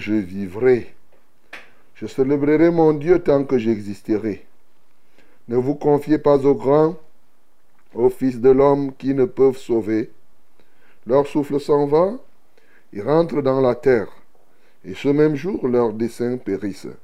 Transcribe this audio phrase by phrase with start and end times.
[0.00, 0.94] Je vivrai.
[1.94, 4.44] Je célébrerai mon Dieu tant que j'existerai.
[5.48, 6.96] Ne vous confiez pas aux grands,
[7.94, 10.10] aux fils de l'homme qui ne peuvent sauver.
[11.06, 12.14] Leur souffle s'en va,
[12.92, 14.08] ils rentrent dans la terre,
[14.84, 16.96] et ce même jour leurs desseins périssent.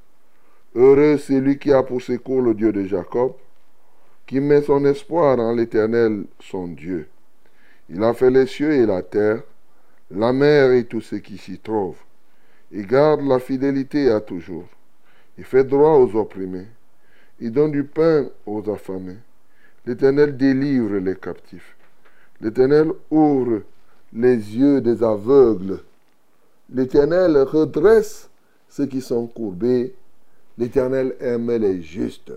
[0.75, 3.33] Heureux celui qui a pour secours le Dieu de Jacob,
[4.25, 7.07] qui met son espoir en l'Éternel, son Dieu.
[7.89, 9.43] Il a fait les cieux et la terre,
[10.11, 11.95] la mer et tout ce qui s'y trouve.
[12.71, 14.67] Il garde la fidélité à toujours.
[15.37, 16.67] Il fait droit aux opprimés.
[17.39, 19.17] Il donne du pain aux affamés.
[19.85, 21.75] L'Éternel délivre les captifs.
[22.41, 23.61] L'Éternel ouvre
[24.13, 25.79] les yeux des aveugles.
[26.73, 28.29] L'Éternel redresse
[28.69, 29.95] ceux qui sont courbés.
[30.57, 32.33] L'Éternel aime les justes.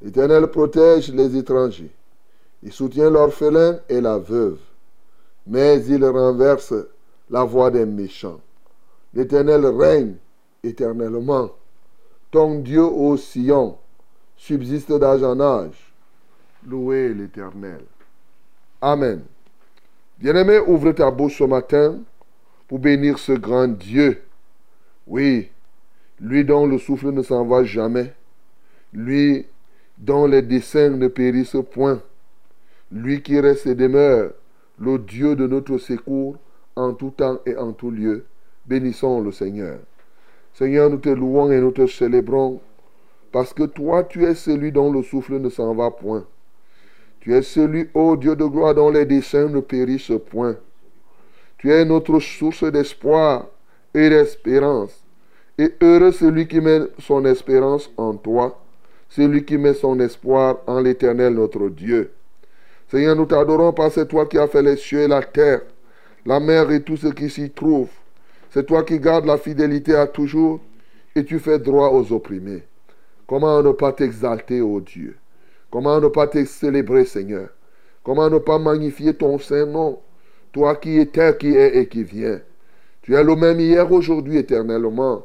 [0.00, 1.92] L'Éternel protège les étrangers.
[2.62, 4.58] Il soutient l'orphelin et la veuve
[5.46, 6.74] mais il renverse
[7.30, 8.40] la voix des méchants.
[9.14, 10.14] L'Éternel règne
[10.62, 11.50] éternellement.
[12.30, 13.76] Ton Dieu, ô Sion,
[14.36, 15.92] subsiste d'âge en âge.
[16.66, 17.82] Louez l'Éternel.
[18.80, 19.22] Amen.
[20.18, 21.98] Bien-aimé, ouvre ta bouche ce matin
[22.68, 24.22] pour bénir ce grand Dieu.
[25.06, 25.50] Oui,
[26.20, 28.14] lui dont le souffle ne s'en va jamais,
[28.92, 29.46] lui
[29.98, 32.00] dont les desseins ne périssent point,
[32.90, 34.32] lui qui reste et demeure
[34.78, 36.36] le Dieu de notre secours
[36.76, 38.24] en tout temps et en tout lieu.
[38.66, 39.78] Bénissons le Seigneur.
[40.54, 42.60] Seigneur, nous te louons et nous te célébrons
[43.32, 46.26] parce que toi, tu es celui dont le souffle ne s'en va point.
[47.20, 50.56] Tu es celui, ô Dieu de gloire, dont les desseins ne périssent point.
[51.56, 53.46] Tu es notre source d'espoir
[53.94, 55.02] et d'espérance.
[55.58, 58.62] Et heureux celui qui met son espérance en toi,
[59.08, 62.10] celui qui met son espoir en l'Éternel notre Dieu.
[62.88, 65.62] Seigneur, nous t'adorons parce que toi qui as fait les cieux et la terre,
[66.26, 67.88] la mer et tout ce qui s'y trouve.
[68.52, 70.60] C'est toi qui gardes la fidélité à toujours
[71.16, 72.64] et tu fais droit aux opprimés.
[73.26, 75.16] Comment ne pas t'exalter, ô Dieu?
[75.70, 77.48] Comment ne pas te célébrer, Seigneur?
[78.04, 80.00] Comment ne pas magnifier ton saint nom?
[80.52, 82.42] Toi qui étais, qui es et qui viens.
[83.00, 85.24] Tu es le même hier, aujourd'hui, éternellement.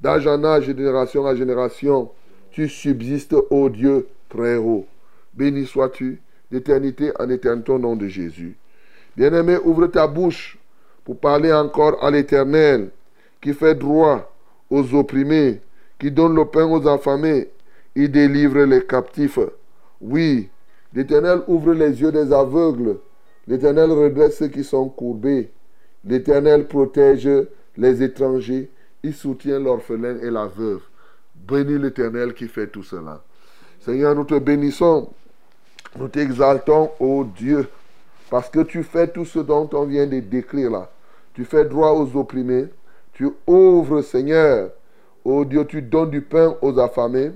[0.00, 2.12] D'âge en âge, génération à génération,
[2.52, 4.86] tu subsistes, ô Dieu, très haut.
[5.34, 6.22] Béni sois-tu
[6.52, 8.56] d'éternité en éternité au nom de Jésus.
[9.16, 10.57] Bien-aimé, ouvre ta bouche
[11.08, 12.90] pour parler encore à l'Éternel
[13.40, 14.30] qui fait droit
[14.68, 15.62] aux opprimés,
[15.98, 17.48] qui donne le pain aux affamés,
[17.96, 19.38] il délivre les captifs.
[20.02, 20.50] Oui,
[20.92, 22.98] l'Éternel ouvre les yeux des aveugles,
[23.46, 25.50] l'Éternel redresse ceux qui sont courbés,
[26.04, 27.30] l'Éternel protège
[27.78, 28.68] les étrangers,
[29.02, 30.82] il soutient l'orphelin et la veuve.
[31.34, 33.24] Bénis l'Éternel qui fait tout cela.
[33.80, 35.08] Seigneur, nous te bénissons
[35.98, 37.66] Nous t'exaltons, ô Dieu,
[38.28, 40.90] parce que tu fais tout ce dont on vient de décrire là.
[41.38, 42.66] Tu fais droit aux opprimés.
[43.12, 44.72] Tu ouvres, Seigneur.
[45.24, 47.30] Ô Dieu, tu donnes du pain aux affamés.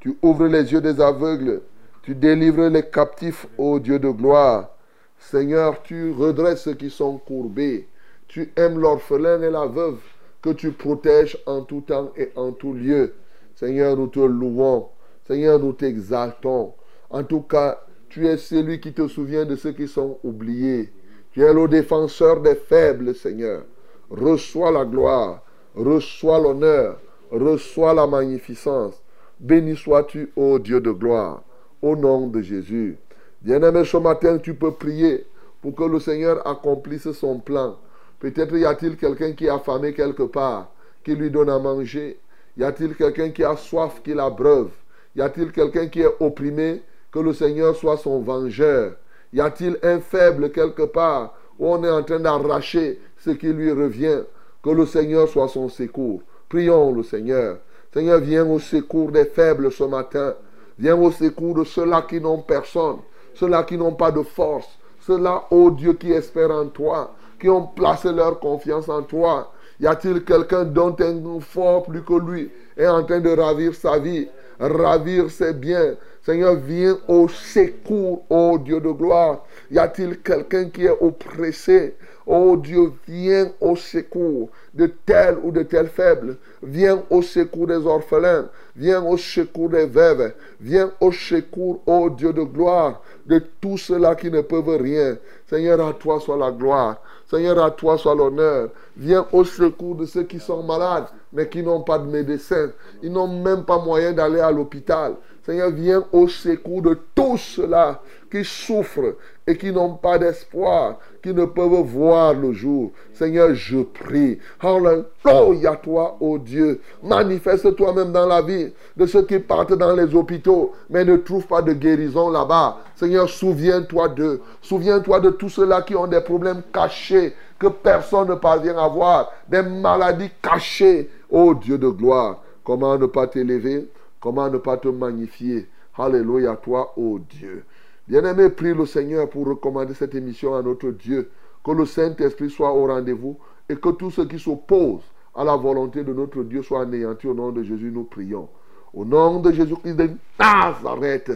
[0.00, 1.60] Tu ouvres les yeux des aveugles.
[2.00, 4.70] Tu délivres les captifs, ô Dieu de gloire.
[5.18, 7.88] Seigneur, tu redresses ceux qui sont courbés.
[8.26, 10.00] Tu aimes l'orphelin et la veuve
[10.40, 13.12] que tu protèges en tout temps et en tout lieu.
[13.54, 14.86] Seigneur, nous te louons.
[15.26, 16.72] Seigneur, nous t'exaltons.
[17.10, 20.90] En tout cas, tu es celui qui te souvient de ceux qui sont oubliés.
[21.32, 23.62] Tu es le défenseur des faibles, Seigneur.
[24.10, 25.42] Reçois la gloire,
[25.74, 26.98] reçois l'honneur,
[27.30, 29.02] reçois la magnificence.
[29.40, 31.42] Béni sois-tu, ô Dieu de gloire,
[31.80, 32.98] au nom de Jésus.
[33.40, 35.26] Bien-aimé, ce matin, tu peux prier
[35.62, 37.78] pour que le Seigneur accomplisse son plan.
[38.20, 40.70] Peut-être y a-t-il quelqu'un qui est affamé quelque part,
[41.02, 42.18] qui lui donne à manger.
[42.58, 44.70] Y a-t-il quelqu'un qui a soif, qui l'abreuve.
[45.16, 48.96] Y a-t-il quelqu'un qui est opprimé, que le Seigneur soit son vengeur.
[49.32, 53.72] Y a-t-il un faible quelque part où on est en train d'arracher ce qui lui
[53.72, 54.20] revient?
[54.62, 56.22] Que le Seigneur soit son secours.
[56.48, 57.58] Prions le Seigneur.
[57.92, 60.34] Seigneur, viens au secours des faibles ce matin.
[60.78, 62.98] Viens au secours de ceux-là qui n'ont personne,
[63.34, 64.66] ceux-là qui n'ont pas de force,
[65.00, 69.52] ceux-là, ô Dieu, qui espèrent en toi, qui ont placé leur confiance en toi.
[69.80, 73.98] Y a-t-il quelqu'un dont un fort plus que lui est en train de ravir sa
[73.98, 79.44] vie, ravir ses biens, Seigneur, viens au secours, ô Dieu de gloire.
[79.72, 81.96] Y a-t-il quelqu'un qui est oppressé?
[82.26, 86.36] Oh Dieu, viens au secours de tel ou de tel faible.
[86.62, 88.48] Viens au secours des orphelins.
[88.76, 90.32] Viens au secours des veuves.
[90.60, 95.18] Viens au secours, ô Dieu de gloire, de tous ceux-là qui ne peuvent rien.
[95.48, 97.02] Seigneur, à toi soit la gloire.
[97.28, 98.68] Seigneur, à toi soit l'honneur.
[98.96, 102.70] Viens au secours de ceux qui sont malades, mais qui n'ont pas de médecin.
[103.02, 105.14] Ils n'ont même pas moyen d'aller à l'hôpital.
[105.44, 108.00] Seigneur, viens au secours de tous ceux-là
[108.30, 112.92] qui souffrent et qui n'ont pas d'espoir, qui ne peuvent voir le jour.
[113.12, 114.38] Seigneur, je prie.
[114.60, 116.80] Alléluia, toi, ô oh Dieu.
[117.02, 121.48] Manifeste toi-même dans la vie de ceux qui partent dans les hôpitaux, mais ne trouvent
[121.48, 122.78] pas de guérison là-bas.
[122.94, 124.40] Seigneur, souviens-toi d'eux.
[124.60, 129.32] Souviens-toi de tous ceux-là qui ont des problèmes cachés que personne ne parvient à voir,
[129.48, 131.10] des maladies cachées.
[131.28, 133.88] Ô oh Dieu de gloire, comment ne pas t'élever?
[134.22, 135.68] Comment ne pas te magnifier?
[135.98, 137.64] Alléluia, toi, ô Dieu.
[138.06, 141.30] Bien-aimé, prie le Seigneur pour recommander cette émission à notre Dieu.
[141.64, 143.36] Que le Saint-Esprit soit au rendez-vous
[143.68, 147.34] et que tous ceux qui s'opposent à la volonté de notre Dieu soient anéantis au
[147.34, 147.90] nom de Jésus.
[147.92, 148.48] Nous prions.
[148.94, 151.32] Au nom de Jésus-Christ de Nazareth,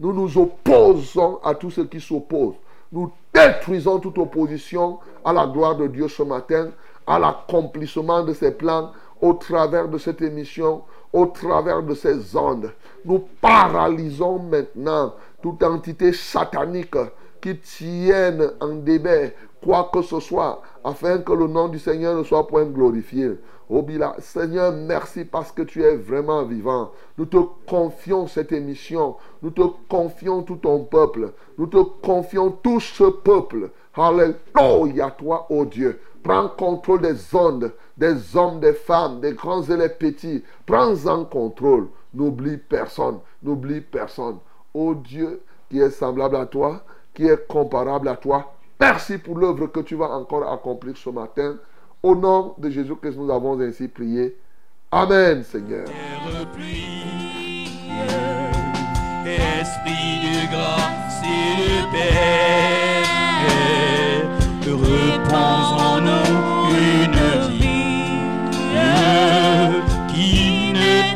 [0.00, 2.56] nous nous opposons à tous ceux qui s'opposent.
[2.90, 6.70] Nous détruisons toute opposition à la gloire de Dieu ce matin,
[7.06, 8.90] à l'accomplissement de ses plans
[9.20, 10.82] au travers de cette émission,
[11.14, 12.72] au travers de ces ondes.
[13.04, 16.96] Nous paralysons maintenant toute entité satanique
[17.40, 22.22] qui tienne en débet quoi que ce soit, afin que le nom du Seigneur ne
[22.22, 23.38] soit point glorifié.
[24.18, 26.90] Seigneur, merci parce que tu es vraiment vivant.
[27.16, 29.16] Nous te confions cette émission.
[29.42, 31.32] Nous te confions tout ton peuple.
[31.56, 33.70] Nous te confions tout ce peuple.
[33.94, 35.98] Alléluia, toi, oh Dieu.
[36.22, 40.42] Prends contrôle des ondes, des hommes, des femmes, des grands et des petits.
[40.66, 41.88] Prends en contrôle.
[42.12, 43.18] N'oublie personne.
[43.42, 44.38] N'oublie personne.
[44.72, 46.82] Oh Dieu, qui est semblable à toi,
[47.12, 48.54] qui est comparable à toi.
[48.80, 51.56] Merci pour l'œuvre que tu vas encore accomplir ce matin.
[52.02, 54.36] Au nom de Jésus-Christ, nous avons ainsi prié.
[54.90, 55.86] Amen, Seigneur.
[59.26, 63.04] Esprit de grâce et de paix,
[65.40, 66.53] en nous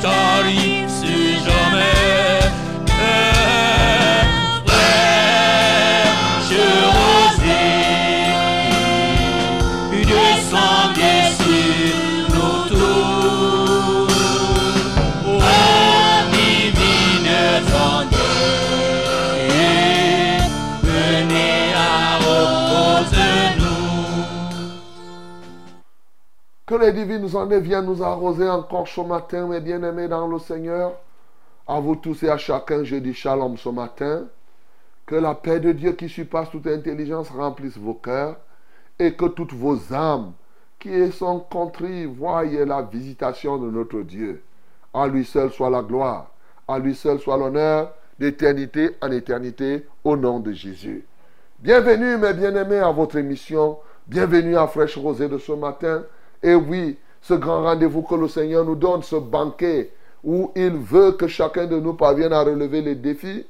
[0.00, 0.37] qui
[26.88, 30.94] les divines nous en viennent nous arroser encore ce matin, mes bien-aimés dans le Seigneur.
[31.66, 34.24] À vous tous et à chacun, je dis shalom ce matin.
[35.04, 38.36] Que la paix de Dieu qui surpasse toute intelligence remplisse vos cœurs
[38.98, 40.32] et que toutes vos âmes
[40.78, 44.42] qui sont contrées voient la visitation de notre Dieu.
[44.94, 46.30] À lui seul soit la gloire,
[46.66, 51.04] à lui seul soit l'honneur, d'éternité en éternité, au nom de Jésus.
[51.58, 53.78] Bienvenue, mes bien-aimés, à votre émission.
[54.06, 56.02] Bienvenue à Fraîche Rosée de ce matin.
[56.42, 59.92] Et oui, ce grand rendez-vous que le Seigneur nous donne, ce banquet
[60.24, 63.44] où il veut que chacun de nous parvienne à relever les défis,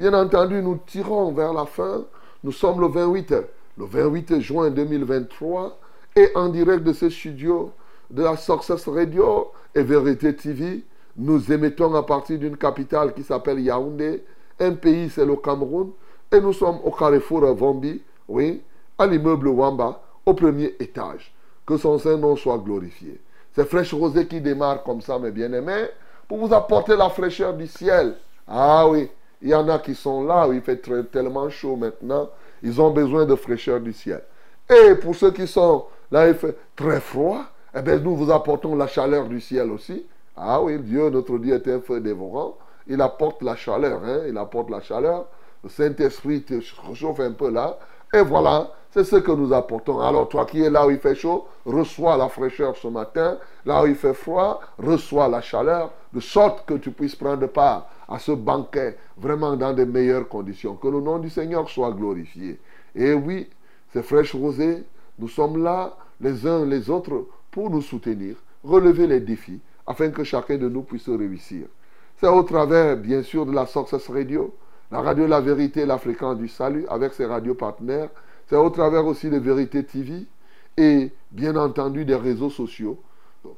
[0.00, 2.06] Bien entendu, nous tirons vers la fin.
[2.42, 3.34] Nous sommes le 28,
[3.76, 5.78] le 28 juin 2023
[6.16, 7.70] et en direct de ce studio
[8.10, 10.84] de la Success Radio et Vérité TV,
[11.18, 14.24] nous émettons à partir d'une capitale qui s'appelle Yaoundé.
[14.58, 15.90] Un pays, c'est le Cameroun.
[16.32, 18.62] Et nous sommes au carrefour Vombi, oui,
[18.96, 21.34] à l'immeuble Wamba, au premier étage.
[21.70, 23.20] Que son Saint-Nom soit glorifié.
[23.52, 25.86] C'est Fraîche Rosée qui démarre comme ça, mes bien-aimés,
[26.26, 28.16] pour vous apporter la fraîcheur du ciel.
[28.48, 29.08] Ah oui,
[29.40, 32.28] il y en a qui sont là, où il fait tellement chaud maintenant,
[32.60, 34.20] ils ont besoin de fraîcheur du ciel.
[34.68, 38.74] Et pour ceux qui sont là, il fait très froid, eh bien, nous vous apportons
[38.74, 40.04] la chaleur du ciel aussi.
[40.36, 42.58] Ah oui, Dieu, notre Dieu est un feu dévorant.
[42.88, 45.26] Il apporte la chaleur, hein, il apporte la chaleur.
[45.62, 46.54] Le Saint-Esprit te
[46.88, 47.78] réchauffe un peu là.
[48.12, 50.00] Et voilà, c'est ce que nous apportons.
[50.00, 53.38] Alors toi qui es là où il fait chaud, reçois la fraîcheur ce matin.
[53.64, 57.88] Là où il fait froid, reçois la chaleur, de sorte que tu puisses prendre part
[58.08, 60.74] à ce banquet vraiment dans de meilleures conditions.
[60.74, 62.58] Que le nom du Seigneur soit glorifié.
[62.96, 63.48] Et oui,
[63.92, 64.84] c'est fraîche rosée.
[65.18, 70.24] Nous sommes là, les uns les autres, pour nous soutenir, relever les défis, afin que
[70.24, 71.66] chacun de nous puisse réussir.
[72.16, 74.54] C'est au travers, bien sûr, de la Success Radio,
[74.90, 78.08] la radio La Vérité, la fréquence du salut, avec ses radios partenaires.
[78.48, 80.26] C'est au travers aussi de Vérité TV
[80.76, 82.98] et, bien entendu, des réseaux sociaux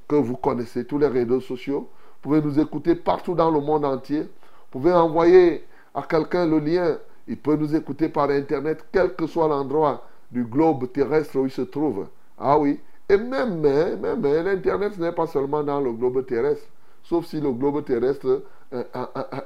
[0.06, 1.88] que vous connaissez, tous les réseaux sociaux.
[2.22, 4.22] Vous pouvez nous écouter partout dans le monde entier.
[4.22, 6.98] Vous pouvez envoyer à quelqu'un le lien.
[7.26, 11.50] Il peut nous écouter par Internet, quel que soit l'endroit du globe terrestre où il
[11.50, 12.06] se trouve.
[12.38, 12.78] Ah oui.
[13.08, 16.66] Et même, même, même l'Internet, ce n'est pas seulement dans le globe terrestre.
[17.02, 18.84] Sauf si le globe terrestre euh,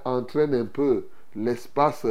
[0.04, 1.04] entraîne un peu
[1.36, 2.06] l'espace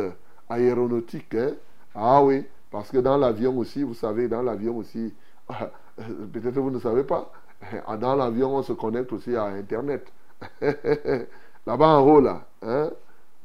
[0.50, 1.36] aéronautique.
[1.36, 1.54] Hein.
[1.94, 5.14] Ah oui, parce que dans l'avion aussi, vous savez, dans l'avion aussi,
[5.98, 7.32] peut-être vous ne savez pas,
[8.00, 10.08] dans l'avion, on se connecte aussi à Internet.
[10.62, 12.92] Là-bas en haut, là, hein,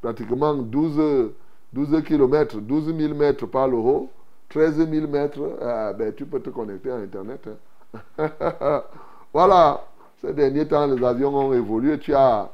[0.03, 1.33] pratiquement 12,
[1.73, 4.11] 12 km, 12 000 mètres par le haut,
[4.51, 7.49] 13 000 mètres, euh, ben, tu peux te connecter à Internet.
[8.19, 8.83] Hein.
[9.33, 9.85] voilà,
[10.21, 11.99] ces derniers temps, les avions ont évolué.
[11.99, 12.51] Tu as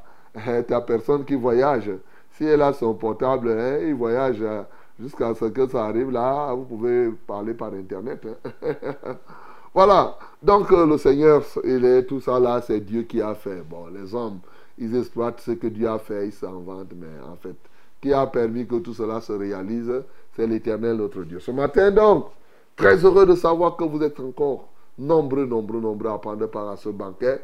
[0.67, 1.91] ta personne qui voyage.
[2.37, 4.61] Si elle a son portable, hein, il voyage euh,
[4.99, 6.53] jusqu'à ce que ça arrive là.
[6.53, 8.27] Vous pouvez parler par Internet.
[9.73, 10.17] voilà.
[10.43, 13.63] Donc, euh, le Seigneur, il est tout ça là, c'est Dieu qui a fait.
[13.67, 14.39] Bon, les hommes,
[14.77, 17.55] ils exploitent ce que Dieu a fait, ils s'en vantent, mais en fait,
[17.99, 19.91] qui a permis que tout cela se réalise,
[20.35, 21.39] c'est l'Éternel, notre Dieu.
[21.39, 22.27] Ce matin, donc,
[22.75, 24.67] très heureux de savoir que vous êtes encore
[24.99, 27.43] nombreux, nombreux, nombreux à prendre part à ce banquet.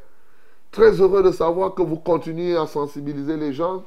[0.70, 3.84] Très heureux de savoir que vous continuez à sensibiliser les gens.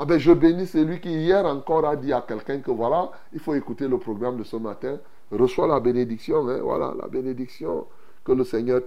[0.00, 3.40] Ah ben, je bénis celui qui hier encore a dit à quelqu'un que voilà, il
[3.40, 4.98] faut écouter le programme de ce matin.
[5.32, 7.84] Reçois la bénédiction, hein, voilà, la bénédiction
[8.24, 8.80] que le Seigneur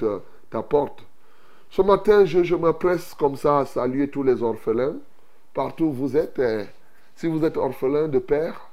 [0.50, 1.04] t'apporte.
[1.70, 4.96] Ce matin, je, je, me presse comme ça à saluer tous les orphelins,
[5.54, 6.40] partout où vous êtes.
[6.40, 6.66] Hein.
[7.16, 8.70] si vous êtes orphelin de père,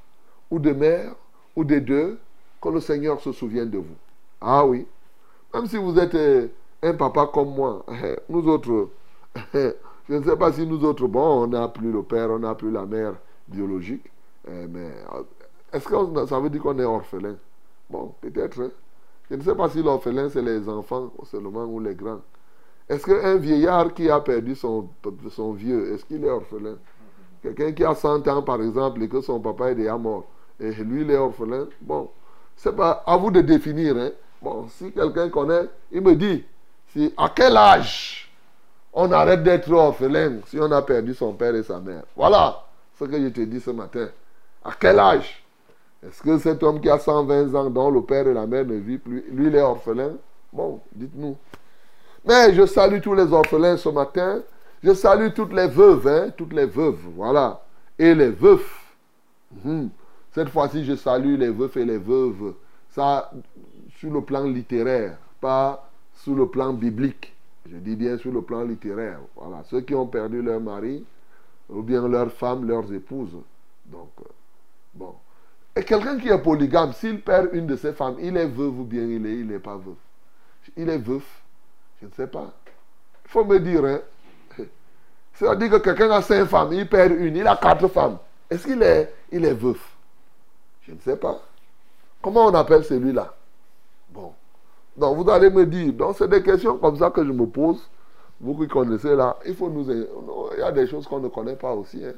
[0.50, 1.14] ou de mère,
[1.56, 2.18] ou des deux,
[2.62, 3.96] que le Seigneur se souvienne de vous.
[4.40, 4.86] Ah oui.
[5.52, 6.48] Même si vous êtes euh,
[6.82, 7.84] un papa comme moi,
[8.28, 8.90] nous autres,
[10.08, 12.54] je ne sais pas si nous autres, bon, on n'a plus le père, on n'a
[12.54, 13.14] plus la mère
[13.46, 14.10] biologique,
[14.48, 15.22] euh, mais euh,
[15.72, 17.36] est-ce que ça veut dire qu'on est orphelin?
[17.90, 18.62] Bon, peut-être.
[18.62, 18.70] Hein.
[19.30, 22.20] Je ne sais pas si l'orphelin, c'est les enfants seulement ou les grands.
[22.88, 24.88] Est-ce qu'un vieillard qui a perdu son,
[25.30, 26.76] son vieux, est-ce qu'il est orphelin?
[27.42, 30.24] Quelqu'un qui a 100 ans, par exemple, et que son papa est déjà mort,
[30.58, 32.10] et lui, il est orphelin, bon,
[32.56, 33.96] c'est pas à vous de définir.
[33.96, 34.10] Hein.
[34.40, 36.44] Bon, si quelqu'un connaît, il me dit,
[37.16, 38.27] à quel âge
[39.00, 42.64] on arrête d'être orphelin si on a perdu son père et sa mère Voilà
[42.98, 44.08] ce que je te dis ce matin.
[44.64, 45.44] À quel âge
[46.04, 48.74] est-ce que cet homme qui a 120 ans, dont le père et la mère ne
[48.74, 50.12] vivent plus, lui, il est orphelin?
[50.52, 51.36] Bon, dites-nous.
[52.24, 54.42] Mais je salue tous les orphelins ce matin.
[54.82, 57.60] Je salue toutes les veuves, hein, toutes les veuves, voilà.
[57.98, 58.94] Et les veufs.
[59.64, 59.90] Mhm.
[60.32, 62.54] Cette fois-ci, je salue les veufs et les veuves.
[62.90, 63.30] Ça,
[63.98, 67.34] sur le plan littéraire, pas sur le plan biblique.
[67.70, 69.20] Je dis bien sur le plan littéraire.
[69.36, 69.62] Voilà.
[69.64, 71.04] Ceux qui ont perdu leur mari,
[71.68, 73.36] ou bien leur femme, leurs épouses.
[73.86, 74.28] Donc, euh,
[74.94, 75.14] bon.
[75.76, 78.84] Et quelqu'un qui est polygame, s'il perd une de ses femmes, il est veuve ou
[78.84, 79.96] bien il n'est il pas veuf.
[80.76, 81.42] Il est veuf.
[82.00, 82.52] Je ne sais pas.
[83.24, 84.00] Il faut me dire, hein.
[85.34, 88.18] C'est-à-dire que quelqu'un a cinq femmes, il perd une, il a quatre femmes.
[88.50, 89.96] Est-ce qu'il est, il est veuf?
[90.82, 91.42] Je ne sais pas.
[92.22, 93.34] Comment on appelle celui-là?
[94.98, 97.88] Donc vous allez me dire, donc c'est des questions comme ça que je me pose.
[98.40, 99.90] Vous qui connaissez là, il faut nous.
[99.90, 100.06] Il
[100.58, 102.04] y a des choses qu'on ne connaît pas aussi.
[102.04, 102.14] Hein.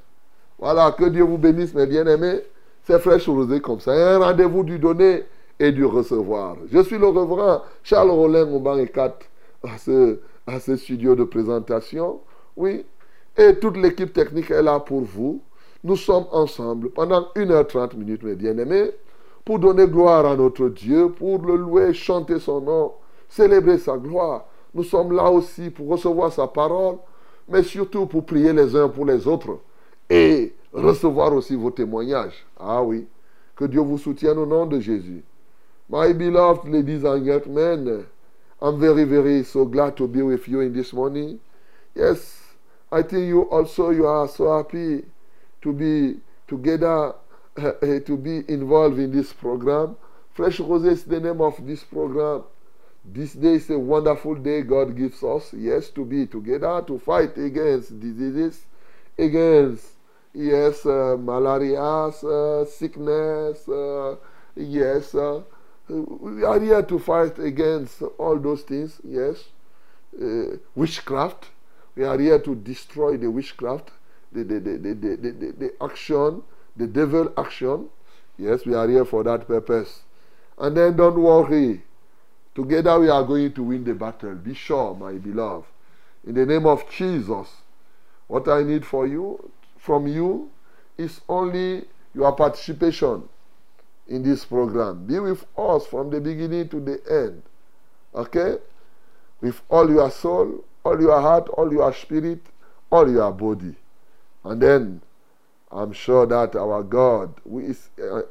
[0.59, 2.41] Voilà, que Dieu vous bénisse, mes bien-aimés.
[2.85, 3.93] C'est fraîche rosé comme ça.
[3.93, 5.25] Un rendez-vous du donner
[5.59, 6.57] et du recevoir.
[6.71, 9.15] Je suis le reverend Charles Rollin Mouban et 4
[9.65, 12.21] à ce, à ce studio de présentation.
[12.57, 12.85] Oui.
[13.37, 15.41] Et toute l'équipe technique est là pour vous.
[15.85, 18.91] nous sommes ensemble pendant 1h30 minutes, mes bien-aimés,
[19.51, 22.93] pour donner gloire à notre Dieu, pour le louer, chanter son nom,
[23.29, 24.45] célébrer sa gloire.
[24.73, 26.99] Nous sommes là aussi pour recevoir sa parole,
[27.49, 29.59] mais surtout pour prier les uns pour les autres
[30.09, 32.47] et recevoir aussi vos témoignages.
[32.61, 33.09] Ah oui,
[33.57, 35.25] que Dieu vous soutienne au nom de Jésus.
[35.89, 38.05] My beloved ladies and gentlemen,
[38.63, 41.41] I'm very, very so glad to be with you in this morning.
[41.97, 42.39] Yes,
[42.93, 45.07] I think you also you are so happy
[45.63, 47.17] to be together,
[47.65, 49.97] uh, to be involved in this program.
[50.33, 52.45] Fresh Rose is the name of this program.
[53.05, 57.37] This day is a wonderful day God gives us, yes, to be together to fight
[57.39, 58.67] against diseases,
[59.19, 59.87] against,
[60.35, 64.17] yes, uh, malaria, uh, sickness, uh,
[64.55, 65.15] yes.
[65.15, 65.43] Uh,
[65.89, 69.45] we are here to fight against all those things, yes.
[70.21, 71.49] Uh, witchcraft.
[71.97, 73.91] We are here to destroy the witchcraft,
[74.31, 76.43] the, the, the, the, the, the, the action,
[76.77, 77.89] the devil action.
[78.39, 80.03] Yes, we are here for that purpose.
[80.59, 81.83] And then don't worry.
[82.55, 84.35] Together we are going to win the battle.
[84.35, 85.67] Be sure, my beloved.
[86.27, 87.49] In the name of Jesus,
[88.27, 90.51] what I need for you, from you,
[90.99, 91.85] is only
[92.15, 93.29] your participation
[94.09, 95.07] in this program.
[95.07, 97.43] Be with us from the beginning to the end.
[98.15, 98.57] Okay?
[99.41, 102.41] With all your soul, all your heart, all your spirit,
[102.91, 103.77] all your body.
[104.45, 105.03] And then
[105.73, 108.23] I'm sure that our God, who is a,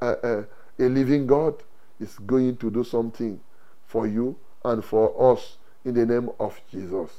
[0.00, 0.44] a, a,
[0.78, 1.54] a living God,
[1.98, 3.38] is going to do something
[3.86, 7.10] for you and for us in the name of Jesus.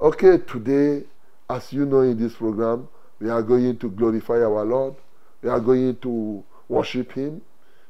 [0.00, 1.04] Okay, today,
[1.48, 2.88] as you know in this program,
[3.20, 4.94] we are going to glorify our Lord.
[5.42, 7.42] We are going to worship Him,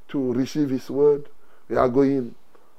[0.09, 1.29] to receive His word.
[1.69, 2.35] We are going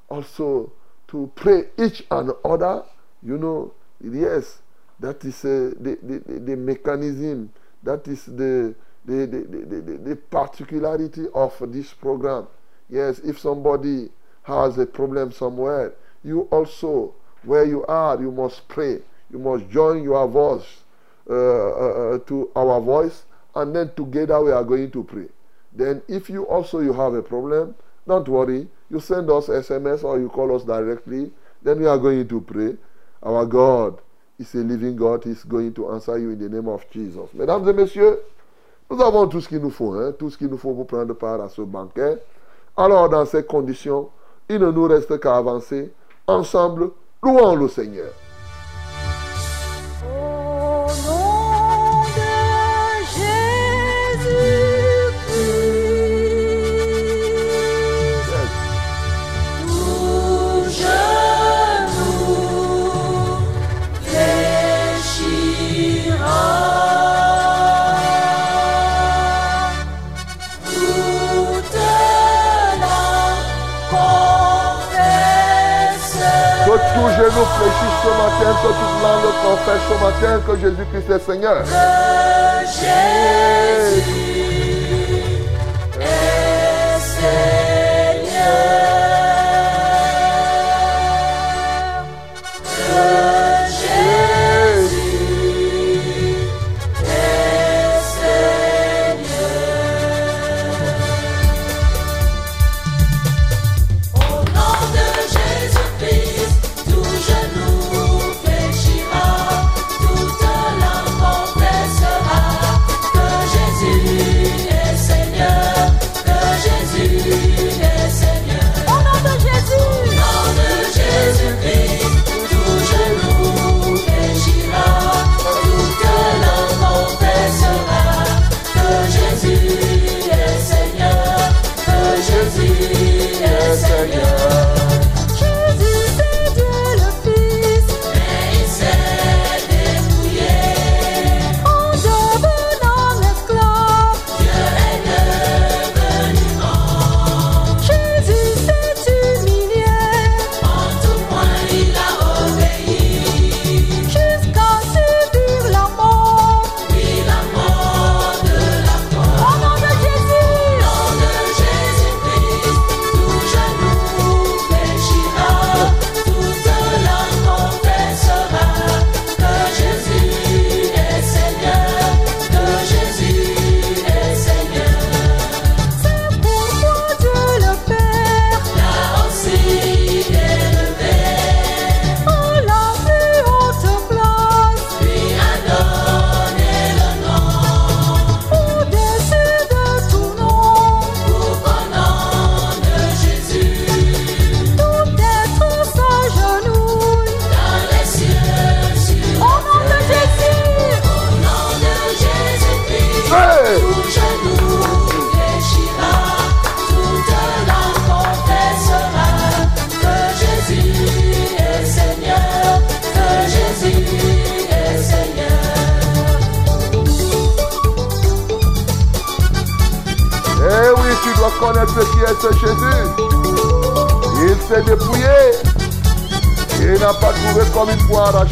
[0.07, 0.71] also
[1.09, 2.83] to pray each and other.
[3.23, 4.61] You know, yes,
[4.99, 7.51] that is uh, the, the, the mechanism,
[7.87, 8.75] that is the,
[9.05, 12.47] the, the, the, the particularity of this program.
[12.89, 14.09] Yes, if somebody
[14.43, 18.99] has a problem somewhere, you also, where you are, you must pray.
[19.31, 20.83] You must join your voice
[21.29, 23.23] uh, uh, to our voice,
[23.55, 25.27] and then together we are going to pray.
[25.73, 28.67] Then, if you also you have a problem, don't worry.
[28.89, 31.31] You send us SMS or you call us directly.
[31.61, 32.75] Then we are going to pray.
[33.23, 33.99] Our God
[34.39, 35.23] is a living God.
[35.23, 37.33] He's going to answer you in the name of Jesus.
[37.33, 38.19] Mesdames et messieurs,
[38.89, 41.13] nous avons tout ce qu'il nous faut, hein, tout ce qu'il nous faut pour prendre
[41.13, 42.21] part à ce banquet.
[42.75, 44.09] Alors, dans ces conditions,
[44.49, 45.91] il ne nous reste qu'à avancer.
[46.27, 46.91] Ensemble,
[47.23, 48.11] louons le Seigneur.
[78.07, 81.57] Ce matin, que toute langue confesse ce matin que Jésus-Christ est Seigneur.
[81.63, 81.71] que
[82.65, 84.01] Jésus
[85.99, 87.66] est Seigneur.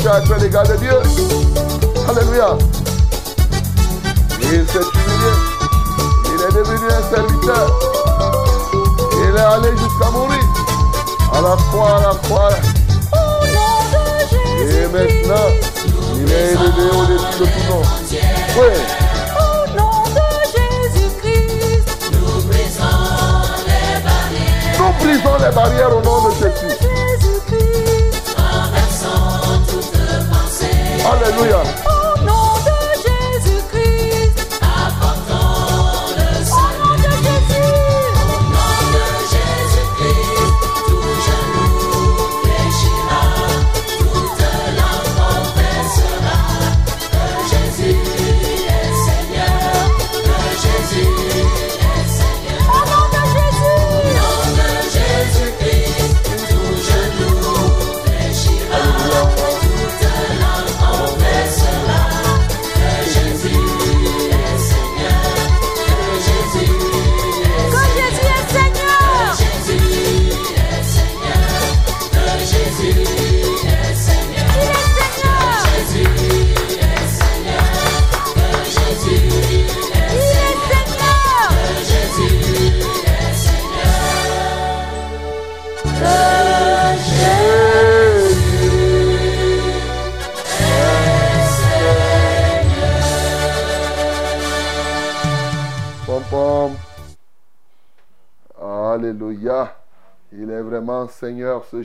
[0.05, 0.84] Il faut arracher à être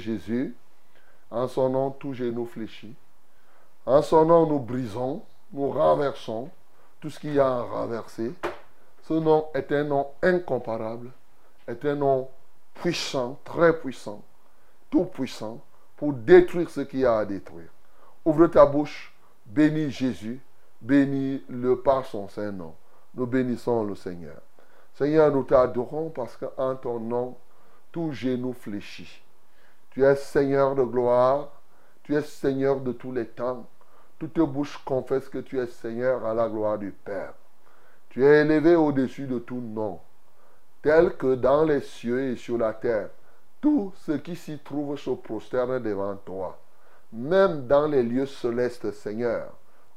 [0.01, 0.57] Jésus.
[1.31, 2.97] En son nom, tout genou fléchit.
[3.87, 6.51] En son nom, nous brisons, nous renversons
[7.01, 8.33] tout ce qu'il y a à renverser.
[9.05, 11.11] Ce nom est un nom incomparable,
[11.67, 12.29] est un nom
[12.75, 14.23] puissant, très puissant,
[14.91, 15.61] tout puissant,
[15.97, 17.71] pour détruire ce qu'il y a à détruire.
[18.25, 19.15] Ouvre ta bouche,
[19.47, 20.41] bénis Jésus,
[20.81, 22.75] bénis-le par son saint nom.
[23.15, 24.41] Nous bénissons le Seigneur.
[24.95, 27.37] Seigneur, nous t'adorons parce qu'en ton nom,
[27.93, 29.23] tout genou fléchit.
[29.91, 31.49] Tu es Seigneur de gloire,
[32.05, 33.67] tu es Seigneur de tous les temps.
[34.19, 37.35] Toute bouche confesse que tu es Seigneur à la gloire du Père.
[38.11, 40.01] Tu es élevé au-dessus de tout nom,
[40.83, 43.11] tel que dans les cieux et sur la terre,
[43.61, 46.59] tout ce qui s'y trouve se prosterne devant toi.
[47.13, 49.53] Même dans les lieux célestes, Seigneur,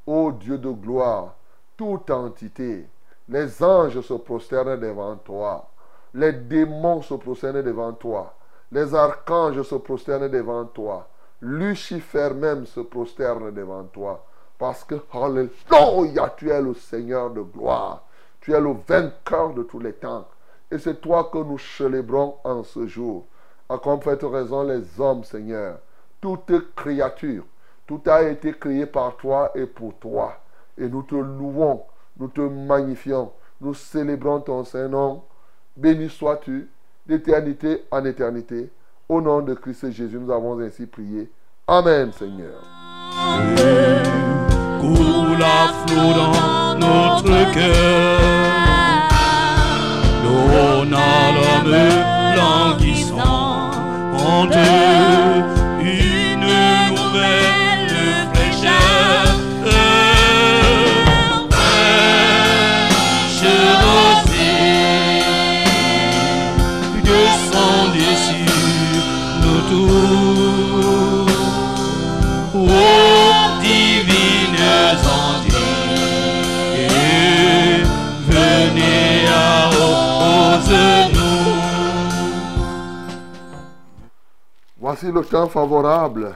[0.06, 1.36] ô Dieu de gloire,
[1.78, 2.88] toute entité,
[3.30, 5.70] les anges se prosternent devant toi,
[6.14, 8.36] les démons se prosternent devant toi,
[8.74, 11.08] les archanges se prosternent devant toi,
[11.42, 14.26] Lucifer même se prosterne devant toi,
[14.58, 18.04] parce que, Alléluia, tu es le Seigneur de gloire,
[18.42, 20.26] tu es le vainqueur de tous les temps,
[20.72, 23.26] et c'est toi que nous célébrons en ce jour.
[23.70, 25.78] À complète raison, les hommes, Seigneur,
[26.20, 27.44] toute créature,
[27.86, 30.38] tout a été créé par toi et pour toi.
[30.78, 31.84] Et nous te louons,
[32.18, 33.32] nous te magnifions,
[33.62, 35.24] nous célébrons ton Saint-Nom.
[35.76, 36.70] Béni sois-tu
[37.06, 38.70] d'éternité en éternité.
[39.10, 41.30] Au nom de Christ Jésus, nous avons ainsi prié.
[41.68, 42.62] Amen, Seigneur.
[85.04, 86.34] Voici le temps favorable.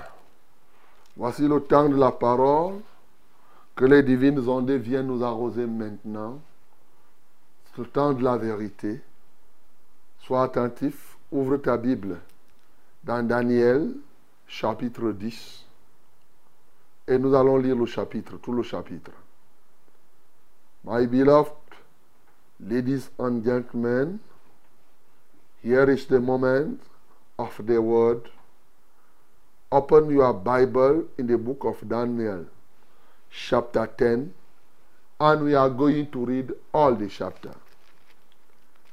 [1.16, 2.82] Voici le temps de la parole.
[3.74, 6.42] Que les divines ondes viennent nous arroser maintenant.
[7.78, 9.00] Le temps de la vérité.
[10.20, 11.16] Sois attentif.
[11.32, 12.20] Ouvre ta Bible
[13.06, 13.94] dans Daniel
[14.48, 15.64] chapitre 10.
[17.08, 19.12] Et nous allons lire le chapitre, tout le chapitre.
[20.84, 21.54] My beloved
[22.60, 24.20] ladies and gentlemen,
[25.64, 26.82] here is the moment
[27.38, 28.30] of the word.
[29.72, 32.46] Open your Bible in the book of Daniel,
[33.30, 34.34] chapter 10,
[35.20, 37.54] and we are going to read all the chapter.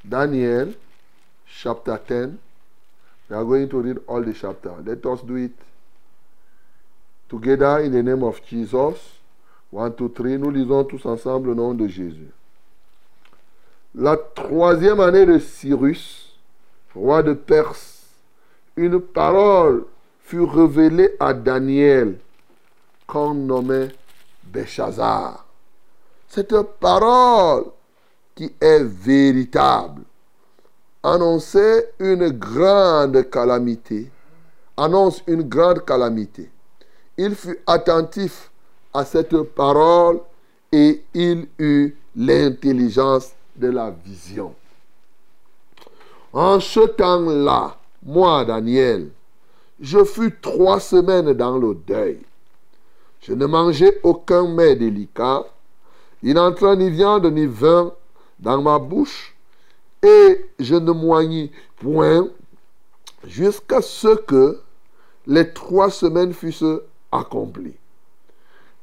[0.06, 0.74] Daniel,
[1.46, 2.38] chapter 10.
[3.28, 4.74] We are going to read all the chapter.
[4.84, 5.52] Let us do it
[7.28, 8.98] together in the name of Jesus.
[9.70, 10.36] One, two, three.
[10.36, 12.32] Nous lisons tous ensemble le nom de Jésus.
[13.94, 16.36] la troisième année de Cyrus,
[16.94, 18.06] roi de Perse,
[18.76, 19.84] une parole
[20.24, 22.18] fut révélée à Daniel,
[23.06, 23.90] qu'on nommait
[24.42, 25.46] Béchazar.
[26.28, 27.66] Cette parole
[28.34, 30.02] qui est véritable
[31.02, 34.10] annonçait une grande calamité,
[34.76, 36.50] annonce une grande calamité.
[37.16, 38.50] Il fut attentif
[38.92, 40.20] à cette parole
[40.72, 44.54] et il eut l'intelligence de la vision.
[46.32, 49.10] En ce temps-là, moi, Daniel,
[49.80, 52.20] je fus trois semaines dans le deuil.
[53.20, 55.44] Je ne mangeais aucun mets délicat.
[56.22, 57.92] Il n'entra ni viande ni vin
[58.38, 59.34] dans ma bouche.
[60.02, 62.28] Et je ne moignis point
[63.26, 64.60] jusqu'à ce que
[65.26, 67.76] les trois semaines fussent accomplies.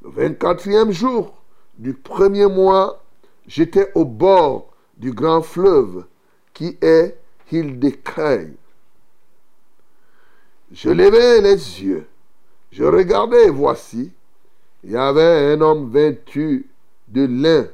[0.04, 1.34] Le 24e jour
[1.78, 3.04] du premier mois,
[3.48, 6.06] j'étais au bord du grand fleuve
[6.54, 7.18] qui est
[7.52, 8.54] Hildekay.
[10.74, 12.08] Je levai les yeux,
[12.72, 14.10] je regardais et voici,
[14.84, 16.70] il y avait un homme vêtu
[17.10, 17.68] de lin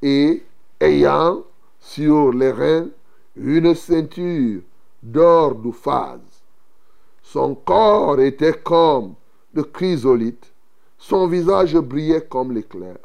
[0.00, 0.42] et
[0.80, 1.42] ayant
[1.78, 2.88] sur les reins
[3.36, 4.62] une ceinture
[5.02, 6.20] d'or d'ouphase.
[7.22, 9.14] Son corps était comme
[9.52, 10.50] de chrysolite,
[10.96, 12.96] son visage brillait comme l'éclair,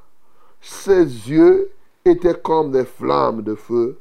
[0.61, 1.71] ses yeux
[2.05, 3.99] étaient comme des flammes de feu,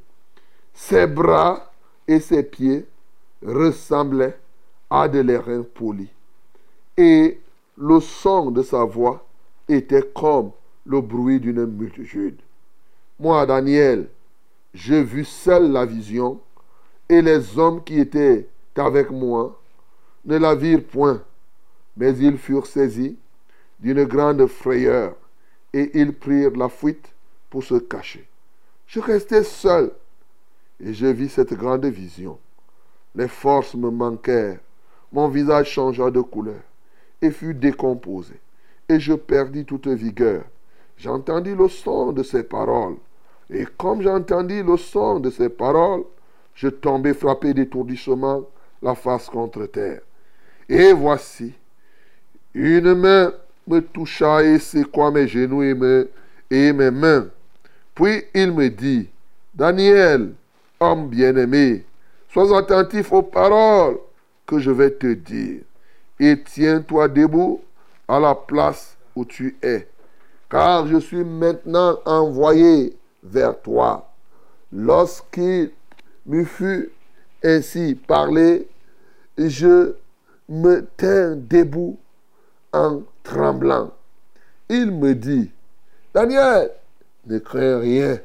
[0.73, 1.73] ses bras
[2.07, 2.87] et ses pieds
[3.45, 4.39] ressemblaient
[4.93, 6.07] à de l'airain poli.
[6.99, 7.41] Et
[7.79, 9.27] le son de sa voix
[9.67, 10.51] était comme
[10.85, 12.39] le bruit d'une multitude.
[13.19, 14.09] Moi, Daniel,
[14.75, 16.41] j'ai vu seul la vision,
[17.09, 19.59] et les hommes qui étaient avec moi
[20.27, 21.23] ne la virent point,
[21.97, 23.17] mais ils furent saisis
[23.81, 25.15] d'une grande frayeur,
[25.73, 27.09] et ils prirent la fuite
[27.49, 28.29] pour se cacher.
[28.87, 29.91] Je restai seul,
[30.81, 32.39] et je vis cette grande vision.
[33.15, 34.61] Les forces me manquèrent,
[35.13, 36.63] mon visage changea de couleur,
[37.21, 38.35] et fut décomposé,
[38.89, 40.43] et je perdis toute vigueur.
[40.97, 42.97] J'entendis le son de ces paroles,
[43.51, 46.05] et comme j'entendis le son de ces paroles,
[46.55, 48.45] je tombai frappé d'étourdissement,
[48.83, 50.01] la face contre terre.
[50.69, 51.55] Et voici,
[52.55, 53.33] une main
[53.67, 56.05] me toucha et secoua mes genoux et mes,
[56.51, 57.29] et mes mains.
[57.95, 59.09] Puis il me dit,
[59.55, 60.35] Daniel,
[60.81, 61.85] homme bien-aimé,
[62.29, 63.99] sois attentif aux paroles
[64.47, 65.63] que je vais te dire,
[66.21, 67.63] et tiens-toi debout
[68.09, 69.89] à la place où tu es,
[70.51, 74.09] car je suis maintenant envoyé vers toi.
[74.73, 75.71] Lorsqu'il
[76.27, 76.91] me fut
[77.43, 78.69] ainsi parlé,
[79.37, 79.95] je
[80.49, 81.99] me tins debout
[82.73, 83.91] en tremblant.
[84.69, 85.51] Il me dit,
[86.15, 86.71] Daniel,
[87.27, 88.19] ne crains rien,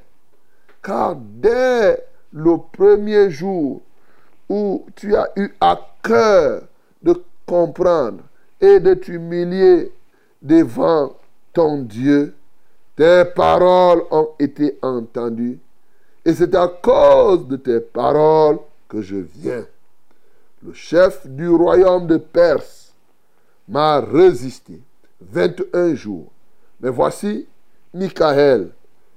[0.81, 3.81] car dès le premier jour
[4.49, 6.63] où tu as eu à cœur
[7.01, 8.23] de comprendre
[8.59, 9.91] et de t'humilier
[10.41, 11.15] devant
[11.53, 12.33] ton Dieu,
[12.95, 15.59] tes paroles ont été entendues.
[16.25, 19.65] Et c'est à cause de tes paroles que je viens.
[20.63, 22.93] Le chef du royaume de Perse
[23.67, 24.81] m'a résisté
[25.21, 26.31] 21 jours.
[26.79, 27.47] Mais voici,
[27.93, 28.69] Michael,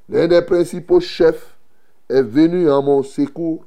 [0.08, 1.56] l'un des principaux chefs,
[2.10, 3.64] est venu à mon secours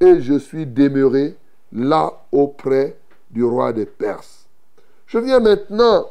[0.00, 1.36] et je suis demeuré
[1.72, 2.96] là auprès
[3.30, 4.46] du roi de Perse.
[5.06, 6.06] Je viens maintenant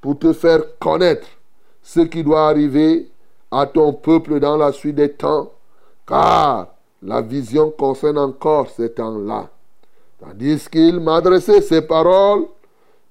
[0.00, 1.28] pour te faire connaître
[1.82, 3.10] ce qui doit arriver
[3.50, 5.52] à ton peuple dans la suite des temps,
[6.06, 6.68] car
[7.02, 9.48] la vision concerne encore ces temps-là.
[10.18, 12.46] Tandis qu'il m'adressait ces paroles,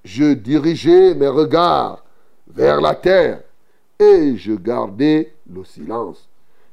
[0.04, 2.04] je dirigeais mes regards
[2.48, 3.42] vers la terre
[3.98, 6.28] et je gardais le silence.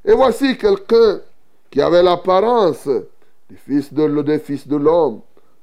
[0.06, 1.20] Et voici quelqu'un
[1.70, 2.88] qui avait l'apparence
[3.50, 5.22] de, des fils de l'homme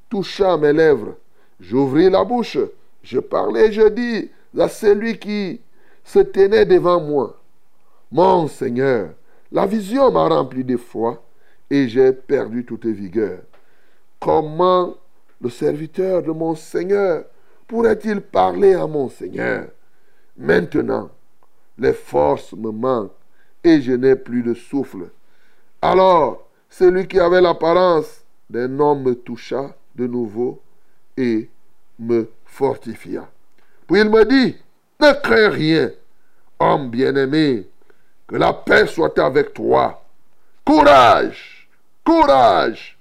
[0.09, 1.17] toucha mes lèvres.
[1.61, 2.59] J'ouvris la bouche,
[3.03, 5.61] je parlais, je dis à celui qui
[6.05, 7.41] se tenait devant moi.
[8.13, 9.11] Mon Seigneur,
[9.51, 11.23] la vision m'a rempli d'effroi
[11.71, 13.41] et j'ai perdu toute vigueur.
[14.21, 14.95] Comment
[15.41, 17.25] le serviteur de mon Seigneur
[17.67, 19.69] pourrait-il parler à mon Seigneur?
[20.37, 21.11] Maintenant,
[21.79, 23.13] les forces me manquent
[23.63, 25.11] et je n'ai plus de souffle.
[25.83, 26.44] Alors,
[26.79, 30.61] celui qui avait l'apparence d'un homme me toucha de nouveau
[31.17, 31.49] et
[32.01, 33.29] me fortifia.
[33.87, 34.57] Puis il me dit,
[35.01, 35.91] ne crains rien,
[36.59, 37.69] homme bien-aimé,
[38.27, 40.05] que la paix soit avec toi.
[40.65, 41.69] Courage,
[42.05, 42.99] courage.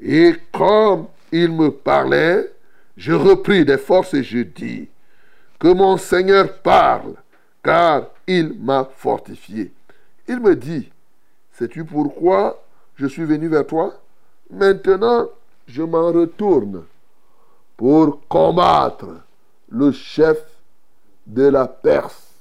[0.00, 2.52] Et comme il me parlait,
[2.96, 4.88] je repris des forces et je dis,
[5.60, 7.14] que mon Seigneur parle,
[7.62, 9.72] car il m'a fortifié.
[10.26, 10.90] Il me dit,
[11.52, 12.63] Sais-tu pourquoi
[12.96, 13.94] je suis venu vers toi
[14.50, 15.28] Maintenant,
[15.66, 16.84] je m'en retourne
[17.76, 19.06] pour combattre
[19.70, 20.38] le chef
[21.26, 22.34] de la Perse.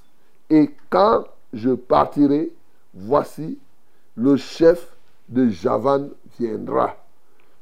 [0.50, 2.52] Et quand je partirai,
[2.94, 3.58] voici,
[4.16, 4.96] le chef
[5.30, 6.96] de Javan viendra.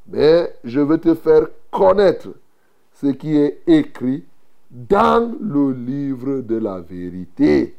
[0.07, 2.29] Mais je veux te faire connaître
[2.93, 4.25] ce qui est écrit
[4.69, 7.75] dans le livre de la vérité.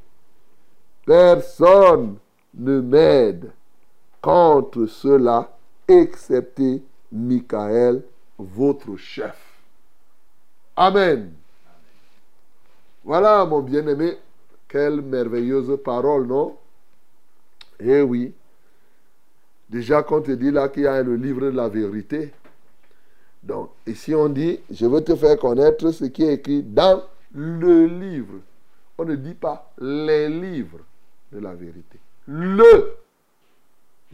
[1.04, 2.16] Personne
[2.54, 3.50] ne m'aide
[4.22, 5.54] contre cela,
[5.86, 8.02] excepté Michael,
[8.38, 9.36] votre chef.
[10.76, 11.32] Amen.
[13.04, 14.16] Voilà, mon bien-aimé,
[14.68, 16.56] quelle merveilleuse parole, non?
[17.80, 18.32] Eh oui.
[19.68, 22.32] Déjà, quand on te dit là qu'il y a le livre de la vérité,
[23.42, 27.02] donc, ici on dit, je veux te faire connaître ce qui est écrit dans
[27.34, 28.34] le livre.
[28.96, 30.78] On ne dit pas les livres
[31.32, 31.98] de la vérité.
[32.28, 33.01] Le.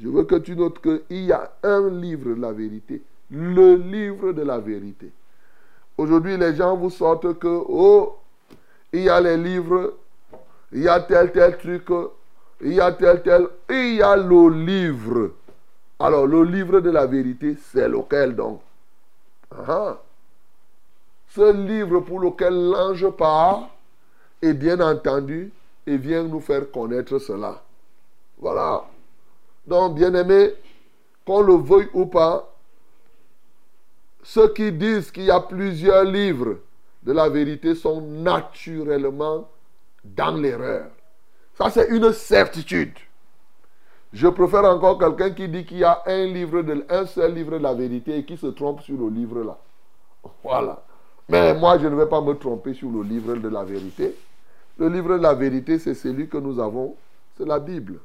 [0.01, 3.03] Je veux que tu notes qu'il y a un livre de la vérité.
[3.31, 5.11] Le livre de la vérité.
[5.97, 8.17] Aujourd'hui, les gens vous sortent que, oh,
[8.93, 9.95] il y a les livres,
[10.73, 11.89] il y a tel, tel truc,
[12.61, 15.33] il y a tel, tel, il y a le livre.
[15.99, 18.61] Alors, le livre de la vérité, c'est lequel donc?
[19.51, 19.99] Ah.
[21.31, 23.69] Ce livre pour lequel l'ange part,
[24.41, 25.51] est bien entendu,
[25.87, 27.61] et vient nous faire connaître cela.
[28.39, 28.85] Voilà.
[29.69, 30.55] Donc, bien aimé,
[31.27, 32.55] qu'on le veuille ou pas,
[34.23, 36.57] ceux qui disent qu'il y a plusieurs livres
[37.03, 39.47] de la vérité sont naturellement
[40.03, 40.87] dans l'erreur.
[41.55, 42.95] Ça, c'est une certitude.
[44.11, 46.65] Je préfère encore quelqu'un qui dit qu'il y a un, livre
[47.05, 49.59] seul livre de la vérité et qui se trompe sur le livre là.
[50.43, 50.83] Voilà.
[51.29, 54.17] Mais moi, je ne vais pas me tromper sur le livre de la vérité.
[54.79, 56.97] Le livre de la vérité, c'est celui que nous avons,
[57.37, 58.01] c'est la Bible.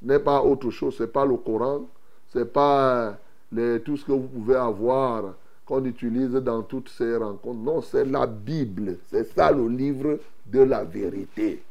[0.00, 1.82] Ce n'est pas autre chose, ce n'est pas le Coran,
[2.28, 3.18] ce n'est pas
[3.52, 5.34] les, tout ce que vous pouvez avoir
[5.66, 7.60] qu'on utilise dans toutes ces rencontres.
[7.60, 8.96] Non, c'est la Bible.
[9.10, 11.62] C'est ça le livre de la vérité.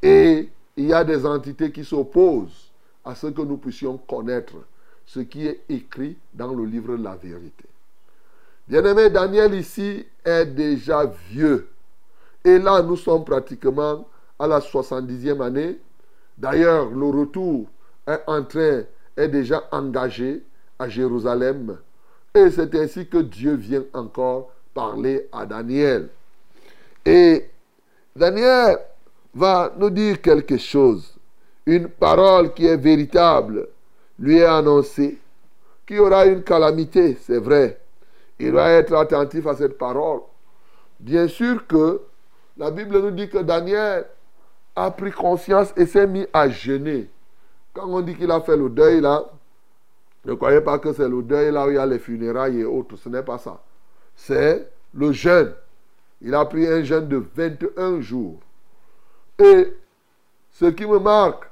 [0.00, 2.70] Et il y a des entités qui s'opposent
[3.04, 4.54] à ce que nous puissions connaître
[5.04, 7.64] ce qui est écrit dans le livre de la vérité.
[8.68, 11.68] Bien-aimé, Daniel ici est déjà vieux.
[12.44, 14.06] Et là, nous sommes pratiquement
[14.38, 15.78] à la 70e année.
[16.38, 17.66] D'ailleurs, le retour
[18.06, 18.82] est en train,
[19.16, 20.42] est déjà engagé
[20.78, 21.78] à Jérusalem.
[22.34, 26.08] Et c'est ainsi que Dieu vient encore parler à Daniel.
[27.04, 27.48] Et
[28.16, 28.78] Daniel
[29.34, 31.14] va nous dire quelque chose.
[31.66, 33.68] Une parole qui est véritable
[34.18, 35.18] lui est annoncée.
[35.86, 37.78] Qu'il y aura une calamité, c'est vrai.
[38.38, 40.20] Il doit être attentif à cette parole.
[40.98, 42.00] Bien sûr que
[42.56, 44.06] la Bible nous dit que Daniel
[44.74, 47.10] a pris conscience et s'est mis à jeûner.
[47.74, 49.24] Quand on dit qu'il a fait le deuil là,
[50.24, 52.64] ne croyez pas que c'est le deuil là où il y a les funérailles et
[52.64, 52.96] autres.
[52.96, 53.60] Ce n'est pas ça.
[54.14, 55.52] C'est le jeûne.
[56.20, 58.38] Il a pris un jeûne de 21 jours.
[59.38, 59.74] Et
[60.52, 61.50] ce qui me marque,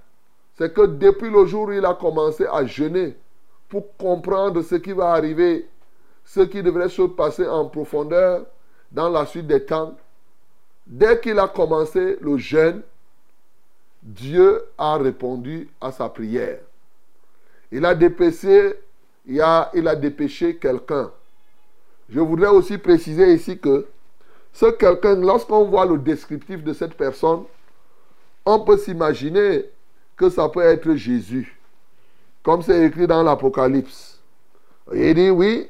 [0.56, 3.16] c'est que depuis le jour où il a commencé à jeûner
[3.68, 5.68] pour comprendre ce qui va arriver,
[6.24, 8.46] ce qui devrait se passer en profondeur
[8.92, 9.96] dans la suite des temps,
[10.86, 12.82] dès qu'il a commencé le jeûne,
[14.02, 16.58] Dieu a répondu à sa prière.
[17.70, 18.74] Il a dépêché,
[19.26, 21.10] il a, dépêché quelqu'un.
[22.08, 23.86] Je voudrais aussi préciser ici que
[24.52, 27.44] ce quelqu'un, lorsqu'on voit le descriptif de cette personne,
[28.44, 29.66] on peut s'imaginer
[30.16, 31.56] que ça peut être Jésus,
[32.42, 34.18] comme c'est écrit dans l'Apocalypse.
[34.92, 35.68] Il dit, oui,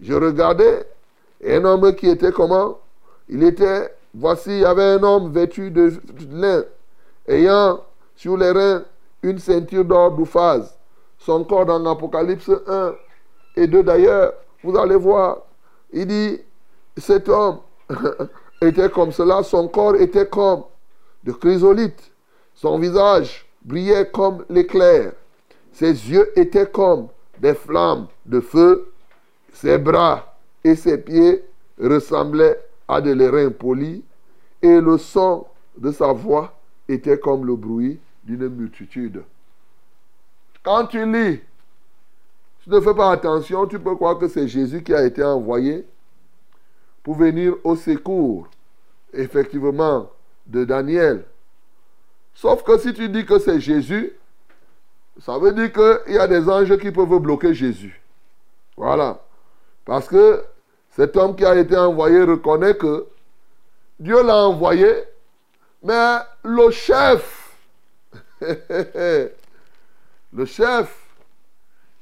[0.00, 0.86] je regardais
[1.46, 2.78] un homme qui était comment?
[3.28, 5.92] Il était, voici, il y avait un homme vêtu de
[6.30, 6.64] lin,
[7.28, 7.80] ayant
[8.16, 8.84] sur les reins
[9.22, 10.76] une ceinture d'or d'ouphase.
[11.18, 12.94] Son corps dans l'Apocalypse 1
[13.56, 15.38] et 2 d'ailleurs, vous allez voir,
[15.92, 16.40] il dit,
[16.96, 17.58] cet homme
[18.62, 20.64] était comme cela, son corps était comme
[21.24, 22.10] de chrysolite.
[22.54, 25.12] Son visage brillait comme l'éclair.
[25.72, 27.08] Ses yeux étaient comme
[27.38, 28.92] des flammes de feu.
[29.52, 31.44] Ses bras et ses pieds
[31.80, 34.04] ressemblaient à de l'airain poli.
[34.60, 36.57] Et le son de sa voix
[36.88, 39.22] était comme le bruit d'une multitude.
[40.62, 41.40] Quand tu lis,
[42.62, 45.86] tu ne fais pas attention, tu peux croire que c'est Jésus qui a été envoyé
[47.02, 48.48] pour venir au secours,
[49.12, 50.10] effectivement,
[50.46, 51.24] de Daniel.
[52.34, 54.12] Sauf que si tu dis que c'est Jésus,
[55.20, 58.00] ça veut dire qu'il y a des anges qui peuvent bloquer Jésus.
[58.76, 59.20] Voilà.
[59.84, 60.44] Parce que
[60.90, 63.06] cet homme qui a été envoyé reconnaît que
[63.98, 64.88] Dieu l'a envoyé,
[65.82, 67.56] mais le chef,
[68.40, 69.30] le
[70.44, 71.06] chef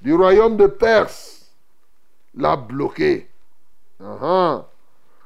[0.01, 1.51] du royaume de Perse
[2.35, 3.29] l'a bloqué.
[4.01, 4.67] Ah.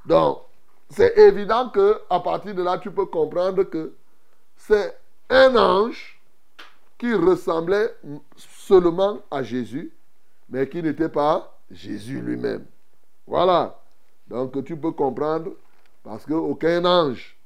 [0.06, 0.42] Donc,
[0.88, 3.94] c'est évident que à partir de là, tu peux comprendre que
[4.56, 4.96] c'est
[5.28, 6.20] un ange
[6.98, 7.94] qui ressemblait
[8.36, 9.92] seulement à Jésus,
[10.48, 12.64] mais qui n'était pas Jésus lui-même.
[13.26, 13.78] Voilà.
[14.28, 15.52] Donc tu peux comprendre,
[16.04, 17.36] parce qu'aucun ange,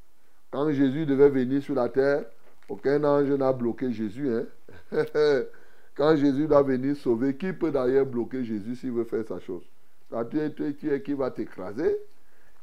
[0.54, 2.26] quand Jésus devait venir sur la terre,
[2.68, 4.32] aucun ange n'a bloqué Jésus.
[4.32, 4.46] Hein?
[5.96, 9.64] quand Jésus doit venir sauver, qui peut d'ailleurs bloquer Jésus s'il veut faire sa chose?
[10.30, 11.96] Tu es, tu qui va t'écraser.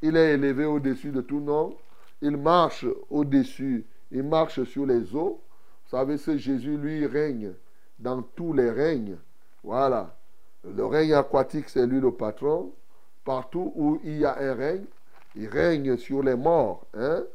[0.01, 1.75] Il est élevé au-dessus de tout nom.
[2.21, 3.83] Il marche au-dessus.
[4.09, 5.41] Il marche sur les eaux.
[5.83, 7.51] Vous savez, ce Jésus, lui, règne
[7.99, 9.17] dans tous les règnes.
[9.65, 10.15] Voilà.
[10.63, 12.71] Le règne aquatique, c'est lui le patron.
[13.25, 14.85] Partout où il y a un règne,
[15.35, 16.85] il règne sur les morts.
[16.93, 17.25] Hein?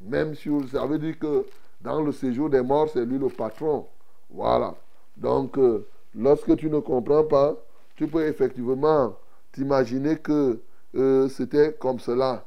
[0.00, 0.68] Même sur.
[0.68, 1.46] Ça veut dire que
[1.80, 3.86] dans le séjour des morts, c'est lui le patron.
[4.30, 4.74] Voilà.
[5.16, 7.56] Donc, euh, lorsque tu ne comprends pas,
[7.96, 9.16] tu peux effectivement
[9.52, 10.60] t'imaginer que
[10.94, 12.44] euh, c'était comme cela.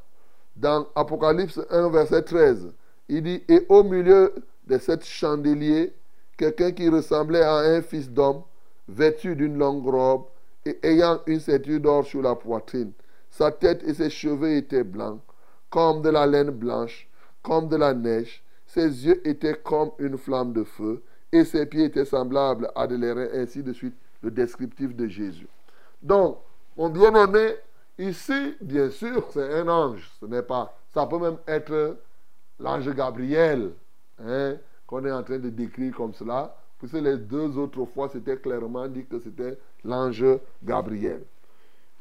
[0.55, 2.73] Dans Apocalypse 1, verset 13,
[3.07, 4.33] il dit Et au milieu
[4.67, 5.93] de cette chandelier,
[6.37, 8.43] quelqu'un qui ressemblait à un fils d'homme,
[8.87, 10.23] vêtu d'une longue robe
[10.65, 12.91] et ayant une ceinture d'or sur la poitrine.
[13.29, 15.19] Sa tête et ses cheveux étaient blancs,
[15.69, 17.07] comme de la laine blanche,
[17.41, 18.43] comme de la neige.
[18.65, 22.95] Ses yeux étaient comme une flamme de feu, et ses pieds étaient semblables à de
[22.95, 25.47] l'airain, ainsi de suite, le descriptif de Jésus.
[26.01, 26.39] Donc,
[26.77, 27.55] mon bien-aimé,
[27.97, 30.09] ici, bien sûr, c'est un ange.
[30.19, 30.75] Ce n'est pas.
[30.93, 31.97] Ça peut même être
[32.59, 33.71] l'ange Gabriel,
[34.23, 36.55] hein, qu'on est en train de décrire comme cela.
[36.77, 40.25] Puisque les deux autres fois, c'était clairement dit que c'était l'ange
[40.63, 41.23] Gabriel.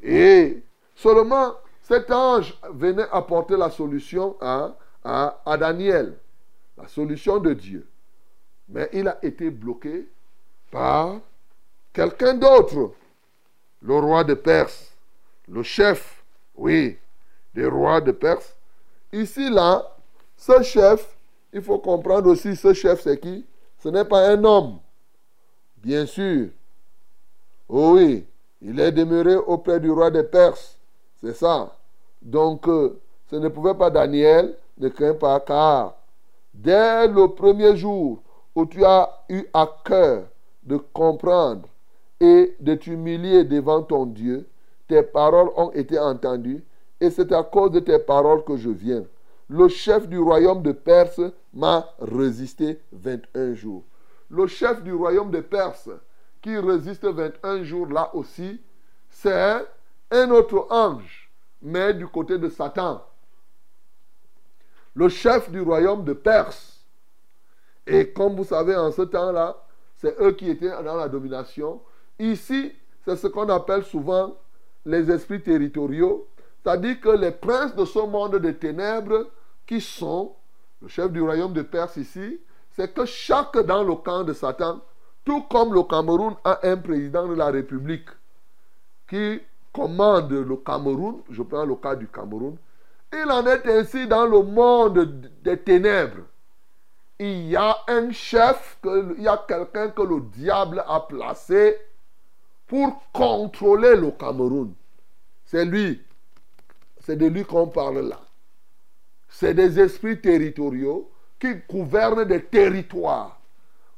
[0.02, 0.62] Et
[0.94, 4.76] seulement cet ange venait apporter la solution à,
[5.08, 6.14] à, Daniel,
[6.76, 7.86] la solution de Dieu.
[8.68, 10.06] Mais il a été bloqué
[10.70, 11.20] par
[11.94, 12.92] quelqu'un d'autre,
[13.80, 14.92] le roi de Perse,
[15.48, 16.22] le chef,
[16.56, 16.98] oui,
[17.54, 18.54] des rois de Perse.
[19.12, 19.96] Ici, là,
[20.36, 21.16] ce chef,
[21.54, 23.46] il faut comprendre aussi, ce chef, c'est qui?
[23.78, 24.78] Ce n'est pas un homme,
[25.78, 26.48] bien sûr.
[27.66, 28.26] Oh oui,
[28.60, 30.76] il est demeuré auprès du roi de Perse,
[31.22, 31.74] c'est ça.
[32.20, 33.00] Donc, euh,
[33.30, 35.96] ce ne pouvait pas Daniel, ne crains pas, car
[36.54, 38.22] dès le premier jour
[38.54, 40.24] où tu as eu à cœur
[40.62, 41.68] de comprendre
[42.20, 44.48] et de t'humilier devant ton Dieu,
[44.88, 46.64] tes paroles ont été entendues,
[47.00, 49.04] et c'est à cause de tes paroles que je viens.
[49.48, 51.20] Le chef du royaume de Perse
[51.54, 53.84] m'a résisté 21 jours.
[54.30, 55.88] Le chef du royaume de Perse
[56.42, 58.60] qui résiste 21 jours là aussi,
[59.08, 59.64] c'est
[60.10, 61.30] un autre ange,
[61.62, 63.02] mais du côté de Satan.
[64.98, 66.84] Le chef du royaume de Perse.
[67.86, 69.56] Et comme vous savez, en ce temps-là,
[69.94, 71.80] c'est eux qui étaient dans la domination.
[72.18, 72.72] Ici,
[73.04, 74.34] c'est ce qu'on appelle souvent
[74.84, 76.26] les esprits territoriaux,
[76.60, 79.28] c'est-à-dire que les princes de ce monde de ténèbres,
[79.68, 80.34] qui sont
[80.82, 82.40] le chef du royaume de Perse ici,
[82.72, 84.80] c'est que chaque dans le camp de Satan,
[85.24, 88.08] tout comme le Cameroun a un président de la République
[89.08, 89.40] qui
[89.72, 92.56] commande le Cameroun, je prends le cas du Cameroun,
[93.12, 96.22] il en est ainsi dans le monde des ténèbres.
[97.18, 101.76] Il y a un chef, il y a quelqu'un que le diable a placé
[102.66, 104.74] pour contrôler le Cameroun.
[105.44, 106.02] C'est lui.
[107.00, 108.20] C'est de lui qu'on parle là.
[109.28, 113.40] C'est des esprits territoriaux qui gouvernent des territoires.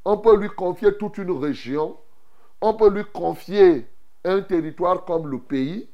[0.04, 1.98] On peut lui confier toute une région.
[2.61, 3.86] On peut lui confier
[4.24, 5.88] un territoire comme le pays.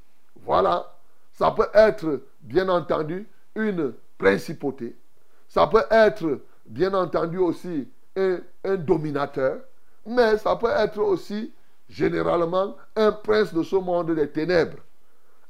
[0.45, 0.97] Voilà.
[1.33, 4.97] Ça peut être, bien entendu, une principauté.
[5.49, 8.39] Ça peut être, bien entendu, aussi un,
[8.77, 9.61] dominateur.
[10.07, 11.53] Mais ça peut être aussi,
[11.89, 14.79] généralement, un prince de ce monde des ténèbres.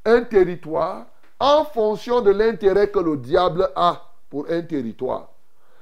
[0.04, 1.06] Un territoire
[1.38, 5.28] en fonction de l'intérêt que le diable a pour un territoire.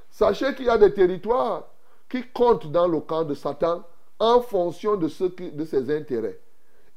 [0.09, 1.67] Sachez qu'il y a des territoires
[2.09, 3.83] qui comptent dans le camp de Satan
[4.19, 6.39] en fonction de, ce de ses intérêts.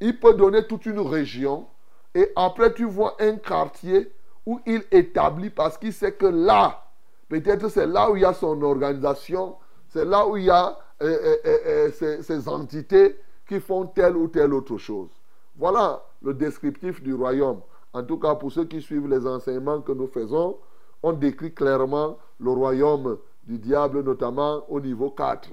[0.00, 1.66] Il peut donner toute une région
[2.14, 4.12] et après tu vois un quartier
[4.46, 6.84] où il établit parce qu'il sait que là,
[7.28, 9.56] peut-être c'est là où il y a son organisation,
[9.88, 14.28] c'est là où il y a euh, euh, euh, ces entités qui font telle ou
[14.28, 15.10] telle autre chose.
[15.56, 17.60] Voilà le descriptif du royaume.
[17.92, 20.58] En tout cas, pour ceux qui suivent les enseignements que nous faisons,
[21.02, 25.50] on décrit clairement le royaume du diable, notamment au niveau 4.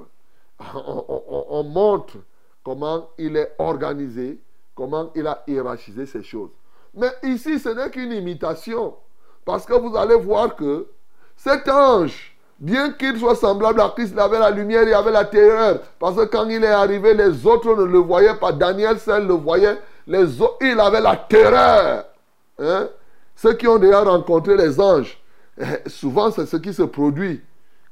[1.49, 2.18] On, montre
[2.64, 4.39] comment il est organisé,
[4.76, 6.51] comment il a hiérarchisé ces choses.
[6.93, 8.95] Mais ici, ce n'est qu'une imitation.
[9.43, 10.88] Parce que vous allez voir que
[11.36, 15.26] cet ange bien qu'il soit semblable à Christ, il avait la lumière, il avait la
[15.26, 15.80] terreur.
[15.99, 18.51] Parce que quand il est arrivé, les autres ne le voyaient pas.
[18.51, 19.78] Daniel seul le voyait.
[20.07, 20.26] Les
[20.61, 22.05] il avait la terreur.
[22.59, 22.88] Hein?
[23.36, 25.21] Ceux qui ont déjà rencontré les anges,
[25.59, 27.41] eh, souvent c'est ce qui se produit.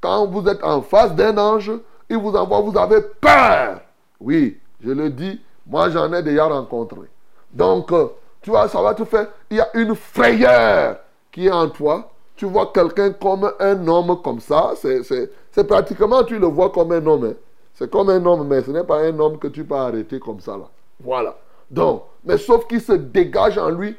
[0.00, 1.72] Quand vous êtes en face d'un ange,
[2.08, 3.80] il vous envoie, vous avez peur.
[4.20, 7.08] Oui, je le dis, moi j'en ai déjà rencontré.
[7.52, 8.06] Donc, euh,
[8.42, 9.28] tu vois, ça va te faire.
[9.50, 10.96] Il y a une frayeur
[11.30, 12.10] qui est en toi.
[12.36, 14.72] Tu vois quelqu'un comme un homme comme ça.
[14.76, 17.24] C'est pratiquement, tu le vois comme un homme.
[17.26, 17.34] hein.
[17.74, 20.40] C'est comme un homme, mais ce n'est pas un homme que tu peux arrêter comme
[20.40, 20.56] ça.
[20.56, 20.68] Là.
[21.00, 21.36] Voilà.
[21.70, 23.96] Donc, mais sauf qu'il se dégage en lui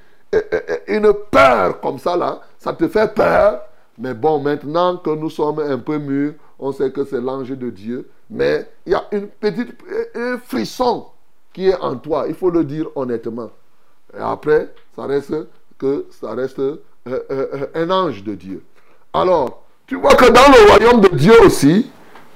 [0.88, 2.42] une peur comme ça, là.
[2.60, 3.62] Ça te fait peur.
[3.98, 7.70] Mais bon, maintenant que nous sommes un peu mûrs, on sait que c'est l'ange de
[7.70, 8.10] Dieu.
[8.30, 9.74] Mais il y a une petite,
[10.14, 11.06] un frisson
[11.56, 12.26] qui est en toi.
[12.28, 13.50] Il faut le dire honnêtement.
[14.14, 15.34] Et après, ça reste
[15.80, 18.62] que ça reste euh, euh, euh, un ange de Dieu.
[19.14, 21.90] Alors, tu vois que dans le royaume de Dieu aussi,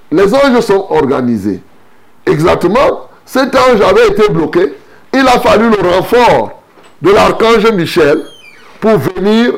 [0.10, 1.62] les anges sont organisés.
[2.26, 4.74] Exactement, cet ange avait été bloqué.
[5.14, 6.62] Il a fallu le renfort
[7.02, 8.24] de l'archange Michel
[8.80, 9.54] pour venir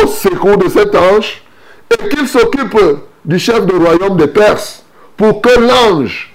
[0.00, 1.42] au secours de cet ange
[1.90, 2.78] et qu'il s'occupe
[3.24, 4.84] du chef du royaume des Perses
[5.16, 6.34] pour que l'ange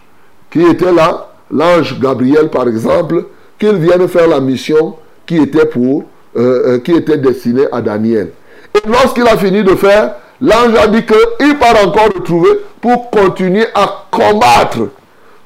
[0.50, 3.26] qui était là, l'ange Gabriel par exemple,
[3.60, 4.96] qu'il vienne faire la mission
[5.26, 6.04] qui était pour,
[6.36, 8.32] euh, euh, qui était destinée à Daniel.
[8.76, 13.66] Et lorsqu'il a fini de faire, l'ange a dit qu'il part encore retrouver pour continuer
[13.74, 14.90] à combattre.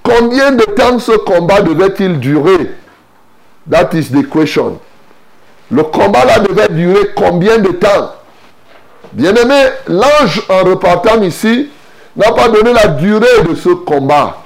[0.03, 2.71] Combien de temps ce combat devait-il durer?
[3.69, 4.79] That is the question.
[5.69, 8.15] Le combat là devait durer combien de temps?
[9.13, 11.69] Bien-aimé, l'ange en repartant ici
[12.15, 14.41] n'a pas donné la durée de ce combat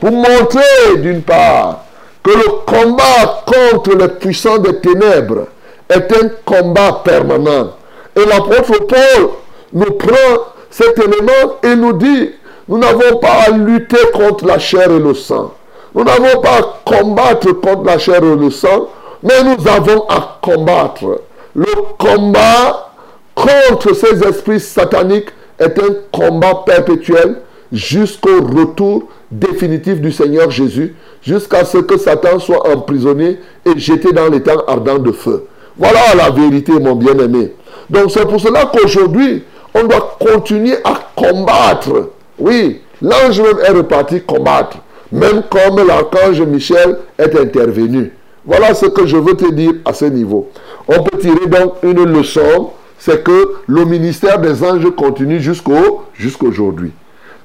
[0.00, 1.84] pour montrer d'une part
[2.22, 5.46] que le combat contre les puissants des ténèbres
[5.88, 7.70] est un combat permanent.
[8.16, 9.30] Et l'apôtre Paul
[9.72, 12.30] nous prend cet élément et nous dit,
[12.68, 15.52] nous n'avons pas à lutter contre la chair et le sang.
[15.94, 18.88] Nous n'avons pas à combattre contre la chair et le sang,
[19.22, 21.22] mais nous avons à combattre.
[21.54, 22.90] Le combat
[23.34, 27.36] contre ces esprits sataniques est un combat perpétuel
[27.72, 34.28] jusqu'au retour définitif du Seigneur Jésus, jusqu'à ce que Satan soit emprisonné et jeté dans
[34.28, 35.46] les temps ardents de feu.
[35.76, 37.52] Voilà la vérité, mon bien-aimé.
[37.88, 39.44] Donc c'est pour cela qu'aujourd'hui,
[39.74, 42.10] on doit continuer à combattre.
[42.38, 44.78] Oui, l'ange même est reparti combattre,
[45.12, 48.12] même comme l'archange Michel est intervenu.
[48.44, 50.48] Voilà ce que je veux te dire à ce niveau.
[50.88, 56.92] On peut tirer donc une leçon, c'est que le ministère des anges continue jusqu'au jusqu'aujourd'hui.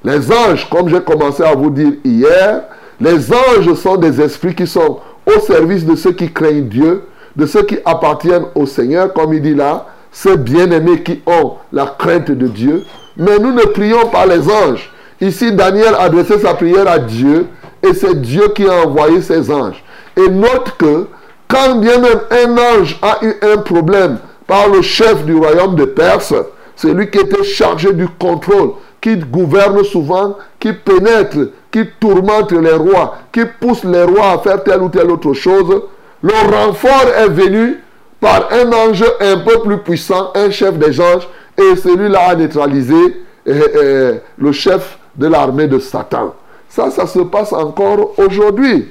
[0.04, 2.62] Les anges, comme j'ai commencé à vous dire hier,
[3.00, 7.46] les anges sont des esprits qui sont au service de ceux qui craignent Dieu, de
[7.46, 12.30] ceux qui appartiennent au Seigneur, comme il dit là, ceux bien-aimés qui ont la crainte
[12.30, 12.84] de Dieu.
[13.16, 14.92] Mais nous ne prions pas les anges.
[15.20, 17.46] Ici, Daniel adressait sa prière à Dieu
[17.82, 19.82] et c'est Dieu qui a envoyé ses anges.
[20.16, 21.06] Et note que
[21.48, 25.84] quand bien même un ange a eu un problème par le chef du royaume de
[25.84, 26.34] Perse,
[26.76, 28.72] c'est lui qui était chargé du contrôle,
[29.04, 31.36] qui gouverne souvent, qui pénètre,
[31.70, 35.82] qui tourmente les rois, qui pousse les rois à faire telle ou telle autre chose.
[36.22, 37.82] Le renfort est venu
[38.18, 41.28] par un ange un peu plus puissant, un chef des anges,
[41.58, 46.34] et celui-là a neutralisé le chef de l'armée de Satan.
[46.70, 48.90] Ça, ça se passe encore aujourd'hui.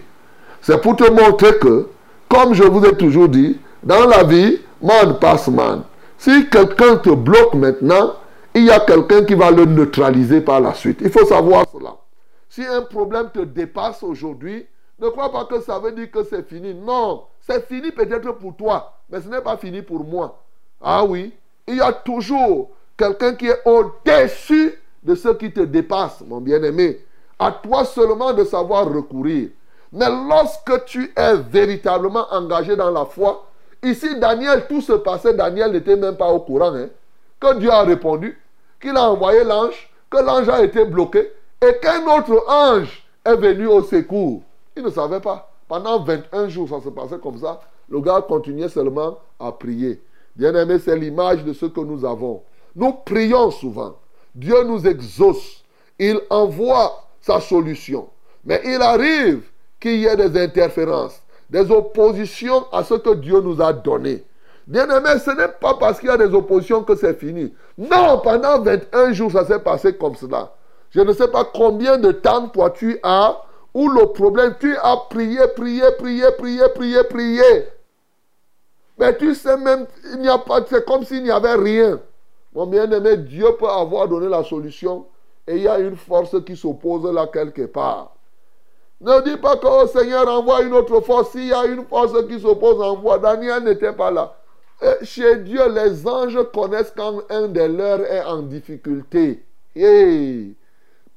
[0.62, 1.88] C'est pour te montrer que,
[2.30, 5.82] comme je vous ai toujours dit, dans la vie, man passe man.
[6.20, 8.14] Si quelqu'un te bloque maintenant,
[8.56, 11.00] il y a quelqu'un qui va le neutraliser par la suite.
[11.02, 11.96] Il faut savoir cela.
[12.50, 14.68] Si un problème te dépasse aujourd'hui,
[15.00, 16.74] ne crois pas que ça veut dire que c'est fini.
[16.74, 20.40] Non, c'est fini peut-être pour toi, mais ce n'est pas fini pour moi.
[20.82, 21.34] Ah oui,
[21.68, 27.00] il y a toujours quelqu'un qui est au-dessus de ce qui te dépasse, mon bien-aimé.
[27.40, 29.50] À toi seulement de savoir recourir.
[29.92, 33.48] Mais lorsque tu es véritablement engagé dans la foi,
[33.82, 36.74] ici Daniel, tout se passait, Daniel n'était même pas au courant.
[36.74, 36.88] Hein,
[37.40, 38.40] que Dieu a répondu,
[38.84, 41.32] qu'il a envoyé l'ange, que l'ange a été bloqué
[41.62, 44.44] et qu'un autre ange est venu au secours.
[44.76, 45.50] Il ne savait pas.
[45.70, 47.62] Pendant 21 jours, ça se passait comme ça.
[47.88, 50.02] Le gars continuait seulement à prier.
[50.36, 52.44] Bien aimé, c'est l'image de ce que nous avons.
[52.76, 53.96] Nous prions souvent.
[54.36, 55.64] Dieu nous exauce.
[55.98, 58.10] Il envoie sa solution.
[58.44, 59.44] Mais il arrive
[59.80, 64.26] qu'il y ait des interférences, des oppositions à ce que Dieu nous a donné.
[64.66, 67.54] Bien aimé, ce n'est pas parce qu'il y a des oppositions que c'est fini.
[67.78, 70.54] Non, pendant 21 jours, ça s'est passé comme cela.
[70.92, 73.42] Je ne sais pas combien de temps toi tu as,
[73.74, 77.68] où le problème, tu as prié, prié, prié, prié, prié, prié.
[78.98, 82.00] Mais tu sais même, il n'y a pas, c'est comme s'il n'y avait rien.
[82.54, 85.08] Mon bien-aimé, Dieu peut avoir donné la solution
[85.48, 88.14] et il y a une force qui s'oppose là quelque part.
[89.02, 91.32] Ne dis pas que oh, Seigneur envoie une autre force.
[91.32, 93.18] S'il y a une force qui s'oppose, envoie.
[93.18, 94.34] Daniel n'était pas là.
[95.04, 99.44] Chez Dieu, les anges connaissent quand un des leurs est en difficulté.
[99.76, 100.56] Hey.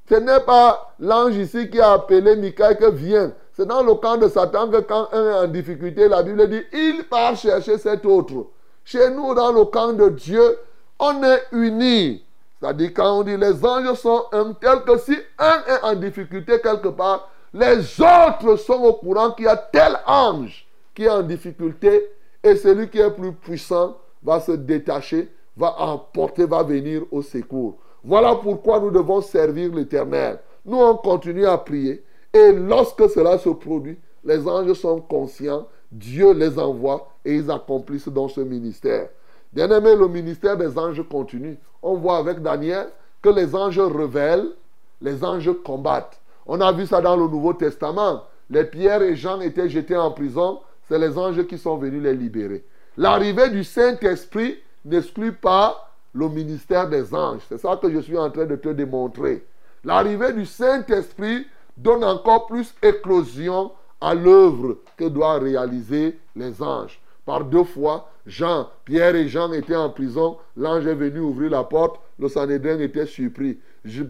[0.08, 3.32] Ce n'est pas l'ange ici qui a appelé Michael que vient.
[3.52, 6.62] C'est dans le camp de Satan que quand un est en difficulté, la Bible dit,
[6.72, 8.46] il part chercher cet autre.
[8.84, 10.58] Chez nous, dans le camp de Dieu,
[10.98, 12.22] on est unis.
[12.60, 16.60] C'est-à-dire quand on dit les anges sont un tel que si un est en difficulté
[16.60, 21.22] quelque part, les autres sont au courant qu'il y a tel ange qui est en
[21.22, 22.10] difficulté
[22.46, 27.76] et celui qui est plus puissant va se détacher, va emporter, va venir au secours.
[28.04, 30.38] Voilà pourquoi nous devons servir l'Éternel.
[30.64, 36.32] Nous, on continue à prier et lorsque cela se produit, les anges sont conscients, Dieu
[36.34, 39.08] les envoie et ils accomplissent dans ce ministère.
[39.52, 41.58] Bien aimé, le ministère des anges continue.
[41.82, 42.88] On voit avec Daniel
[43.22, 44.52] que les anges révèlent,
[45.00, 46.20] les anges combattent.
[46.46, 48.22] On a vu ça dans le Nouveau Testament.
[48.50, 50.60] Les Pierre et Jean étaient jetés en prison.
[50.88, 52.64] C'est les anges qui sont venus les libérer.
[52.96, 57.42] L'arrivée du Saint-Esprit n'exclut pas le ministère des anges.
[57.48, 59.44] C'est ça que je suis en train de te démontrer.
[59.84, 67.00] L'arrivée du Saint-Esprit donne encore plus éclosion à l'œuvre que doivent réaliser les anges.
[67.24, 70.38] Par deux fois, Jean, Pierre et Jean étaient en prison.
[70.56, 72.00] L'ange est venu ouvrir la porte.
[72.18, 73.58] Le Sanhédrin était surpris.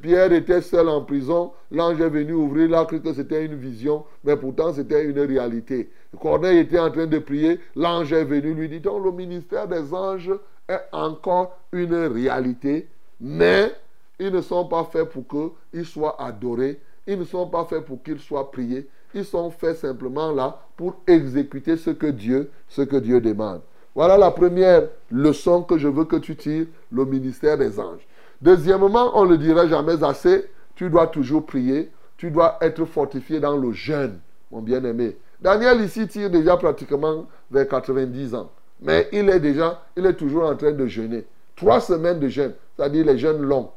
[0.00, 1.52] Pierre était seul en prison.
[1.70, 2.76] L'ange est venu ouvrir.
[2.78, 4.04] A cru que c'était une vision.
[4.24, 5.90] Mais pourtant, c'était une réalité.
[6.20, 7.60] Corneille était en train de prier.
[7.74, 10.32] L'ange est venu lui dire Donc, le ministère des anges
[10.68, 12.88] est encore une réalité.
[13.20, 13.72] Mais
[14.18, 16.80] ils ne sont pas faits pour qu'ils soient adorés.
[17.06, 18.88] Ils ne sont pas faits pour qu'ils soient priés.
[19.14, 23.60] Ils sont faits simplement là pour exécuter ce que Dieu, ce que Dieu demande.
[23.94, 28.06] Voilà la première leçon que je veux que tu tires, le ministère des anges.
[28.46, 33.56] Deuxièmement, on ne dira jamais assez, tu dois toujours prier, tu dois être fortifié dans
[33.56, 34.20] le jeûne,
[34.52, 35.16] mon bien-aimé.
[35.40, 40.44] Daniel ici tire déjà pratiquement vers 90 ans, mais il est déjà, il est toujours
[40.44, 41.26] en train de jeûner.
[41.56, 43.72] Trois semaines de jeûne, c'est-à-dire les jeûnes longs.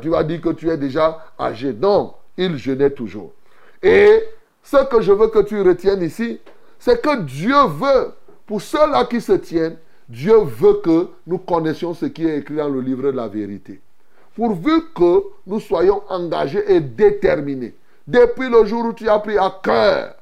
[0.00, 1.72] tu vas dire que tu es déjà âgé.
[1.72, 3.32] Non, il jeûnait toujours.
[3.82, 4.22] Et
[4.62, 6.38] ce que je veux que tu retiennes ici,
[6.78, 8.12] c'est que Dieu veut,
[8.46, 9.76] pour ceux-là qui se tiennent,
[10.12, 13.80] Dieu veut que nous connaissions ce qui est écrit dans le livre de la vérité.
[14.34, 17.74] Pourvu que nous soyons engagés et déterminés.
[18.06, 20.14] Depuis le jour où tu as pris à cœur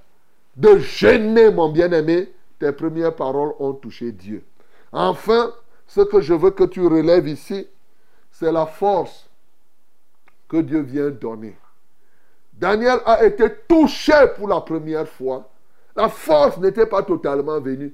[0.56, 2.30] de gêner, mon bien-aimé,
[2.60, 4.44] tes premières paroles ont touché Dieu.
[4.92, 5.52] Enfin,
[5.88, 7.66] ce que je veux que tu relèves ici,
[8.30, 9.28] c'est la force
[10.48, 11.56] que Dieu vient donner.
[12.52, 15.48] Daniel a été touché pour la première fois.
[15.96, 17.92] La force n'était pas totalement venue.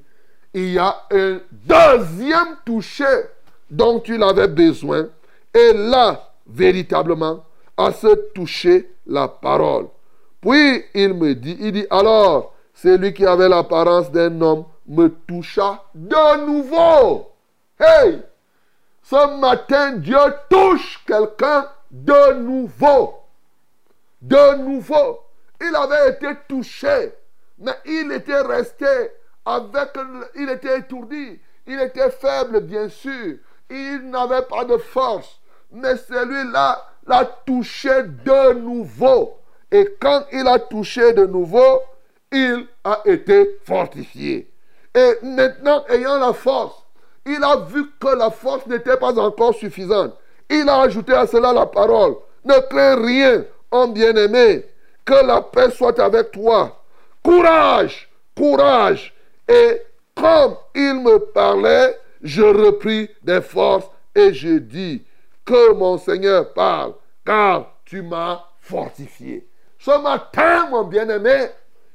[0.57, 3.29] Il y a un deuxième toucher
[3.71, 5.07] dont il avait besoin.
[5.53, 7.45] Et là, véritablement,
[7.77, 9.87] à se toucher la parole.
[10.41, 15.85] Puis il me dit, il dit, alors, celui qui avait l'apparence d'un homme me toucha
[15.95, 17.31] de nouveau.
[17.79, 18.23] Hey!
[19.03, 20.17] Ce matin, Dieu
[20.49, 23.27] touche quelqu'un de nouveau
[24.27, 25.21] de nouveau.
[25.61, 27.13] Il avait été touché,
[27.59, 28.87] mais il était resté
[29.47, 29.91] avec...
[30.35, 33.37] Il était étourdi, il était faible, bien sûr.
[33.71, 35.41] Il n'avait pas de force.
[35.73, 39.39] Mais celui-là l'a touché de nouveau.
[39.71, 41.81] Et quand il a touché de nouveau,
[42.33, 44.51] il a été fortifié.
[44.95, 46.85] Et maintenant, ayant la force,
[47.25, 50.15] il a vu que la force n'était pas encore suffisante.
[50.49, 52.17] Il a ajouté à cela la parole.
[52.45, 53.45] Ne crains rien,
[53.89, 54.65] bien-aimé,
[55.05, 56.83] que la paix soit avec toi.
[57.23, 59.13] Courage, courage.
[59.49, 59.83] Et
[60.15, 65.05] comme il me parlait, je repris des forces et je dis,
[65.47, 66.95] que mon Seigneur parle,
[67.25, 69.49] car tu m'as fortifié.
[69.79, 71.47] Ce matin, mon bien-aimé,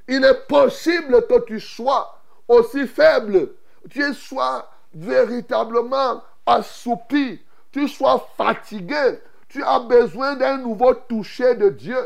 [0.08, 3.49] il est possible que tu sois aussi faible,
[3.89, 7.41] tu sois véritablement assoupi,
[7.72, 11.99] tu sois fatigué, tu as besoin d'un nouveau toucher de Dieu.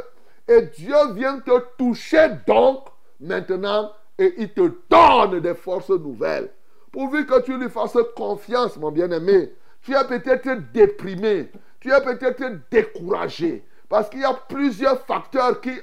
[0.48, 2.86] Et Dieu vient te toucher donc
[3.20, 6.50] maintenant et il te donne des forces nouvelles.
[6.92, 9.54] Pourvu que tu lui fasses confiance, mon bien-aimé.
[9.82, 13.66] Tu es peut-être déprimé, tu es peut-être découragé.
[13.90, 15.74] Parce qu'il y a plusieurs facteurs qui,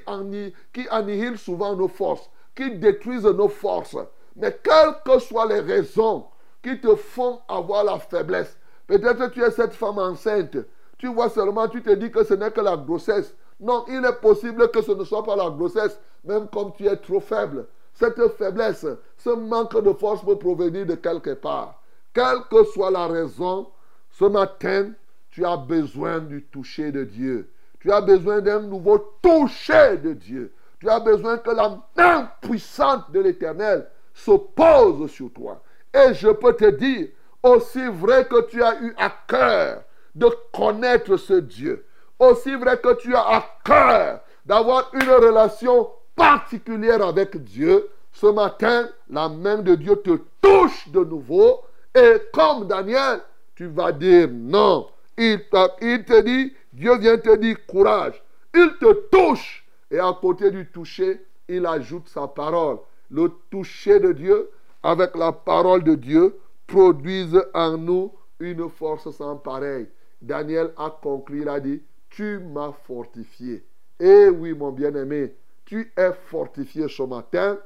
[0.73, 3.95] qui annihilent souvent nos forces, qui détruisent nos forces.
[4.35, 6.25] Mais quelles que soient les raisons
[6.63, 8.57] qui te font avoir la faiblesse,
[8.87, 10.57] peut-être tu es cette femme enceinte,
[10.97, 13.35] tu vois seulement, tu te dis que ce n'est que la grossesse.
[13.59, 16.95] Non, il est possible que ce ne soit pas la grossesse, même comme tu es
[16.95, 17.67] trop faible.
[17.93, 18.85] Cette faiblesse,
[19.17, 21.81] ce manque de force peut provenir de quelque part.
[22.13, 23.67] Quelle que soit la raison,
[24.11, 24.91] Ce matin,
[25.31, 27.49] tu as besoin du toucher de Dieu.
[27.79, 30.53] Tu as besoin d'un nouveau toucher de Dieu.
[30.79, 35.63] Tu as besoin que la main puissante de l'Éternel se pose sur toi.
[35.93, 37.07] Et je peux te dire,
[37.41, 39.83] aussi vrai que tu as eu à cœur
[40.15, 41.85] de connaître ce Dieu,
[42.19, 48.89] aussi vrai que tu as à cœur d'avoir une relation particulière avec Dieu, ce matin,
[49.09, 51.61] la main de Dieu te touche de nouveau.
[51.95, 53.21] Et comme Daniel,
[53.55, 54.87] tu vas dire non.
[55.17, 58.21] Il, te dit, Dieu vient te dire courage.
[58.53, 59.65] Il te touche.
[59.91, 62.79] Et à côté du toucher, il ajoute sa parole.
[63.09, 64.49] Le toucher de Dieu
[64.81, 69.87] avec la parole de Dieu produisent en nous une force sans pareille.
[70.21, 73.63] Daniel a conclu, il a dit, tu m'as fortifié.
[73.99, 75.35] Eh oui, mon bien-aimé,
[75.65, 77.57] tu es fortifié ce matin.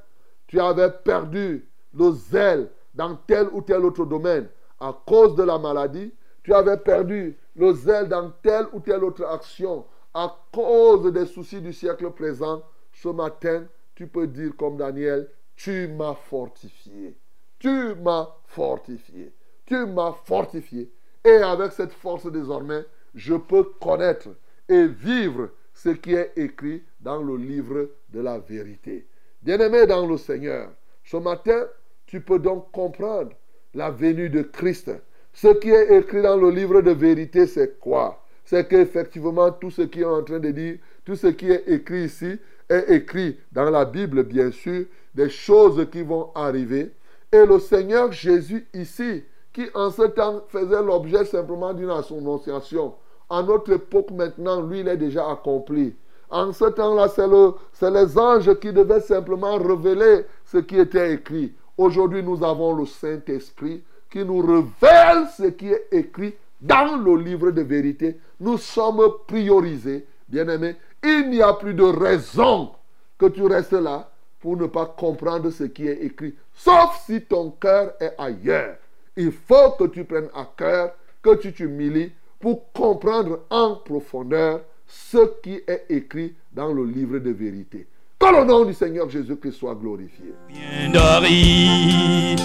[0.48, 4.48] Tu avais perdu le zèle dans tel ou tel autre domaine
[4.80, 6.14] à cause de la maladie.
[6.43, 11.62] Tu avais perdu le zèle dans telle ou telle autre action à cause des soucis
[11.62, 12.64] du siècle présent.
[12.93, 17.18] Ce matin, tu peux dire comme Daniel, tu m'as fortifié.
[17.60, 19.34] Tu m'as fortifié.
[19.66, 20.91] Tu m'as fortifié.
[21.26, 24.30] Et avec cette force désormais, je peux connaître
[24.70, 29.05] et vivre ce qui est écrit dans le livre de la vérité.
[29.43, 30.71] Bien-aimé dans le Seigneur,
[31.03, 31.67] ce matin,
[32.07, 33.32] tu peux donc comprendre
[33.75, 34.91] la venue de Christ.
[35.34, 38.23] Ce qui est écrit dans le livre de vérité, c'est quoi?
[38.43, 42.05] C'est qu'effectivement, tout ce qui est en train de dire, tout ce qui est écrit
[42.05, 46.91] ici, est écrit dans la Bible, bien sûr, des choses qui vont arriver.
[47.32, 49.23] Et le Seigneur Jésus ici,
[49.53, 52.95] qui en ce temps faisait l'objet simplement d'une annonciation,
[53.30, 55.95] à notre époque maintenant, lui, il est déjà accompli.
[56.30, 61.13] En ce temps-là, c'est le, c'est les anges qui devaient simplement révéler ce qui était
[61.13, 61.53] écrit.
[61.78, 67.51] Aujourd'hui, nous avons le Saint-Esprit qui nous révèle ce qui est écrit dans le livre
[67.51, 68.19] de vérité.
[68.39, 70.75] Nous sommes priorisés, bien-aimés.
[71.03, 72.71] Il n'y a plus de raison
[73.17, 74.09] que tu restes là
[74.39, 78.75] pour ne pas comprendre ce qui est écrit, sauf si ton cœur est ailleurs.
[79.15, 85.42] Il faut que tu prennes à cœur, que tu t'humilies pour comprendre en profondeur ce
[85.42, 87.88] qui est écrit dans le livre de vérité.
[88.20, 90.34] Que le nom du Seigneur Jésus-Christ soit glorifié.
[90.48, 92.40] bien d'aride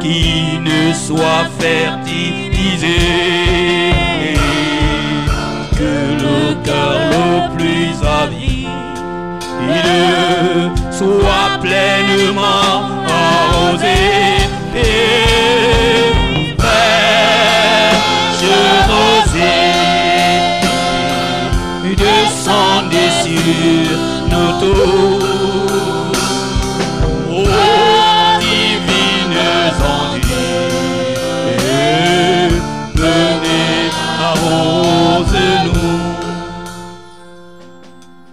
[0.00, 2.96] qui ne soit fertilisé
[5.72, 8.50] que le cœur le plus avide
[10.92, 14.29] soit pleinement arrosé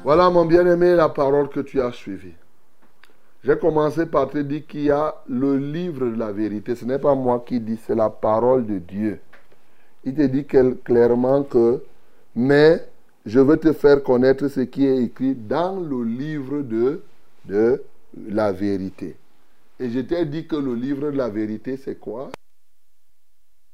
[0.04, 2.34] Voilà mon bien-aimé la parole que tu as suivie.
[3.46, 6.76] J'ai commencé par te dire qu'il y a le livre de la vérité.
[6.76, 9.22] Ce n'est pas moi qui dis, c'est la parole de Dieu.
[10.04, 11.82] Il te dit clairement que,
[12.36, 12.86] mais
[13.28, 17.04] je veux te faire connaître ce qui est écrit dans le livre de,
[18.30, 19.18] la vérité.
[19.80, 22.32] Et je t'ai dit que le livre de la vérité, c'est quoi?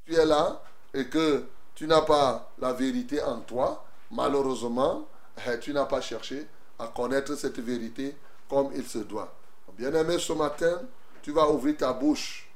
[0.05, 0.61] Tu es là
[0.93, 1.43] et que
[1.75, 5.07] tu n'as pas la vérité en toi, malheureusement,
[5.47, 6.47] eh, tu n'as pas cherché
[6.79, 8.15] à connaître cette vérité
[8.49, 9.33] comme il se doit.
[9.77, 10.81] Bien-aimé, ce matin,
[11.21, 12.49] tu vas ouvrir ta bouche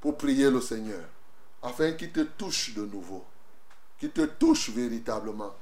[0.00, 1.04] pour prier le Seigneur,
[1.62, 3.22] afin qu'il te touche de nouveau,
[3.98, 5.54] qu'il te touche véritablement,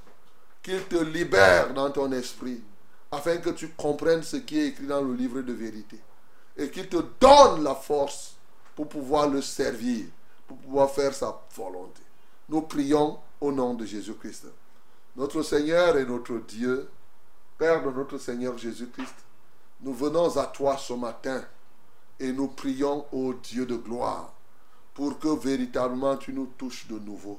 [0.63, 2.63] qu'il te libère dans ton esprit,
[3.11, 5.99] afin que tu comprennes ce qui est écrit dans le livre de vérité,
[6.57, 8.37] et qu'il te donne la force
[8.77, 10.07] pour pouvoir le servir,
[10.47, 12.03] pour pouvoir faire sa volonté.
[12.49, 14.47] Nous prions au nom de Jésus-Christ.
[15.17, 16.89] Notre Seigneur et notre Dieu,
[17.59, 19.15] Père de notre Seigneur Jésus-Christ,
[19.83, 21.43] nous venons à toi ce matin
[22.19, 24.33] et nous prions au Dieu de gloire
[24.95, 27.39] pour que véritablement tu nous touches de nouveau.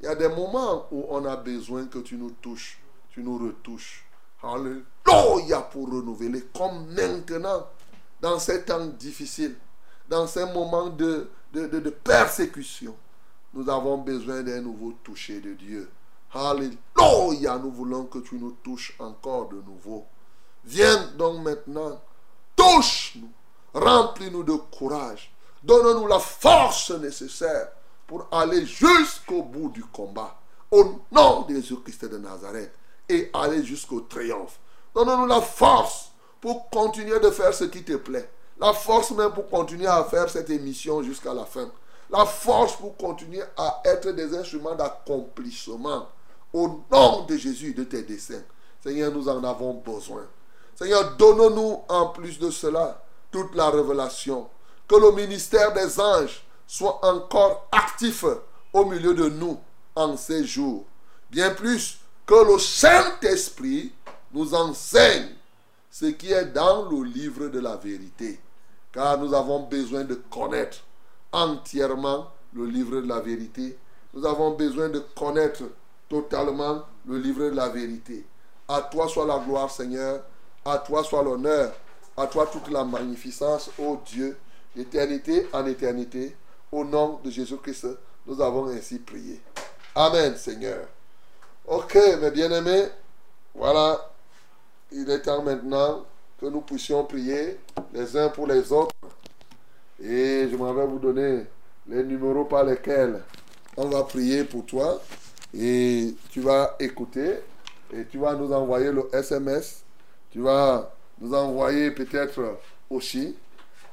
[0.00, 2.80] Il y a des moments où on a besoin que tu nous touches,
[3.10, 4.04] tu nous retouches.
[4.42, 7.66] Alléluia pour renouveler, comme maintenant,
[8.20, 9.56] dans ces temps difficiles,
[10.08, 12.96] dans ces moments de, de, de- de persécution.
[13.52, 15.90] Nous avons besoin d'un nouveau toucher de Dieu.
[16.32, 20.06] Alléluia, nous voulons que tu nous touches encore de nouveau.
[20.64, 22.00] Viens donc maintenant,
[22.56, 23.30] touche-nous,
[23.74, 25.32] remplis-nous de courage,
[25.62, 27.68] donne-nous la force nécessaire
[28.10, 30.36] pour aller jusqu'au bout du combat.
[30.68, 32.72] Au nom de Jésus-Christ de Nazareth
[33.08, 34.58] et aller jusqu'au triomphe.
[34.92, 38.28] Donne-nous la force pour continuer de faire ce qui te plaît.
[38.58, 41.70] La force même pour continuer à faire cette émission jusqu'à la fin.
[42.10, 46.08] la force pour continuer à être des instruments d'accomplissement
[46.52, 48.42] au nom de Jésus de tes desseins.
[48.82, 50.26] Seigneur, nous en avons besoin.
[50.74, 54.48] Seigneur, donne-nous en plus de cela toute la révélation.
[54.88, 58.24] Que le ministère des anges soit encore actif
[58.72, 59.58] au milieu de nous
[59.96, 60.84] en ces jours.
[61.28, 63.92] Bien plus que le Saint-Esprit
[64.32, 65.30] nous enseigne
[65.90, 68.38] ce qui est dans le livre de la vérité.
[68.92, 70.84] Car nous avons besoin de connaître
[71.32, 73.76] entièrement le livre de la vérité.
[74.14, 75.64] Nous avons besoin de connaître
[76.08, 78.24] totalement le livre de la vérité.
[78.68, 80.22] À toi soit la gloire, Seigneur.
[80.64, 81.72] À toi soit l'honneur.
[82.16, 84.38] À toi toute la magnificence, ô Dieu,
[84.76, 86.36] d'éternité en éternité.
[86.72, 87.86] Au nom de Jésus-Christ,
[88.26, 89.40] nous avons ainsi prié.
[89.94, 90.86] Amen, Seigneur.
[91.66, 92.84] Ok, mes bien-aimés,
[93.54, 94.10] voilà,
[94.92, 96.04] il est temps maintenant
[96.40, 97.58] que nous puissions prier
[97.92, 98.94] les uns pour les autres.
[100.02, 101.46] Et je m'en vais vous donner
[101.86, 103.20] les numéros par lesquels
[103.76, 105.00] on va prier pour toi.
[105.52, 107.40] Et tu vas écouter
[107.92, 109.82] et tu vas nous envoyer le SMS.
[110.30, 112.58] Tu vas nous envoyer peut-être
[112.88, 113.36] aussi.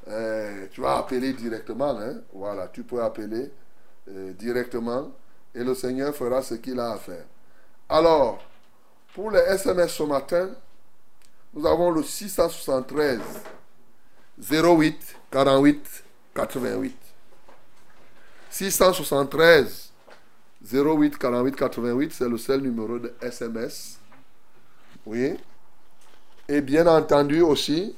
[0.08, 1.98] Euh, tu vas appeler directement.
[2.00, 2.22] hein.
[2.34, 3.52] Voilà, tu peux appeler
[4.10, 5.12] euh, directement
[5.54, 7.26] et le Seigneur fera ce qu'il a à faire.
[7.90, 8.44] Alors,
[9.14, 10.50] pour les SMS ce matin,
[11.54, 13.20] nous avons le 673
[14.40, 16.04] 08 48
[16.36, 16.96] 88.
[18.50, 19.92] 673
[20.72, 24.00] 08 48 88, c'est le seul numéro de SMS.
[25.06, 25.38] Oui.
[26.48, 27.96] Et bien entendu aussi,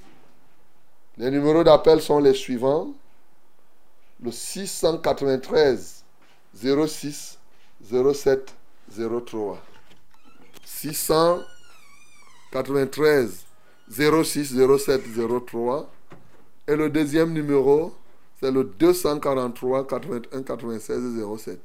[1.20, 2.94] les numéros d'appel sont les suivants.
[4.24, 6.06] Le 693
[6.56, 7.38] 06
[7.84, 8.56] 07
[8.98, 9.62] 03.
[10.64, 13.46] 693
[13.90, 15.02] 06 07
[15.46, 15.92] 03.
[16.68, 17.94] Et le deuxième numéro,
[18.40, 21.60] c'est le 243 81 96 07.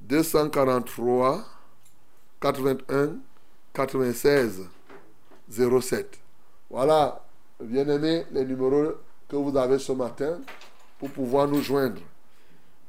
[0.00, 1.44] 243
[2.40, 3.16] 81
[3.74, 4.66] 96
[5.50, 6.18] 07.
[6.70, 7.22] Voilà,
[7.60, 8.94] bien aimé, les numéros
[9.28, 10.40] que vous avez ce matin
[10.98, 12.00] pour pouvoir nous joindre.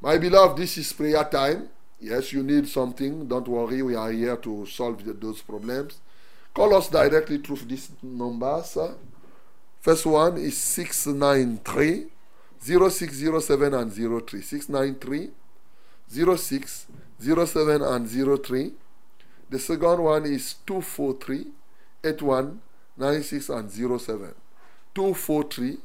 [0.02, 1.68] My beloved, this is prayer time.
[2.00, 3.28] Yes, you need something.
[3.28, 6.00] Don't worry, we are here to solve those problems.
[6.54, 8.78] Call us directly through this numbers.
[9.80, 12.08] First one is 693
[12.60, 14.42] 0607 and 03.
[14.42, 15.32] 693
[16.10, 16.88] 06
[17.20, 18.74] 07 and 03.
[19.50, 21.48] The second one is 243
[22.04, 22.62] 81
[22.98, 24.34] 96 and 07.
[24.96, 25.78] 243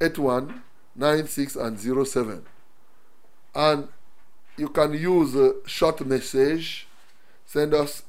[0.00, 0.62] 81
[0.96, 2.44] 96 and 07.
[3.54, 3.88] And
[4.56, 6.86] you can use a short message.
[7.46, 8.02] Send us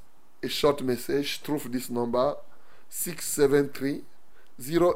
[0.44, 2.36] a short message through this number
[2.90, 4.02] 673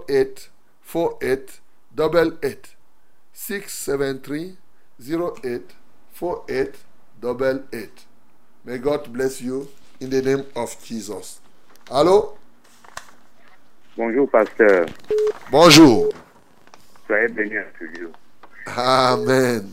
[0.10, 0.50] 08
[0.82, 1.60] 48
[1.98, 2.76] 88.
[3.34, 4.58] 673
[5.00, 5.62] 08
[6.12, 6.76] 48
[7.24, 8.06] 88.
[8.66, 11.40] May God bless you in the name of Jesus.
[11.88, 12.38] Allô?
[13.98, 14.86] Bonjour, pasteur.
[15.50, 16.10] Bonjour.
[17.08, 18.12] Soyez béni en studio.
[18.66, 19.72] Amen.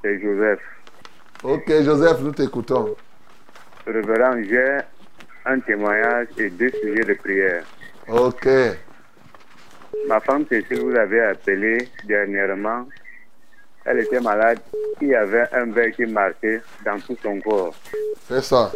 [0.00, 0.60] C'est Joseph.
[1.42, 2.94] Ok, Joseph, nous t'écoutons.
[3.84, 4.78] Révérend, j'ai
[5.44, 7.64] un témoignage et deux sujets de prière.
[8.06, 8.46] Ok.
[10.06, 12.86] Ma femme Cécile vous avez appelé dernièrement.
[13.86, 14.60] Elle était malade.
[15.00, 17.74] Il y avait un verre qui marchait dans tout son corps.
[18.28, 18.70] C'est ça.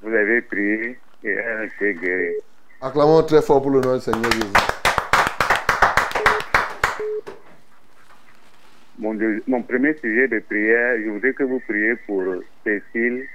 [0.00, 2.36] Vous avez prié et elle s'est guérie.
[2.86, 4.52] Acclamons très fort pour le nom du Seigneur Jésus.
[8.98, 12.22] Mon, premier sujet de prière, je voudrais que vous priez pour
[12.62, 13.26] Cécile.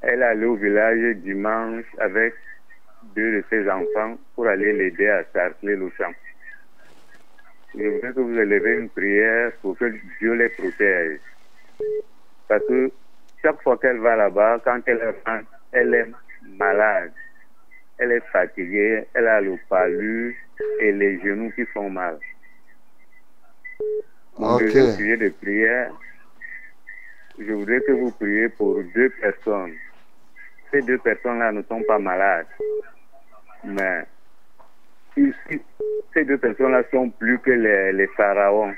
[0.00, 2.32] Elle est allée au village dimanche avec
[3.14, 6.14] deux de ses enfants pour aller l'aider à sarcler le champ.
[7.74, 11.20] Je voudrais que vous élevez une prière pour que Dieu les protège.
[12.48, 12.90] Parce que
[13.42, 16.08] chaque fois qu'elle va là-bas, quand elle rentre, elle est
[16.56, 17.12] malade.
[18.00, 20.36] Elle est fatiguée, elle a le palu
[20.80, 22.18] et les genoux qui font mal.
[24.38, 24.62] Mon Ok.
[24.64, 25.92] deuxième sujet de prière,
[27.38, 29.74] je voudrais que vous priez pour deux personnes.
[30.70, 32.46] Ces deux personnes-là ne sont pas malades.
[33.64, 34.04] Mais
[35.16, 35.60] ici,
[36.14, 38.74] ces deux personnes-là sont plus que les, les pharaons.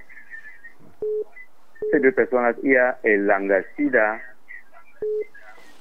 [1.93, 4.19] Ces deux personnes-là, il y a Elanga Sida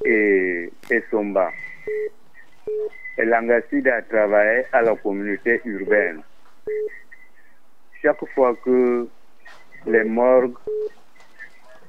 [0.06, 1.04] et, et
[2.66, 2.93] Somba.
[3.18, 6.22] Elanga Sida travaillait à la communauté urbaine.
[8.01, 9.07] Chaque fois que
[9.86, 10.57] les morgues,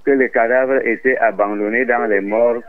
[0.04, 2.64] que les cadavres étaient abandonnés dans les morgues,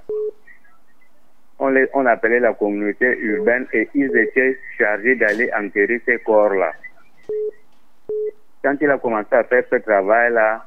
[1.60, 6.74] on, les, appelait la communauté urbaine et ils étaient chargés d'aller enterrer ces corps-là.
[8.64, 10.66] quand il a commencé à faire ce travail-là,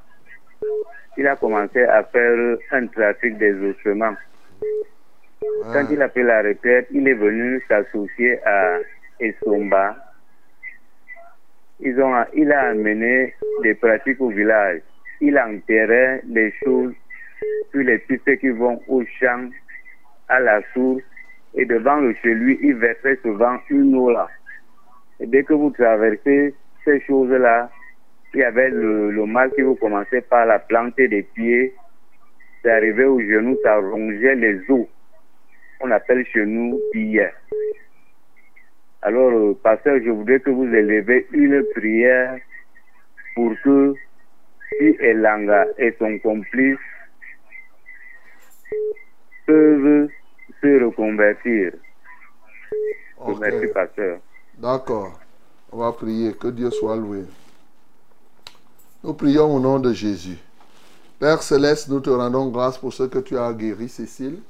[1.16, 4.14] il a commencé à faire un trafic des ossements.
[5.72, 8.78] Quand il a fait la retraite, il est venu s'associer à
[9.20, 9.96] Essomba.
[11.80, 14.80] Ils ont, il a amené des pratiques au village.
[15.20, 16.94] Il enterrait les choses
[17.70, 19.50] sur les pistes qui vont au champ,
[20.28, 21.02] à la source,
[21.54, 24.28] et devant le chez il versait souvent une eau là.
[25.20, 27.70] Et dès que vous traversez ces choses-là,
[28.34, 31.74] il y avait le, mal qui vous commençait par la planter des pieds,
[32.62, 34.86] c'est arrivé au genou, ça rongeait les os.
[35.80, 37.32] On appelle chez nous billet.
[39.02, 42.38] Alors, euh, pasteur, je voudrais que vous élevez une prière
[43.34, 43.94] pour que
[44.70, 46.78] si Elanga et son complice
[49.46, 50.08] peuvent
[50.60, 51.72] se reconvertir.
[53.40, 54.18] Merci, pasteur.
[54.58, 55.20] D'accord.
[55.70, 56.32] On va prier.
[56.32, 57.24] Que Dieu soit loué.
[59.04, 60.38] Nous prions au nom de Jésus.
[61.18, 64.40] Père céleste, nous te rendons grâce pour ce que tu as guéri Cécile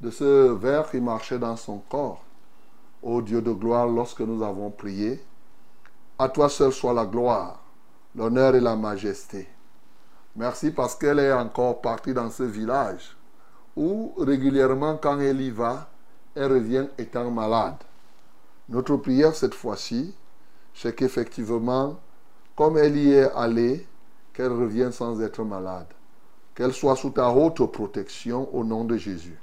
[0.00, 2.22] de ce ver qui marchait dans son corps.
[3.02, 5.22] Ô Dieu de gloire, lorsque nous avons prié,
[6.18, 7.60] à toi seul soit la gloire,
[8.14, 9.48] l'honneur et la majesté.
[10.34, 13.16] Merci parce qu'elle est encore partie dans ce village
[13.76, 15.88] où régulièrement quand elle y va,
[16.34, 17.76] elle revient étant malade.
[18.68, 20.14] Notre prière cette fois-ci,
[20.74, 21.98] c'est qu'effectivement,
[22.56, 23.86] comme elle y est allée,
[24.32, 25.86] qu'elle revienne sans être malade.
[26.54, 29.38] Qu'elle soit sous ta haute protection au nom de Jésus.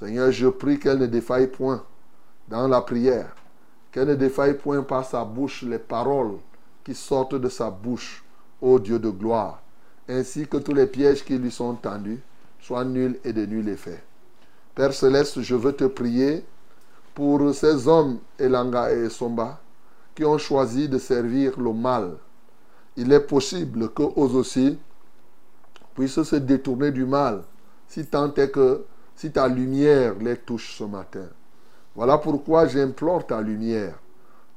[0.00, 1.84] Seigneur, je prie qu'elle ne défaille point
[2.48, 3.36] dans la prière,
[3.92, 6.38] qu'elle ne défaille point par sa bouche les paroles
[6.82, 8.24] qui sortent de sa bouche,
[8.62, 9.60] ô Dieu de gloire,
[10.08, 12.18] ainsi que tous les pièges qui lui sont tendus
[12.60, 14.02] soient nuls et de nul effet.
[14.74, 16.46] Père céleste, je veux te prier
[17.14, 19.60] pour ces hommes, Elanga et Somba,
[20.14, 22.12] qui ont choisi de servir le mal.
[22.96, 24.78] Il est possible qu'eux aussi
[25.94, 27.42] puissent se détourner du mal,
[27.86, 28.86] si tant est que,
[29.20, 31.28] si ta lumière les touche ce matin.
[31.94, 33.98] Voilà pourquoi j'implore ta lumière,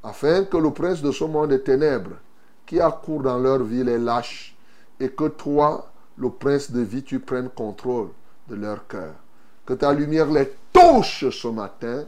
[0.02, 2.16] afin que le prince de ce monde des ténèbres,
[2.66, 4.56] qui accourt dans leur vie, les lâche,
[5.02, 8.08] et que toi, le prince de vie, tu prennes contrôle
[8.48, 9.16] de leur cœur.
[9.66, 12.06] Que ta lumière les touche ce matin,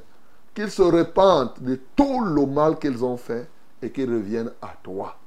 [0.53, 3.49] qu'ils se répandent de tout le mal qu'ils ont fait
[3.81, 5.17] et qu'ils reviennent à toi.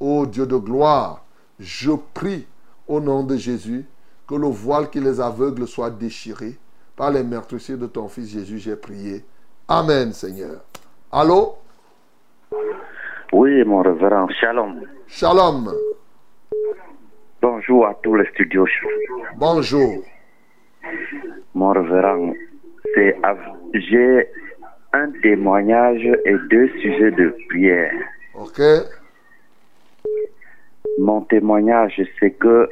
[0.00, 1.26] Ô Dieu de gloire,
[1.58, 2.46] je prie
[2.88, 3.84] au nom de Jésus
[4.26, 6.58] que le voile qui les aveugle soit déchiré.
[7.00, 9.24] Par les meurtrissures de ton Fils Jésus, j'ai prié.
[9.66, 10.60] Amen, Seigneur.
[11.10, 11.54] Allô?
[13.32, 14.28] Oui, mon révérend.
[14.38, 14.82] Shalom.
[15.06, 15.72] Shalom.
[17.40, 18.66] Bonjour à tous les studios.
[19.36, 20.04] Bonjour.
[21.54, 22.34] Mon révérend,
[22.94, 23.16] c'est
[23.72, 24.28] j'ai
[24.92, 27.94] un témoignage et deux sujets de prière.
[28.34, 28.60] OK?
[30.98, 32.68] Mon témoignage, c'est que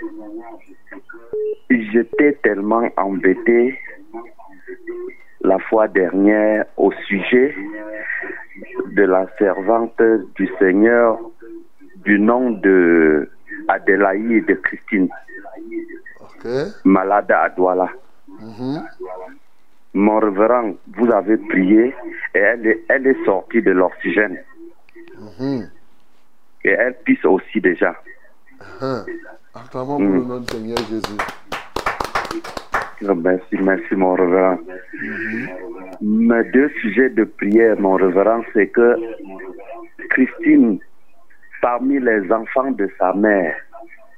[1.71, 3.79] j'étais tellement embêté
[5.41, 7.55] la fois dernière au sujet
[8.93, 10.01] de la servante
[10.35, 11.19] du Seigneur
[11.97, 13.31] du nom de
[13.69, 15.09] Adélaïde Christine,
[16.21, 16.49] OK?
[16.85, 17.89] malade à Douala.
[18.41, 18.83] Mhm.
[19.95, 21.95] Mon révérend, vous avez prié
[22.35, 24.39] et elle est, elle est sortie de l'oxygène
[25.19, 25.69] Mhm.
[26.65, 27.95] et elle pisse aussi déjà.
[28.81, 29.05] Hein.
[29.55, 31.19] Acclamons pour le nom du Seigneur Jésus.
[33.01, 34.59] Merci, merci mon révérend.
[36.01, 38.97] Mes deux sujets de prière, mon révérend, c'est que
[40.11, 40.81] Christine,
[41.63, 43.55] parmi les enfants de sa mère,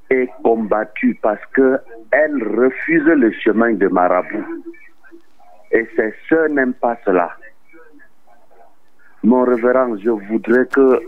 [0.09, 1.79] est combattue parce que
[2.11, 4.63] elle refuse le chemin de marabout.
[5.73, 7.31] Et ses sœurs n'aiment pas cela.
[9.23, 11.01] Mon révérend, je voudrais que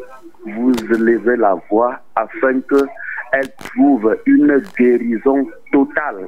[0.47, 2.85] vous élevez la voix afin que
[3.33, 6.27] elle trouve une guérison totale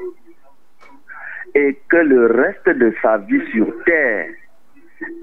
[1.54, 4.28] et que le reste de sa vie sur terre,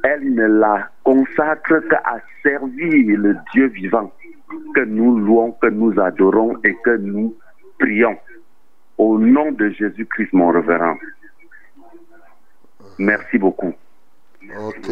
[0.04, 4.12] elle ne la consacre qu'à servir le Dieu vivant,
[4.76, 7.36] que nous louons, que nous adorons et que nous
[7.80, 8.18] prions.
[8.98, 10.96] Au nom de Jésus-Christ, mon révérend.
[13.00, 13.74] Merci beaucoup.
[14.68, 14.92] Ok.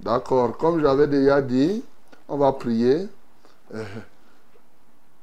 [0.00, 0.56] D'accord.
[0.58, 1.84] Comme j'avais déjà dit,
[2.28, 3.06] on va prier.
[3.74, 3.84] Euh,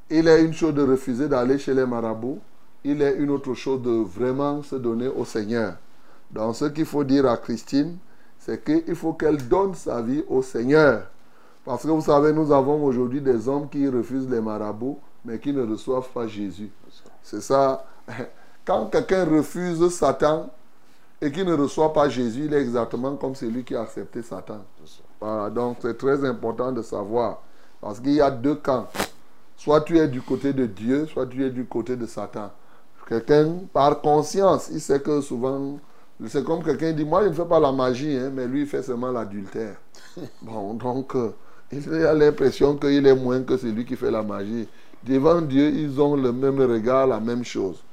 [0.10, 2.40] il est une chose de refuser d'aller chez les marabouts.
[2.84, 5.76] Il est une autre chose de vraiment se donner au Seigneur.
[6.32, 7.98] Donc ce qu'il faut dire à Christine,
[8.38, 11.04] c'est qu'il faut qu'elle donne sa vie au Seigneur.
[11.66, 15.52] Parce que vous savez, nous avons aujourd'hui des hommes qui refusent les marabouts, mais qui
[15.52, 16.72] ne reçoivent pas Jésus.
[17.22, 17.86] C'est ça.
[18.66, 20.50] Quand quelqu'un refuse Satan,
[21.22, 24.62] et qui ne reçoit pas Jésus, il est exactement comme celui qui a accepté Satan.
[25.52, 27.42] Donc c'est très important de savoir.
[27.82, 28.88] Parce qu'il y a deux camps.
[29.58, 32.52] Soit tu es du côté de Dieu, soit tu es du côté de Satan.
[33.10, 35.80] Quelqu'un, par conscience, il sait que souvent,
[36.28, 38.68] c'est comme quelqu'un dit, moi je ne fais pas la magie, hein, mais lui il
[38.68, 39.78] fait seulement l'adultère.
[40.44, 41.32] Bon, donc, euh,
[41.72, 44.68] il a l'impression qu'il est moins que celui qui fait la magie.
[45.04, 47.84] Devant Dieu, ils ont le même regard, la même chose.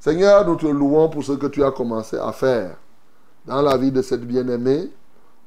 [0.00, 2.76] Seigneur, nous te louons pour ce que tu as commencé à faire
[3.46, 4.90] dans la vie de cette bien-aimée.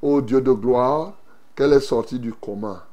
[0.01, 1.13] Ô Dieu de gloire,
[1.57, 2.85] qu'elle est sortie du coma.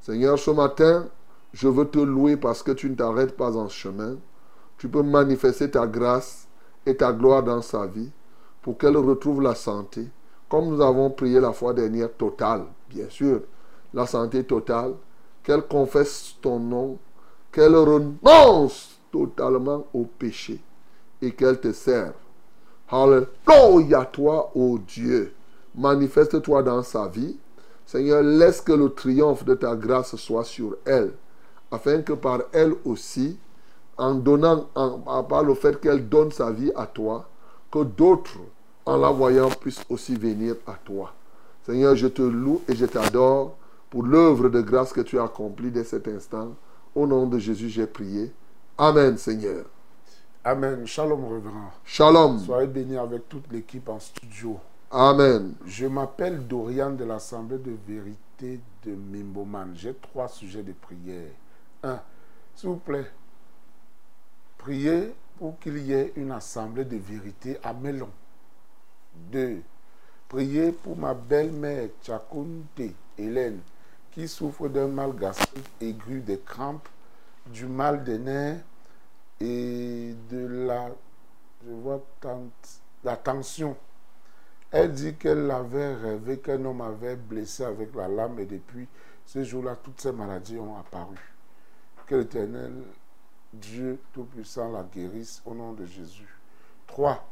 [0.00, 1.06] Seigneur, ce matin,
[1.52, 4.16] je veux te louer parce que tu ne t'arrêtes pas en chemin.
[4.80, 6.48] Tu peux manifester ta grâce
[6.86, 8.10] et ta gloire dans sa vie
[8.62, 10.08] pour qu'elle retrouve la santé.
[10.48, 13.42] Comme nous avons prié la fois dernière, totale, bien sûr,
[13.92, 14.94] la santé totale,
[15.42, 16.96] qu'elle confesse ton nom,
[17.52, 20.58] qu'elle renonce totalement au péché
[21.20, 22.14] et qu'elle te serve.
[22.88, 25.34] Alléluia toi, ô Dieu.
[25.74, 27.38] Manifeste-toi dans sa vie.
[27.84, 31.12] Seigneur, laisse que le triomphe de ta grâce soit sur elle,
[31.70, 33.38] afin que par elle aussi,
[34.00, 37.28] en donnant, en, par le fait qu'elle donne sa vie à toi,
[37.70, 38.38] que d'autres,
[38.86, 41.12] en la voyant, puissent aussi venir à toi.
[41.62, 43.56] Seigneur, je te loue et je t'adore
[43.90, 46.54] pour l'œuvre de grâce que tu as accomplie dès cet instant.
[46.94, 48.32] Au nom de Jésus, j'ai prié.
[48.78, 49.66] Amen, Seigneur.
[50.42, 50.86] Amen.
[50.86, 51.70] Shalom, révérend.
[51.84, 52.38] Shalom.
[52.38, 54.58] Soyez bénis avec toute l'équipe en studio.
[54.90, 55.52] Amen.
[55.66, 59.72] Je m'appelle Dorian de l'Assemblée de vérité de Mimboman.
[59.74, 61.30] J'ai trois sujets de prière.
[61.82, 62.00] Un,
[62.54, 63.06] s'il vous plaît,
[64.60, 68.10] priez pour qu'il y ait une assemblée de vérité à Melon.
[69.14, 69.62] Deux,
[70.28, 72.80] priez pour ma belle-mère Tchakounte
[73.16, 73.60] Hélène
[74.10, 76.88] qui souffre d'un mal gastrique aigu, des crampes,
[77.46, 78.60] du mal des nerfs
[79.40, 80.90] et de la,
[81.66, 82.04] je vois,
[83.02, 83.76] la tension.
[84.70, 88.86] Elle dit qu'elle avait rêvé qu'un homme avait blessé avec la lame et depuis
[89.24, 91.16] ce jour-là, toutes ces maladies ont apparu.
[92.06, 92.72] Que l'Éternel,
[93.52, 96.38] Dieu Tout-Puissant, la guérisse au nom de Jésus.
[96.86, 97.24] 3.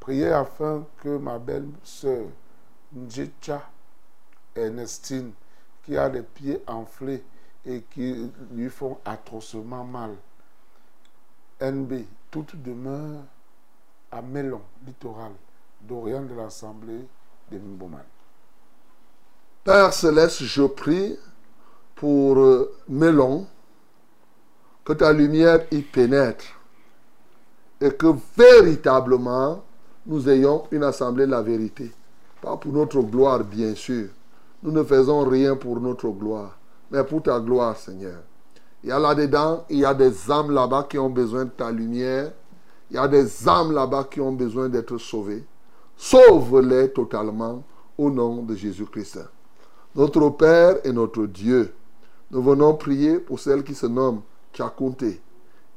[0.00, 2.26] Priez afin que ma belle-sœur,
[2.94, 3.62] Njecha
[4.54, 5.32] Ernestine,
[5.84, 7.24] qui a les pieds enflés
[7.64, 10.16] et qui lui font atrocement mal.
[11.60, 13.22] NB, toute demeure
[14.10, 15.32] à Mélon, littoral,
[15.80, 17.06] d'Orient de l'Assemblée
[17.50, 18.02] de Mboman.
[19.64, 21.16] Père céleste, je prie
[21.94, 23.46] pour euh, Mélon,
[24.84, 26.44] que ta lumière y pénètre
[27.80, 29.62] et que véritablement
[30.06, 31.92] nous ayons une assemblée de la vérité.
[32.40, 34.08] Pas pour notre gloire, bien sûr.
[34.62, 36.56] Nous ne faisons rien pour notre gloire,
[36.90, 38.20] mais pour ta gloire, Seigneur.
[38.82, 41.70] Il y a là-dedans, il y a des âmes là-bas qui ont besoin de ta
[41.70, 42.32] lumière.
[42.90, 45.44] Il y a des âmes là-bas qui ont besoin d'être sauvées.
[45.96, 47.62] Sauve-les totalement
[47.96, 49.20] au nom de Jésus-Christ.
[49.94, 51.72] Notre Père et notre Dieu,
[52.30, 53.86] nous venons prier pour celle qui se
[54.52, 55.20] Tchakounte.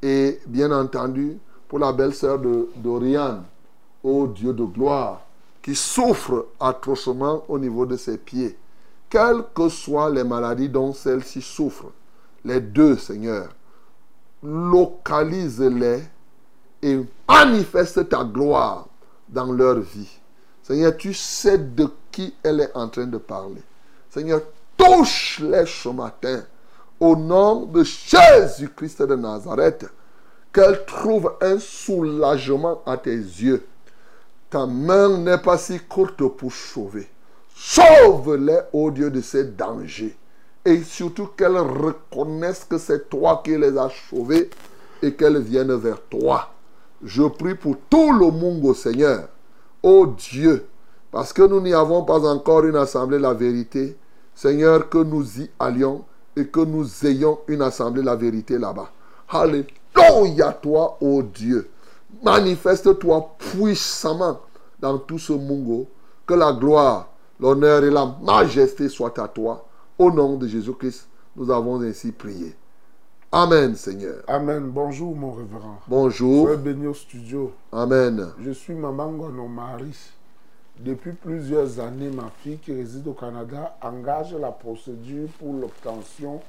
[0.02, 1.38] Et bien entendu,
[1.68, 3.44] pour la belle-sœur de d'Oriane,
[4.04, 5.22] ô Dieu de gloire,
[5.62, 8.56] qui souffre atrocement au niveau de ses pieds.
[9.10, 11.86] Quelles que soient les maladies dont celle-ci souffre,
[12.44, 13.50] les deux, Seigneur,
[14.44, 16.04] localise-les
[16.84, 18.88] et manifeste ta gloire
[19.28, 20.20] dans leur vie.
[20.62, 23.62] Seigneur, tu sais de qui elle est en train de parler.
[24.10, 24.42] Seigneur,
[24.78, 26.44] touche-les ce matin
[27.00, 29.86] au nom de Jésus-Christ de Nazareth.
[30.54, 33.66] Qu'elle trouve un soulagement à tes yeux.
[34.50, 37.10] Ta main n'est pas si courte pour sauver.
[37.54, 40.16] Sauve-les, ô Dieu, de ces dangers.
[40.64, 44.50] Et surtout qu'elles reconnaissent que c'est toi qui les as sauvés
[45.02, 46.52] et qu'elles viennent vers toi.
[47.04, 49.28] Je prie pour tout le monde, au Seigneur.
[49.84, 50.66] Ô Dieu,
[51.12, 53.98] parce que nous n'y avons pas encore une assemblée la vérité,
[54.34, 56.04] Seigneur, que nous y allions
[56.36, 58.90] et que nous ayons une assemblée la vérité là-bas.
[59.30, 61.70] Alléluia, toi, ô Dieu.
[62.24, 64.40] Manifeste-toi puissamment
[64.80, 65.88] dans tout ce mungo.
[66.26, 67.10] Que la gloire,
[67.40, 69.66] l'honneur et la majesté soient à toi.
[69.98, 72.56] Au nom de Jésus-Christ, nous avons ainsi prié.
[73.32, 74.24] Amen, Seigneur.
[74.28, 74.70] Amen.
[74.70, 75.80] Bonjour, mon révérend.
[75.88, 76.56] Bonjour.
[76.58, 77.52] Béni au studio.
[77.72, 78.30] Amen.
[78.40, 80.15] Je suis Maman Gono Marie.
[80.80, 86.42] Depuis plusieurs années, ma fille qui réside au Canada engage la procédure pour l'obtention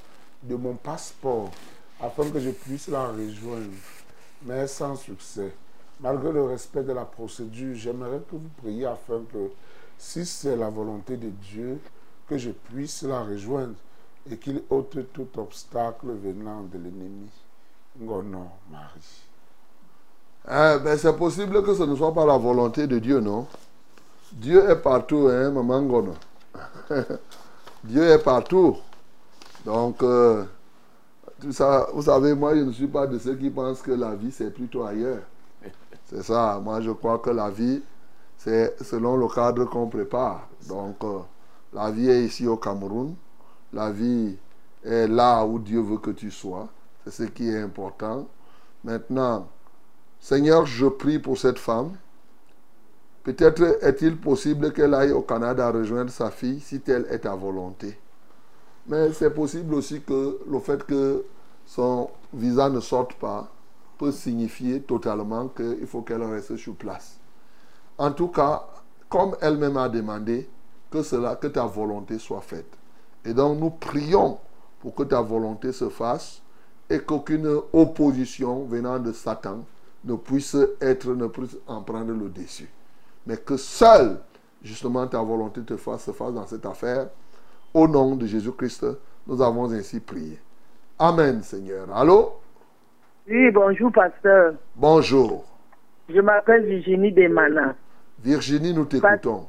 [0.43, 1.49] de mon passeport
[2.01, 3.71] afin que je puisse la rejoindre,
[4.43, 5.53] mais sans succès.
[5.99, 9.49] Malgré le respect de la procédure, j'aimerais que vous priez afin que,
[9.97, 11.79] si c'est la volonté de Dieu,
[12.27, 13.75] que je puisse la rejoindre
[14.29, 17.29] et qu'il ôte tout obstacle venant de l'ennemi.
[17.99, 19.23] Marie.
[20.45, 23.47] Ah, ben, c'est possible que ce ne soit pas la volonté de Dieu, non?
[24.31, 26.13] Dieu est partout, hein, maman Gono.
[27.83, 28.77] Dieu est partout.
[29.65, 30.43] Donc, euh,
[31.41, 34.15] tout ça, vous savez, moi, je ne suis pas de ceux qui pensent que la
[34.15, 35.21] vie, c'est plutôt ailleurs.
[36.05, 36.59] C'est ça.
[36.63, 37.81] Moi, je crois que la vie,
[38.37, 40.47] c'est selon le cadre qu'on prépare.
[40.69, 41.19] Donc, euh,
[41.73, 43.15] la vie est ici au Cameroun.
[43.73, 44.37] La vie
[44.85, 46.69] est là où Dieu veut que tu sois.
[47.03, 48.25] C'est ce qui est important.
[48.85, 49.47] Maintenant,
[50.21, 51.91] Seigneur, je prie pour cette femme.
[53.27, 57.99] Peut-être est-il possible qu'elle aille au Canada rejoindre sa fille si telle est ta volonté.
[58.87, 61.25] Mais c'est possible aussi que le fait que
[61.65, 63.51] son visa ne sorte pas
[63.97, 67.17] peut signifier totalement qu'il faut qu'elle reste sur place.
[67.97, 68.65] En tout cas,
[69.09, 70.47] comme elle-même a demandé,
[70.89, 72.77] que cela, que ta volonté soit faite.
[73.25, 74.37] Et donc nous prions
[74.79, 76.41] pour que ta volonté se fasse
[76.89, 79.65] et qu'aucune opposition venant de Satan
[80.05, 82.69] ne puisse être, ne puisse en prendre le dessus.
[83.27, 84.17] Mais que seule,
[84.63, 87.09] justement, ta volonté te fasse, se fasse dans cette affaire.
[87.73, 88.85] Au nom de Jésus-Christ,
[89.27, 90.39] nous avons ainsi prié.
[90.97, 91.87] Amen, Seigneur.
[91.93, 92.31] Allô?
[93.29, 94.53] Oui, bonjour, pasteur.
[94.75, 95.43] Bonjour.
[96.07, 97.75] Je m'appelle Virginie Desmana.
[98.23, 99.45] Virginie, nous t'écoutons.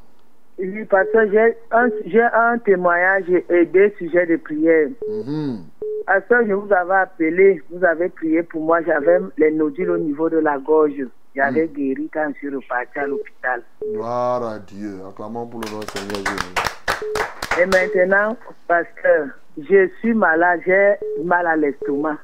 [0.58, 4.88] Oui, pasteur, j'ai un, un témoignage et deux sujets de prière.
[5.08, 5.58] Mhm.
[6.04, 10.28] Pasteur, je vous avais appelé, vous avez prié pour moi, j'avais les nodules au niveau
[10.28, 11.06] de la gorge.
[11.38, 13.62] J'avais guéri quand je suis reparti à l'hôpital.
[13.92, 14.98] Gloire à Dieu.
[15.08, 17.62] Acclamons pour le nom Seigneur Jésus.
[17.62, 18.36] Et maintenant,
[18.66, 22.18] pasteur, je suis malade, j'ai mal à l'estomac.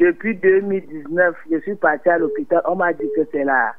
[0.00, 2.62] Depuis 2019, je suis parti à l'hôpital.
[2.66, 3.74] On m'a dit que c'est la,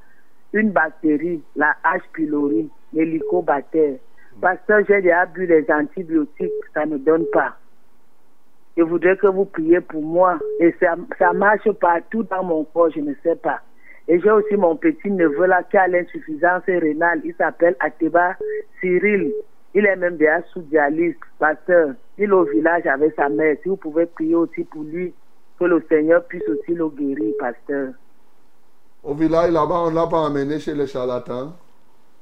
[0.53, 2.01] une bactérie, la H.
[2.13, 3.95] pylori, l'hélicobactère.
[4.39, 7.57] Pasteur, j'ai déjà bu les antibiotiques, ça ne donne pas.
[8.77, 10.37] Je voudrais que vous priez pour moi.
[10.59, 13.61] Et ça, ça marche partout dans mon corps, je ne sais pas.
[14.07, 17.21] Et j'ai aussi mon petit neveu là qui a l'insuffisance rénale.
[17.25, 18.35] Il s'appelle Ateba
[18.79, 19.33] Cyril.
[19.73, 21.15] Il est même déjà sous dialyse.
[21.39, 23.57] Pasteur, il est au village avec sa mère.
[23.61, 25.13] Si vous pouvez prier aussi pour lui,
[25.59, 27.89] que le Seigneur puisse aussi le guérir, pasteur.
[29.03, 31.53] Au village, là-bas, on ne l'a pas emmené chez les charlatans.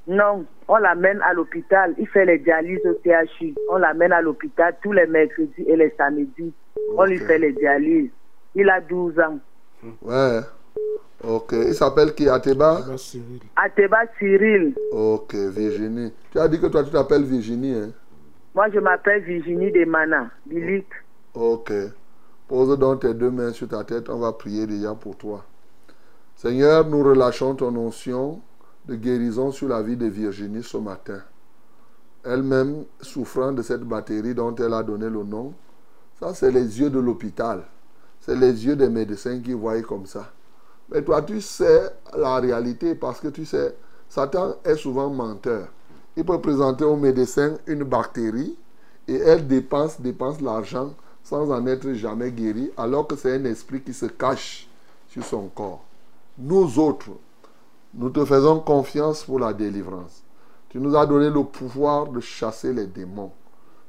[0.08, 1.96] Non, on l'amène à l'hôpital.
[1.98, 3.56] Il fait les dialyses au CHU.
[3.70, 6.54] On l'amène à l'hôpital tous les mercredis et les samedis.
[6.96, 8.12] On lui fait les dialyses.
[8.54, 9.40] Il a 12 ans.
[10.02, 10.42] Ouais.
[11.28, 11.54] Ok.
[11.54, 12.82] Il s'appelle qui Ateba?
[12.88, 13.40] Bah, Cyril.
[13.56, 14.76] Ateba Cyril.
[14.92, 16.12] Ok, Virginie.
[16.32, 17.90] Tu as dit que toi, tu t'appelles Virginie, hein?
[18.54, 20.88] Moi, je m'appelle Virginie Desmana, Bilic.
[21.34, 21.74] Ok.
[22.48, 24.10] Pose donc tes deux mains sur ta tête.
[24.10, 25.44] On va prier déjà pour toi.
[26.36, 28.40] Seigneur, nous relâchons ton onction
[28.86, 31.22] de guérison sur la vie de Virginie ce matin.
[32.24, 35.54] Elle-même souffrant de cette bactérie dont elle a donné le nom.
[36.20, 37.64] Ça, c'est les yeux de l'hôpital.
[38.20, 40.32] C'est les yeux des médecins qui voient comme ça.
[40.90, 43.76] Mais toi, tu sais la réalité parce que tu sais,
[44.10, 45.68] Satan est souvent menteur.
[46.16, 48.56] Il peut présenter au médecin une bactérie
[49.08, 50.94] et elle dépense, dépense l'argent
[51.24, 54.68] sans en être jamais guérie, alors que c'est un esprit qui se cache
[55.10, 55.84] sur son corps.
[56.38, 57.10] Nous autres,
[57.96, 60.22] nous te faisons confiance pour la délivrance.
[60.70, 63.32] Tu nous as donné le pouvoir de chasser les démons.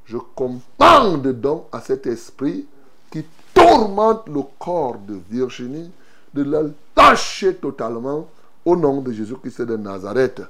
[0.07, 2.67] Je commande donc à cet esprit
[3.11, 5.91] qui tourmente le corps de Virginie
[6.37, 8.29] de le lâcher totalement
[8.65, 10.43] au nom de Jésus-Christ de Nazareth.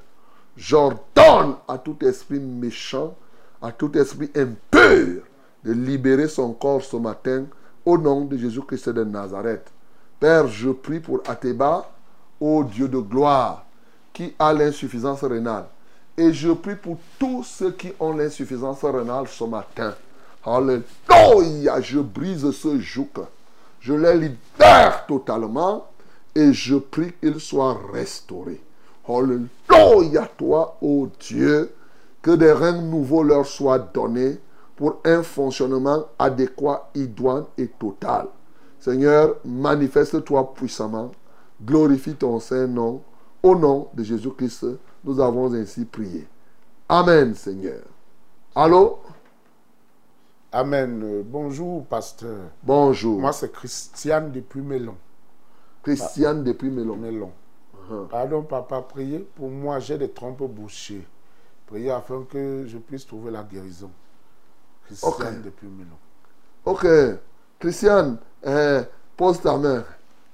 [0.56, 3.14] J'ordonne à tout esprit méchant,
[3.62, 5.22] à tout esprit impur,
[5.64, 7.44] de libérer son corps ce matin
[7.84, 9.70] au nom de Jésus-Christ de Nazareth.
[10.18, 11.88] Père, je prie pour Athéba,
[12.40, 13.64] ô Dieu de gloire,
[14.12, 15.66] qui a l'insuffisance rénale.
[16.16, 19.94] Et je prie pour tous ceux qui ont l'insuffisance rénale ce matin.
[20.44, 23.26] Alléluia, je brise ce joug.
[23.86, 25.86] Je les libère totalement
[26.34, 28.60] et je prie qu'ils soient restaurés.
[29.08, 31.72] Alléluia, toi, ô Dieu,
[32.20, 34.40] que des reins nouveaux leur soient donnés
[34.74, 38.26] pour un fonctionnement adéquat, idoine et total.
[38.80, 41.12] Seigneur, manifeste-toi puissamment,
[41.64, 43.02] glorifie ton Saint-Nom.
[43.40, 44.66] Au nom de Jésus-Christ,
[45.04, 46.26] nous avons ainsi prié.
[46.88, 47.82] Amen, Seigneur.
[48.52, 48.98] Allô?
[50.56, 51.02] Amen.
[51.04, 52.48] Euh, bonjour, pasteur.
[52.62, 53.20] Bonjour.
[53.20, 54.96] Moi, c'est Christiane depuis Mélon.
[55.82, 56.96] Christiane depuis Mélon.
[56.96, 57.30] Mélon.
[57.74, 58.08] Uh-huh.
[58.08, 61.06] Pardon, papa, priez pour moi, j'ai des trompes bouchées.
[61.66, 63.90] Priez afin que je puisse trouver la guérison.
[64.86, 65.98] Christiane depuis Mélon.
[66.64, 66.86] Ok.
[67.58, 68.80] Christiane, eh,
[69.14, 69.84] pose ta main.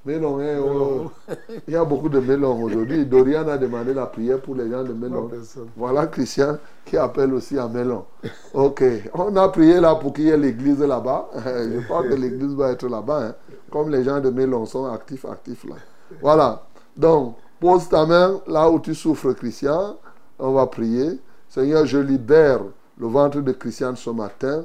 [0.05, 1.11] Mélon, hein, oh.
[1.69, 3.07] il y a beaucoup de Mélon aujourd'hui.
[3.07, 5.31] Dorian a demandé la prière pour les gens de Mélon.
[5.77, 8.05] Voilà Christian qui appelle aussi à Mélon.
[8.53, 8.83] Ok.
[9.15, 11.29] On a prié là pour qu'il y ait l'église là-bas.
[11.37, 13.29] Je crois que l'église va être là-bas.
[13.29, 13.35] hein.
[13.71, 15.77] Comme les gens de Mélon sont actifs, actifs là.
[16.21, 16.65] Voilà.
[16.97, 19.97] Donc, pose ta main là où tu souffres, Christian.
[20.41, 21.21] On va prier.
[21.49, 22.61] Seigneur, je libère
[22.99, 24.65] le ventre de Christiane ce matin.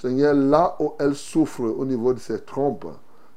[0.00, 2.86] Seigneur, là où elle souffre au niveau de ses trompes,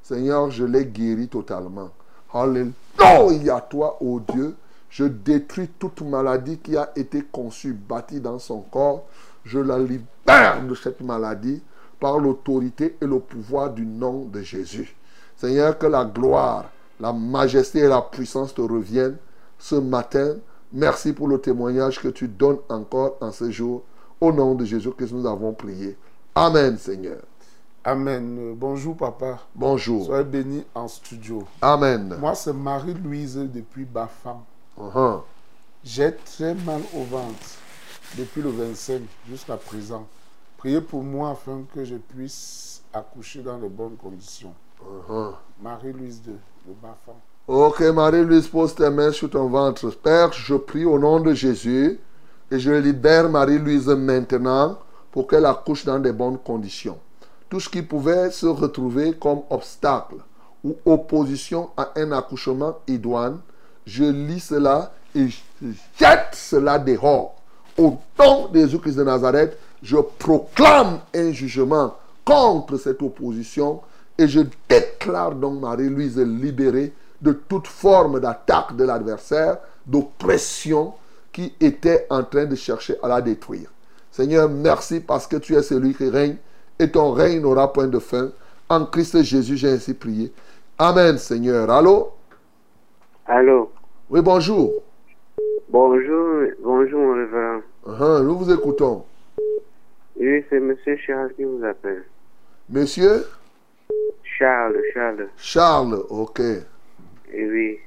[0.10, 1.92] Seigneur, je l'ai guéri totalement.
[2.34, 4.56] Alléluia, toi, ô Dieu.
[4.90, 9.06] Je détruis toute maladie qui a été conçue, bâtie dans son corps.
[9.46, 11.62] Je la libère de cette maladie
[12.00, 14.96] par l'autorité et le pouvoir du nom de Jésus.
[15.38, 19.18] Seigneur, que la gloire, la majesté et la puissance te reviennent
[19.60, 20.38] ce matin.
[20.74, 23.84] Merci pour le témoignage que tu donnes encore en ce jour.
[24.20, 25.96] Au nom de Jésus que nous avons prié.
[26.34, 27.20] Amen, Seigneur.
[27.84, 28.56] Amen.
[28.58, 29.40] Bonjour, papa.
[29.56, 30.06] Bonjour.
[30.06, 31.46] Soyez béni en studio.
[31.62, 32.18] Amen.
[32.20, 34.44] Moi, c'est Marie-Louise depuis Bafan.
[34.78, 35.22] Uh-huh.
[35.84, 37.58] J'ai très mal au ventre
[38.18, 40.06] depuis le 25 jusqu'à présent.
[40.58, 44.54] Priez pour moi afin que je puisse accoucher dans de bonnes conditions.
[44.84, 45.34] Uh-huh.
[45.62, 47.16] Marie-Louise de, de Bafan.
[47.48, 49.90] Ok, Marie-Louise, pose tes mains sur ton ventre.
[49.92, 51.98] Père, je prie au nom de Jésus
[52.52, 54.78] et je libère Marie-Louise maintenant
[55.12, 57.00] pour qu'elle accouche dans de bonnes conditions.
[57.50, 60.16] Tout ce qui pouvait se retrouver comme obstacle
[60.64, 63.40] ou opposition à un accouchement idoine,
[63.86, 65.68] je lis cela et je
[65.98, 67.36] jette cela dehors.
[67.78, 73.82] Au nom de Jésus-Christ de Nazareth, je proclame un jugement contre cette opposition
[74.18, 80.94] et je déclare donc Marie-Louise libérée de toute forme d'attaque de l'adversaire, d'oppression
[81.32, 83.70] qui était en train de chercher à la détruire.
[84.12, 86.36] Seigneur, merci parce que tu es celui qui règne
[86.80, 88.32] et ton règne n'aura point de fin.
[88.70, 90.32] En Christ Jésus, j'ai ainsi prié.
[90.78, 91.70] Amen, Seigneur.
[91.70, 92.12] Allô?
[93.26, 93.72] Allô?
[94.10, 94.72] Oui, bonjour.
[95.68, 97.62] Bonjour, bonjour, mon révérend.
[97.86, 99.04] Uh-huh, nous vous écoutons.
[100.16, 102.06] Oui, c'est Monsieur Charles qui vous appelle.
[102.70, 103.26] Monsieur?
[104.24, 105.28] Charles, Charles.
[105.38, 106.40] Charles, ok.
[106.40, 107.80] Et oui.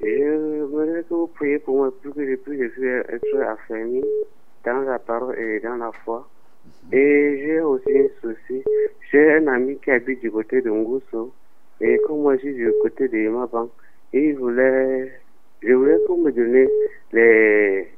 [0.00, 4.02] Je voudrais que vous priez pour moi pour que je puisse être affermi
[4.64, 6.28] dans la parole et dans la foi.
[6.90, 8.62] Et j'ai aussi un souci.
[9.10, 11.32] J'ai un ami qui habite du côté de Ngusso.
[11.80, 13.70] Et comme moi, je suis du côté de Maban.
[14.12, 15.12] Et il voulait,
[15.62, 16.68] je voulais vous me donniez
[17.12, 17.88] les,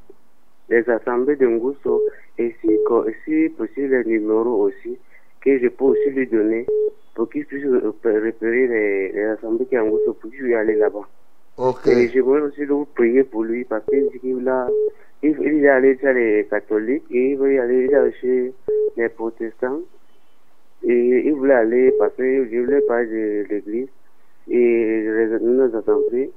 [0.68, 2.02] les assemblées de Ngusso.
[2.38, 4.98] Et si, co- si possible, les numéros aussi,
[5.40, 6.66] que je peux aussi lui donner
[7.14, 10.54] pour qu'il puisse repé- repérer les, les assemblées qui sont à Ngusso pour qu'il puisse
[10.54, 11.08] aller là-bas.
[11.56, 11.86] Ok.
[11.86, 14.68] Et j'aimerais aussi vous prier pour lui parce qu'il dit qu'il a,
[15.24, 17.88] il, est allé chez les catholiques et il y aller,
[18.20, 18.52] chez
[18.96, 19.80] les protestants.
[20.82, 23.88] Et il voulait aller parce qu'il voulait parler de l'église
[24.48, 26.30] et les- nos assemblées.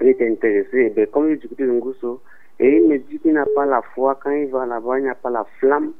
[0.00, 0.86] Il était intéressé.
[0.86, 2.20] Et bien, comme il côté de Ngusso,
[2.58, 5.14] et il me dit qu'il n'a pas la foi quand il va là-bas, il n'a
[5.14, 5.92] pas la flamme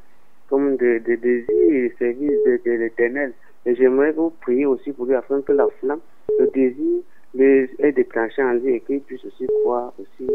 [0.48, 3.32] comme de, de désir et service de, de l'éternel.
[3.64, 6.00] Et j'aimerais vous priez aussi pour lui afin que la flamme,
[6.38, 7.00] le désir,
[7.34, 10.28] le, est déclenché en lui et qu'il puisse aussi croire aussi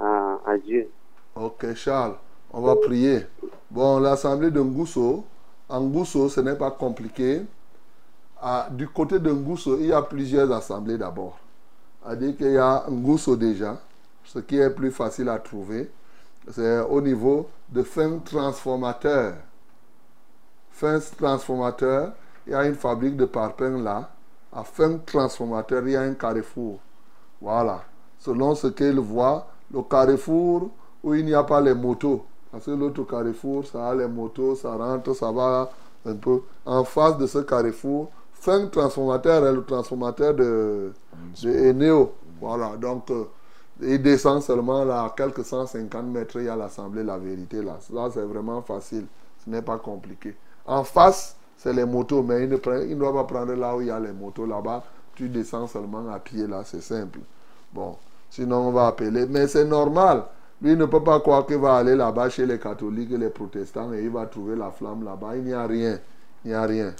[0.00, 0.86] à Dieu.
[1.34, 2.16] Ok, Charles,
[2.52, 3.26] on va prier.
[3.70, 5.24] Bon, l'assemblée de Ngusso,
[5.68, 7.42] en Ngusso, ce n'est pas compliqué.
[8.42, 11.38] Ah, du côté de Ngusso, il y a plusieurs assemblées d'abord.
[12.02, 13.78] C'est-à-dire qu'il y a Ngusso déjà,
[14.24, 15.90] ce qui est plus facile à trouver.
[16.50, 19.34] C'est au niveau de fin transformateur.
[20.70, 22.12] Fin transformateur,
[22.46, 24.10] il y a une fabrique de parpaings là.
[24.52, 26.80] À fin transformateur, il y a un carrefour.
[27.40, 27.84] Voilà.
[28.18, 30.70] Selon ce qu'il voit, le carrefour
[31.02, 32.24] où il n'y a pas les motos.
[32.50, 35.70] Parce que l'autre carrefour, ça a les motos, ça rentre, ça va
[36.04, 36.40] un peu.
[36.66, 40.92] En face de ce carrefour, fin transformateur est le transformateur de,
[41.42, 42.12] de Eneo.
[42.40, 42.76] Voilà.
[42.76, 43.24] Donc, euh,
[43.80, 47.78] il descend seulement là, à quelques 150 mètres, il y a l'Assemblée La Vérité là.
[47.92, 49.06] Là, c'est vraiment facile.
[49.44, 50.36] Ce n'est pas compliqué.
[50.66, 53.74] En face, c'est les motos, mais il ne, prend- il ne doit pas prendre là
[53.76, 54.84] où il y a les motos là-bas.
[55.14, 57.20] Tu descends seulement à pied là, c'est simple.
[57.72, 57.96] Bon,
[58.30, 59.26] sinon on va appeler.
[59.26, 60.24] Mais c'est normal.
[60.62, 63.92] Lui ne peut pas croire qu'il va aller là-bas chez les catholiques et les protestants
[63.94, 65.36] et il va trouver la flamme là-bas.
[65.36, 65.98] Il n'y a rien.
[66.44, 66.94] Il n'y a rien.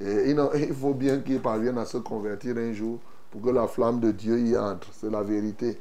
[0.00, 2.98] Et il faut bien qu'il parvienne à se convertir un jour
[3.30, 4.88] pour que la flamme de Dieu y entre.
[4.92, 5.78] C'est la vérité.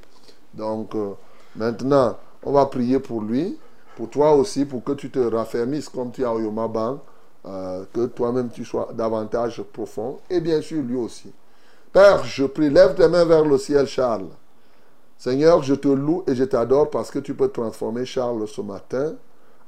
[0.53, 1.11] Donc, euh,
[1.55, 3.57] maintenant, on va prier pour lui,
[3.97, 7.01] pour toi aussi, pour que tu te raffermisses comme tu as au Yomaban,
[7.45, 11.31] euh, que toi-même tu sois davantage profond, et bien sûr lui aussi.
[11.91, 14.29] Père, je prie, lève tes mains vers le ciel, Charles.
[15.17, 19.15] Seigneur, je te loue et je t'adore parce que tu peux transformer Charles ce matin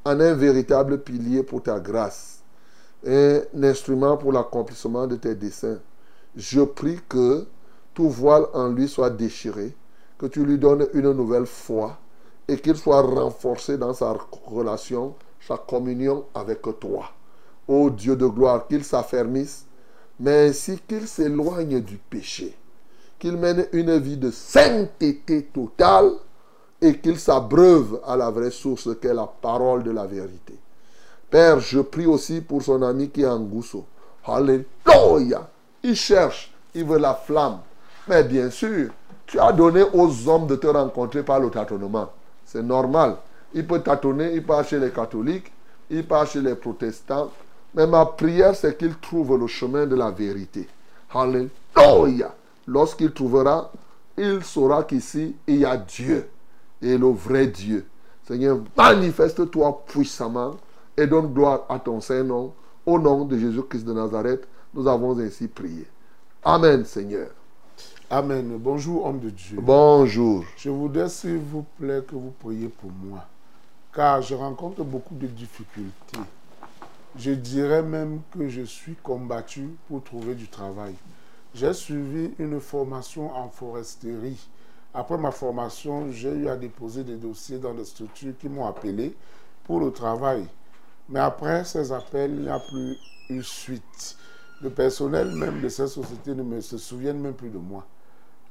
[0.06, 2.44] en un véritable pilier pour ta grâce,
[3.06, 5.80] un instrument pour l'accomplissement de tes desseins.
[6.36, 7.46] Je prie que
[7.94, 9.76] tout voile en lui soit déchiré,
[10.18, 11.98] que tu lui donnes une nouvelle foi
[12.48, 14.16] et qu'il soit renforcé dans sa
[14.46, 17.12] relation, sa communion avec toi.
[17.68, 19.66] Ô Dieu de gloire, qu'il s'affermisse,
[20.20, 22.58] mais ainsi qu'il s'éloigne du péché,
[23.20, 26.12] qu'il mène une vie de sainteté totale
[26.82, 30.56] et qu'il s'abreuve à la vraie source qu'est la parole de la vérité.
[31.30, 33.86] Père, je prie aussi pour son ami qui est en Gousso.
[34.26, 35.50] Alléluia.
[35.84, 37.60] Il cherche, il veut la flamme.
[38.08, 38.92] Mais bien sûr,
[39.26, 42.10] tu as donné aux hommes de te rencontrer par le tâtonnement.
[42.46, 43.18] C'est normal.
[43.54, 45.52] Il peut tâtonner, il part chez les catholiques,
[45.90, 47.32] il part chez les protestants.
[47.74, 50.68] Mais ma prière, c'est qu'il trouve le chemin de la vérité.
[51.14, 52.34] Alléluia.
[52.68, 53.72] Lorsqu'il trouvera,
[54.18, 56.30] il saura qu'ici, il y a Dieu.
[56.82, 57.88] Et le vrai Dieu.
[58.28, 60.58] Seigneur, manifeste-toi puissamment
[60.98, 62.54] et donne gloire à ton Saint-Nom.
[62.86, 65.86] Au nom de Jésus-Christ de Nazareth, nous avons ainsi prié.
[66.44, 67.30] Amen, Seigneur.
[68.10, 68.58] Amen.
[68.58, 69.60] Bonjour, homme de Dieu.
[69.62, 70.44] Bonjour.
[70.58, 73.26] Je voudrais, s'il vous plaît, que vous priez pour moi.
[73.94, 76.20] Car je rencontre beaucoup de difficultés.
[77.18, 80.94] Je dirais même que je suis combattu pour trouver du travail.
[81.58, 84.48] J'ai suivi une formation en foresterie.
[84.94, 89.16] Après ma formation, j'ai eu à déposer des dossiers dans des structures qui m'ont appelé
[89.64, 90.46] pour le travail.
[91.10, 92.96] Mais après ces appels, il n'y a plus
[93.32, 94.18] eu suite.
[94.62, 97.88] Le personnel même de ces sociétés ne se souviennent même plus de moi.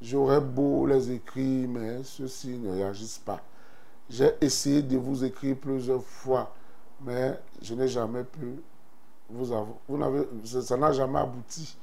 [0.02, 3.40] J'aurais beau les écrire, mais ceux-ci ne réagissent pas.
[4.10, 6.52] J'ai essayé de vous écrire plusieurs fois,
[7.02, 8.56] mais je n'ai jamais pu
[9.30, 9.76] vous avoir.
[9.88, 11.76] Vous ça n'a jamais abouti.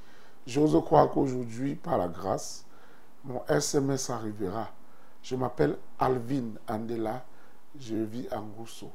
[0.46, 2.66] J'ose croire qu'aujourd'hui, par la grâce,
[3.24, 4.68] mon SMS arrivera.
[5.22, 7.24] Je m'appelle Alvin Andela.
[7.80, 8.92] Je vis en Rousseau.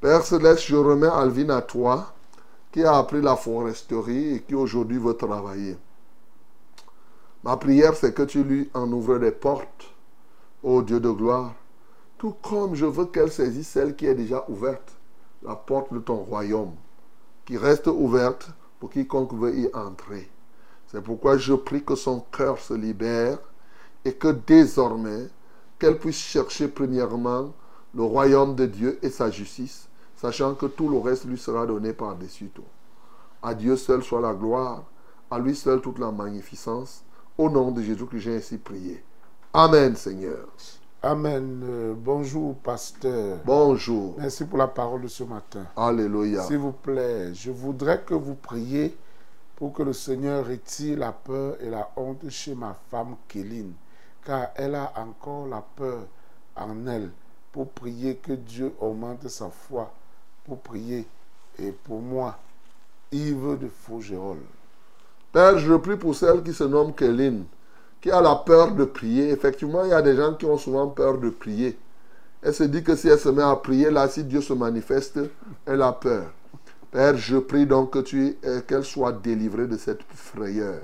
[0.00, 2.14] Père Céleste, je remets Alvin à toi,
[2.70, 5.76] qui a appris la foresterie et qui aujourd'hui veut travailler.
[7.42, 9.94] Ma prière, c'est que tu lui en ouvres des portes,
[10.62, 11.54] ô Dieu de gloire,
[12.18, 14.92] tout comme je veux qu'elle saisisse celle qui est déjà ouverte,
[15.42, 16.74] la porte de ton royaume,
[17.46, 20.30] qui reste ouverte pour quiconque veut y entrer.
[20.86, 23.38] C'est pourquoi je prie que son cœur se libère
[24.04, 25.28] et que désormais,
[25.78, 27.52] qu'elle puisse chercher premièrement
[27.94, 31.92] le royaume de Dieu et sa justice, sachant que tout le reste lui sera donné
[31.92, 32.64] par-dessus tout.
[33.42, 34.84] À Dieu seul soit la gloire,
[35.30, 37.04] à lui seul toute la magnificence.
[37.36, 39.02] Au nom de Jésus que j'ai ainsi prié.
[39.52, 40.48] Amen, Seigneur.
[41.00, 41.62] Amen.
[41.62, 43.38] Euh, bonjour, pasteur.
[43.44, 44.16] Bonjour.
[44.18, 45.64] Merci pour la parole de ce matin.
[45.76, 46.42] Alléluia.
[46.42, 48.96] S'il vous plaît, je voudrais que vous priez
[49.54, 53.74] pour que le Seigneur retire la peur et la honte chez ma femme Kéline,
[54.24, 56.00] car elle a encore la peur
[56.56, 57.10] en elle.
[57.52, 59.92] Pour prier que Dieu augmente sa foi,
[60.44, 61.06] pour prier
[61.60, 62.36] et pour moi,
[63.12, 64.44] Yves de Faugerolles.
[65.30, 67.44] Père, je prie pour celle qui se nomme Kéline,
[68.00, 69.30] qui a la peur de prier.
[69.30, 71.78] Effectivement, il y a des gens qui ont souvent peur de prier.
[72.42, 75.18] Elle se dit que si elle se met à prier, là, si Dieu se manifeste,
[75.66, 76.32] elle a peur.
[76.90, 80.80] Père, je prie donc que tu euh, qu'elle soit délivrée de cette frayeur.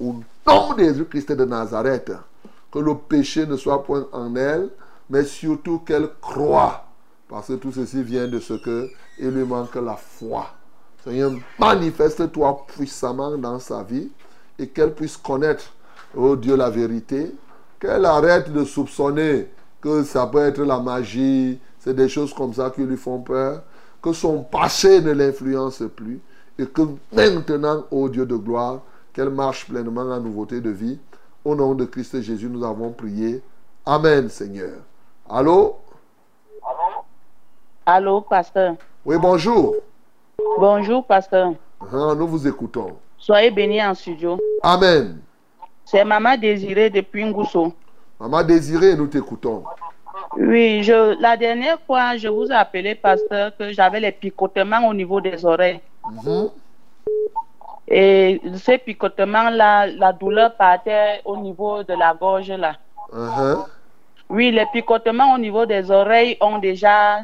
[0.00, 0.14] Au
[0.46, 2.12] nom de Jésus-Christ de Nazareth,
[2.72, 4.70] que le péché ne soit point en elle,
[5.08, 6.84] mais surtout qu'elle croit.
[7.28, 8.88] Parce que tout ceci vient de ce que
[9.18, 10.48] il lui manque la foi.
[11.04, 14.10] Seigneur, manifeste-toi puissamment dans sa vie
[14.58, 15.72] et qu'elle puisse connaître,
[16.16, 17.34] oh Dieu, la vérité.
[17.78, 19.48] Qu'elle arrête de soupçonner
[19.80, 23.62] que ça peut être la magie, c'est des choses comme ça qui lui font peur.
[24.02, 26.20] Que son passé ne l'influence plus.
[26.58, 26.82] Et que
[27.12, 28.80] maintenant, ô Dieu de gloire,
[29.12, 30.98] qu'elle marche pleinement en nouveauté de vie.
[31.44, 33.42] Au nom de Christ Jésus, nous avons prié.
[33.84, 34.78] Amen, Seigneur.
[35.28, 35.76] Allô?
[37.84, 38.74] Allô, pasteur.
[39.04, 39.76] Oui, bonjour.
[40.58, 41.52] Bonjour, pasteur.
[41.80, 42.96] Ah, nous vous écoutons.
[43.16, 44.38] Soyez bénis en studio.
[44.62, 45.20] Amen.
[45.86, 47.72] C'est Maman Désirée depuis Ngousso.
[48.18, 49.62] Maman désirée, nous t'écoutons.
[50.36, 54.94] Oui, je, la dernière fois, je vous ai appelé, pasteur, que j'avais les picotements au
[54.94, 55.80] niveau des oreilles.
[56.10, 56.50] Mhm.
[57.86, 62.74] Et ces picotements-là, la douleur partait au niveau de la gorge, là.
[63.12, 63.64] Uh-huh.
[64.28, 67.20] Oui, les picotements au niveau des oreilles ont déjà,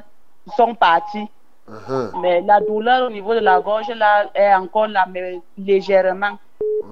[0.57, 1.27] sont partis.
[1.69, 2.21] Uh-huh.
[2.21, 6.39] Mais la douleur au niveau de la gorge, là, est encore là, mais légèrement.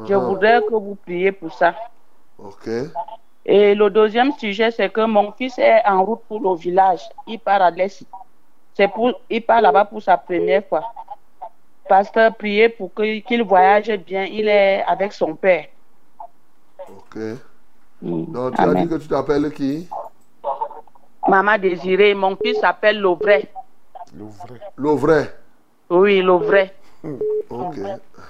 [0.06, 0.18] Je Uh-huh.
[0.28, 1.74] voudrais que vous priez pour ça.
[2.38, 2.68] Ok.
[3.44, 7.02] Et le deuxième sujet, c'est que mon fils est en route pour le village.
[7.26, 8.02] Il part à l'est.
[8.74, 10.84] C'est pour, il part là-bas pour sa première fois.
[11.88, 14.24] Pasteur, priez pour que- qu'il voyage bien.
[14.24, 15.66] Il est avec son père.
[16.88, 17.16] Ok.
[18.02, 18.24] Mm.
[18.32, 19.88] Donc, tu as dit que tu t'appelles qui?
[21.28, 23.46] Maman désirée, mon fils s'appelle Lovray.
[24.16, 24.60] Le vrai.
[24.76, 25.34] Le vrai.
[25.90, 26.70] Oui, Lovray.
[27.50, 27.76] Ok.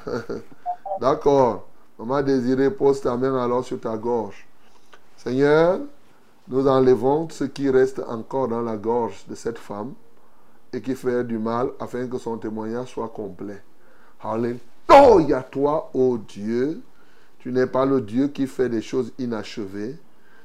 [1.00, 1.66] D'accord.
[1.98, 4.46] Maman désirée, pose ta main alors sur ta gorge.
[5.16, 5.80] Seigneur,
[6.48, 9.94] nous enlevons ce qui reste encore dans la gorge de cette femme
[10.72, 13.62] et qui fait du mal afin que son témoignage soit complet.
[14.22, 16.82] Alléluia, toi, ô Dieu.
[17.38, 19.96] Tu n'es pas le Dieu qui fait des choses inachevées.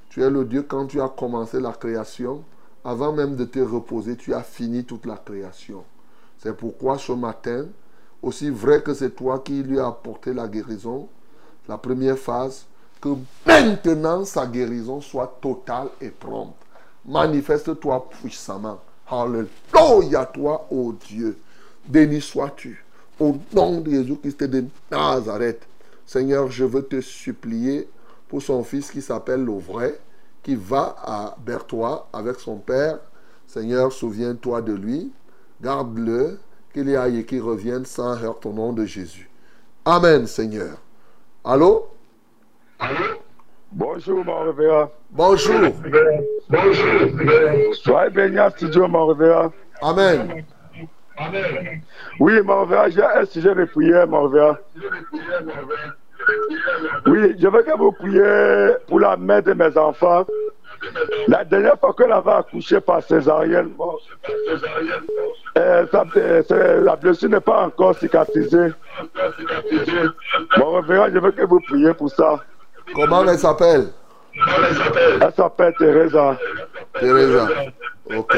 [0.09, 2.43] Tu es le Dieu quand tu as commencé la création.
[2.85, 5.83] Avant même de te reposer, tu as fini toute la création.
[6.37, 7.65] C'est pourquoi ce matin,
[8.25, 11.07] aussi vrai que c'est toi qui lui as apporté la guérison,
[11.69, 12.65] la première phase,
[12.99, 13.09] que
[13.45, 16.55] maintenant sa guérison soit totale et prompte.
[17.05, 18.79] Manifeste-toi puissamment.
[19.07, 21.37] Alléluia toi, ô Dieu.
[21.87, 22.83] Béni sois-tu.
[23.19, 25.61] Au nom de Jésus-Christ de Nazareth.
[26.03, 27.87] Seigneur, je veux te supplier
[28.27, 29.99] pour son fils qui s'appelle le vrai,
[30.41, 32.97] qui va à Bertois avec son père.
[33.45, 35.11] Seigneur, souviens-toi de lui.
[35.61, 36.39] Garde-le,
[36.75, 39.29] qu'il y aille et qu'il revienne sans heurte au nom de Jésus.
[39.85, 40.77] Amen, Seigneur.
[41.45, 41.87] Allô?
[43.71, 44.91] Bonjour, mon révérend.
[45.09, 45.71] Bonjour.
[46.49, 47.75] Bonjour.
[47.75, 49.53] Soyez béni en studio, mon révérend.
[49.81, 50.43] Amen.
[52.19, 54.57] Oui, mon révérend, j'ai un sujet de prière, mon révérend.
[57.07, 60.25] Oui, je veux que vous priez pour la mère de mes enfants.
[61.27, 63.97] La dernière fois qu'elle avait accouché par césarienne, bon,
[65.57, 68.73] euh, euh, la blessure n'est pas encore cicatrisée.
[70.51, 72.43] Révérend, je veux que vous priez pour ça.
[72.93, 73.87] Comment elle s'appelle?
[75.21, 76.37] Elle s'appelle Teresa.
[76.99, 77.47] Teresa.
[78.15, 78.37] Ok.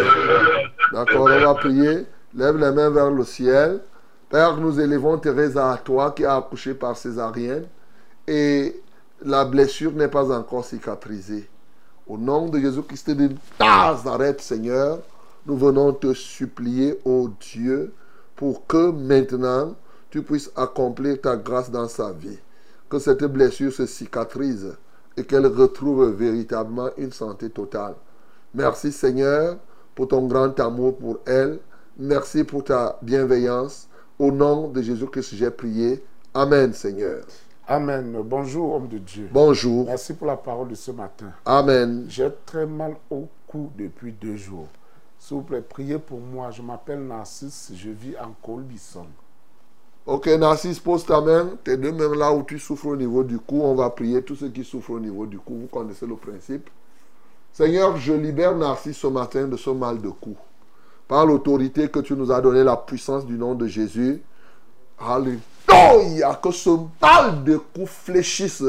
[0.93, 2.05] D'accord, on va prier.
[2.35, 3.81] Lève les mains vers le ciel.
[4.29, 7.65] Père, nous élevons Teresa à toi qui a accouché par césarienne
[8.27, 8.75] et
[9.21, 11.49] la blessure n'est pas encore cicatrisée.
[12.07, 13.29] Au nom de Jésus-Christ de
[13.59, 14.99] Nazareth, Seigneur,
[15.45, 17.93] nous venons te supplier, ô Dieu,
[18.35, 19.75] pour que maintenant
[20.09, 22.39] tu puisses accomplir ta grâce dans sa vie.
[22.89, 24.77] Que cette blessure se cicatrise
[25.17, 27.95] et qu'elle retrouve véritablement une santé totale.
[28.53, 29.57] Merci Seigneur
[29.93, 31.59] pour ton grand amour pour elle.
[31.97, 33.89] Merci pour ta bienveillance.
[34.17, 36.03] Au nom de Jésus-Christ, j'ai prié.
[36.33, 37.23] Amen Seigneur.
[37.69, 38.21] Amen.
[38.23, 39.27] Bonjour, homme de Dieu.
[39.29, 39.87] Bonjour.
[39.87, 41.33] Merci pour la parole de ce matin.
[41.45, 42.05] Amen.
[42.07, 44.67] J'ai très mal au cou depuis deux jours.
[45.19, 46.49] S'il vous plaît, priez pour moi.
[46.51, 47.73] Je m'appelle Narcisse.
[47.75, 49.07] Je vis en Colbisson.
[50.05, 51.57] Ok, Narcisse, pose ta main.
[51.61, 53.59] Tes deux mains là où tu souffres au niveau du cou.
[53.61, 55.57] On va prier tous ceux qui souffrent au niveau du cou.
[55.59, 56.69] Vous connaissez le principe.
[57.51, 60.37] Seigneur, je libère Narcisse ce matin de ce mal de cou.
[61.05, 64.21] Par l'autorité que tu nous as donné, la puissance du nom de Jésus.
[64.97, 65.39] Alléluia.
[65.67, 66.69] Que ce
[67.01, 68.63] mal de cou fléchisse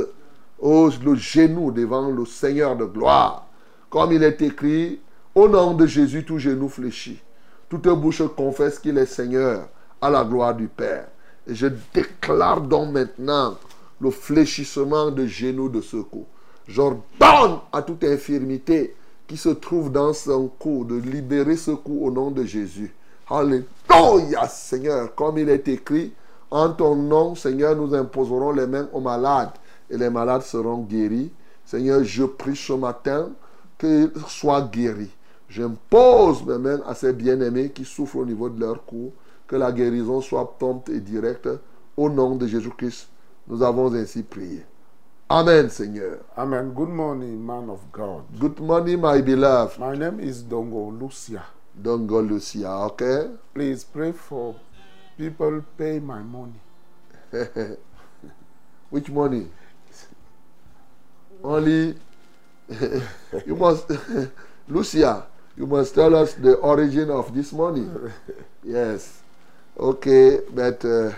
[0.62, 3.47] le genou devant le Seigneur de gloire.
[3.91, 5.01] Comme il est écrit,
[5.35, 7.20] au nom de Jésus, tout genou fléchit.
[7.69, 9.69] Toute bouche confesse qu'il est Seigneur
[10.01, 11.09] à la gloire du Père.
[11.47, 13.57] Et je déclare donc maintenant
[14.01, 16.27] le fléchissement de genoux de ce cou.
[16.66, 18.95] J'ordonne à toute infirmité
[19.27, 22.93] qui se trouve dans son cou de libérer ce cou au nom de Jésus.
[23.31, 25.15] Alléluia, Seigneur.
[25.15, 26.12] Comme il est écrit,
[26.51, 29.53] en ton nom, Seigneur, nous imposerons les mains aux malades
[29.91, 31.31] et les malades seront guéris.
[31.65, 33.31] Seigneur, je prie ce matin
[33.79, 35.15] qu'ils soient guéris.
[35.49, 39.12] J'impose mes mains à ces bien-aimés qui souffrent au niveau de leur cou,
[39.47, 41.49] que la guérison soit prompte et directe.
[41.97, 43.09] Au nom de Jésus-Christ,
[43.49, 44.65] nous avons ainsi prié.
[45.31, 46.20] Amen, Seigneur.
[46.37, 46.73] Amen.
[46.75, 48.23] Good morning, man of God.
[48.39, 49.79] Good morning, my beloved.
[49.79, 51.45] My name is Dongo Lucia.
[51.79, 53.27] Dongo Lucia, okay?
[53.53, 54.55] Please pray for
[55.19, 56.61] people pay my money.
[58.90, 59.47] Which money?
[61.43, 61.95] Only
[63.47, 63.90] you must,
[64.69, 65.24] Lucia,
[65.57, 67.86] you must tell us the origin of this money.
[68.65, 69.20] Yes.
[69.78, 71.12] Okay, but uh,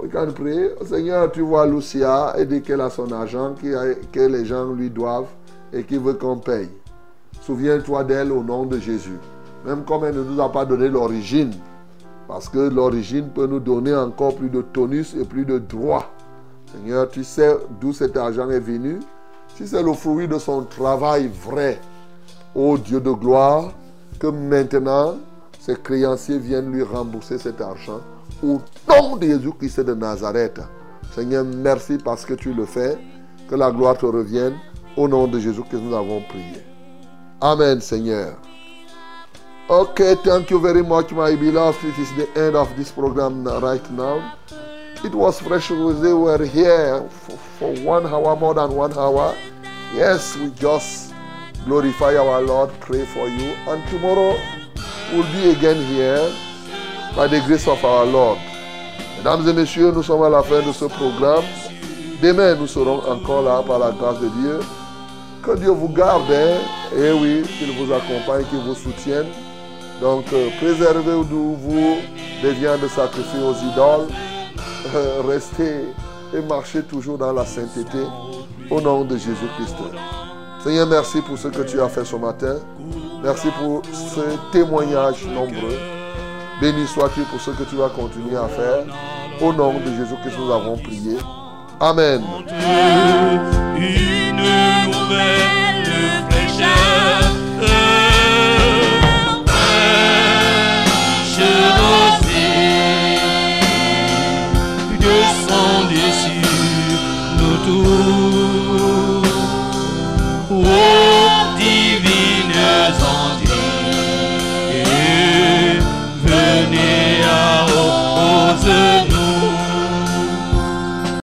[0.00, 0.70] we can pray.
[0.86, 4.72] Seigneur, tu vois Lucia et dit qu'elle a son argent qui a- que les gens
[4.72, 5.28] lui doivent
[5.72, 6.68] et qui veut qu'on paye.
[7.42, 9.18] Souviens-toi d'elle au nom de Jésus.
[9.64, 11.52] Même comme elle ne nous a pas donné l'origine.
[12.28, 16.12] Parce que l'origine peut nous donner encore plus de tonus et plus de droit.
[16.70, 18.98] Seigneur, tu sais d'où cet argent est venu.
[19.56, 21.80] Si c'est le fruit de son travail vrai,
[22.54, 23.72] ô Dieu de gloire,
[24.20, 25.16] que maintenant
[25.58, 28.00] ses créanciers viennent lui rembourser cet argent.
[28.42, 30.60] Au nom de Jésus-Christ de Nazareth.
[31.14, 32.98] Seigneur, merci parce que tu le fais.
[33.48, 34.54] Que la gloire te revienne.
[34.98, 36.62] Au nom de Jésus que nous avons prié.
[37.40, 38.36] Amen, Seigneur.
[39.70, 41.84] Okay, thank you very much, my beloved.
[41.84, 44.32] It is the end of this program right now.
[45.04, 45.68] It was Fresh.
[45.68, 49.36] They were here for, for one hour, more than one hour.
[49.94, 51.12] Yes, we just
[51.66, 53.52] glorify our Lord, pray for you.
[53.68, 54.40] And tomorrow
[55.12, 56.32] we'll be again here
[57.14, 58.38] by the grace of our Lord.
[59.18, 61.44] Mesdames et messieurs, nous sommes à la fin de ce programme.
[62.22, 64.60] Demain, nous serons encore là par la grâce de Dieu.
[65.42, 66.56] Que Dieu vous garde, hein.
[66.96, 69.26] et oui, qu'il vous accompagne, qu'il vous soutienne.
[70.00, 71.96] Donc, euh, préservez-vous
[72.42, 74.08] des viandes sacrifiées aux idoles.
[74.94, 75.84] Euh, restez
[76.34, 77.98] et marchez toujours dans la sainteté
[78.70, 79.76] au nom de Jésus-Christ.
[80.62, 82.56] Seigneur, merci pour ce que tu as fait ce matin.
[83.22, 84.20] Merci pour ce
[84.52, 85.78] témoignage nombreux.
[86.60, 88.84] Béni sois-tu pour ce que tu vas continuer à faire.
[89.40, 91.16] Au nom de Jésus-Christ, nous avons prié.
[91.80, 92.22] Amen.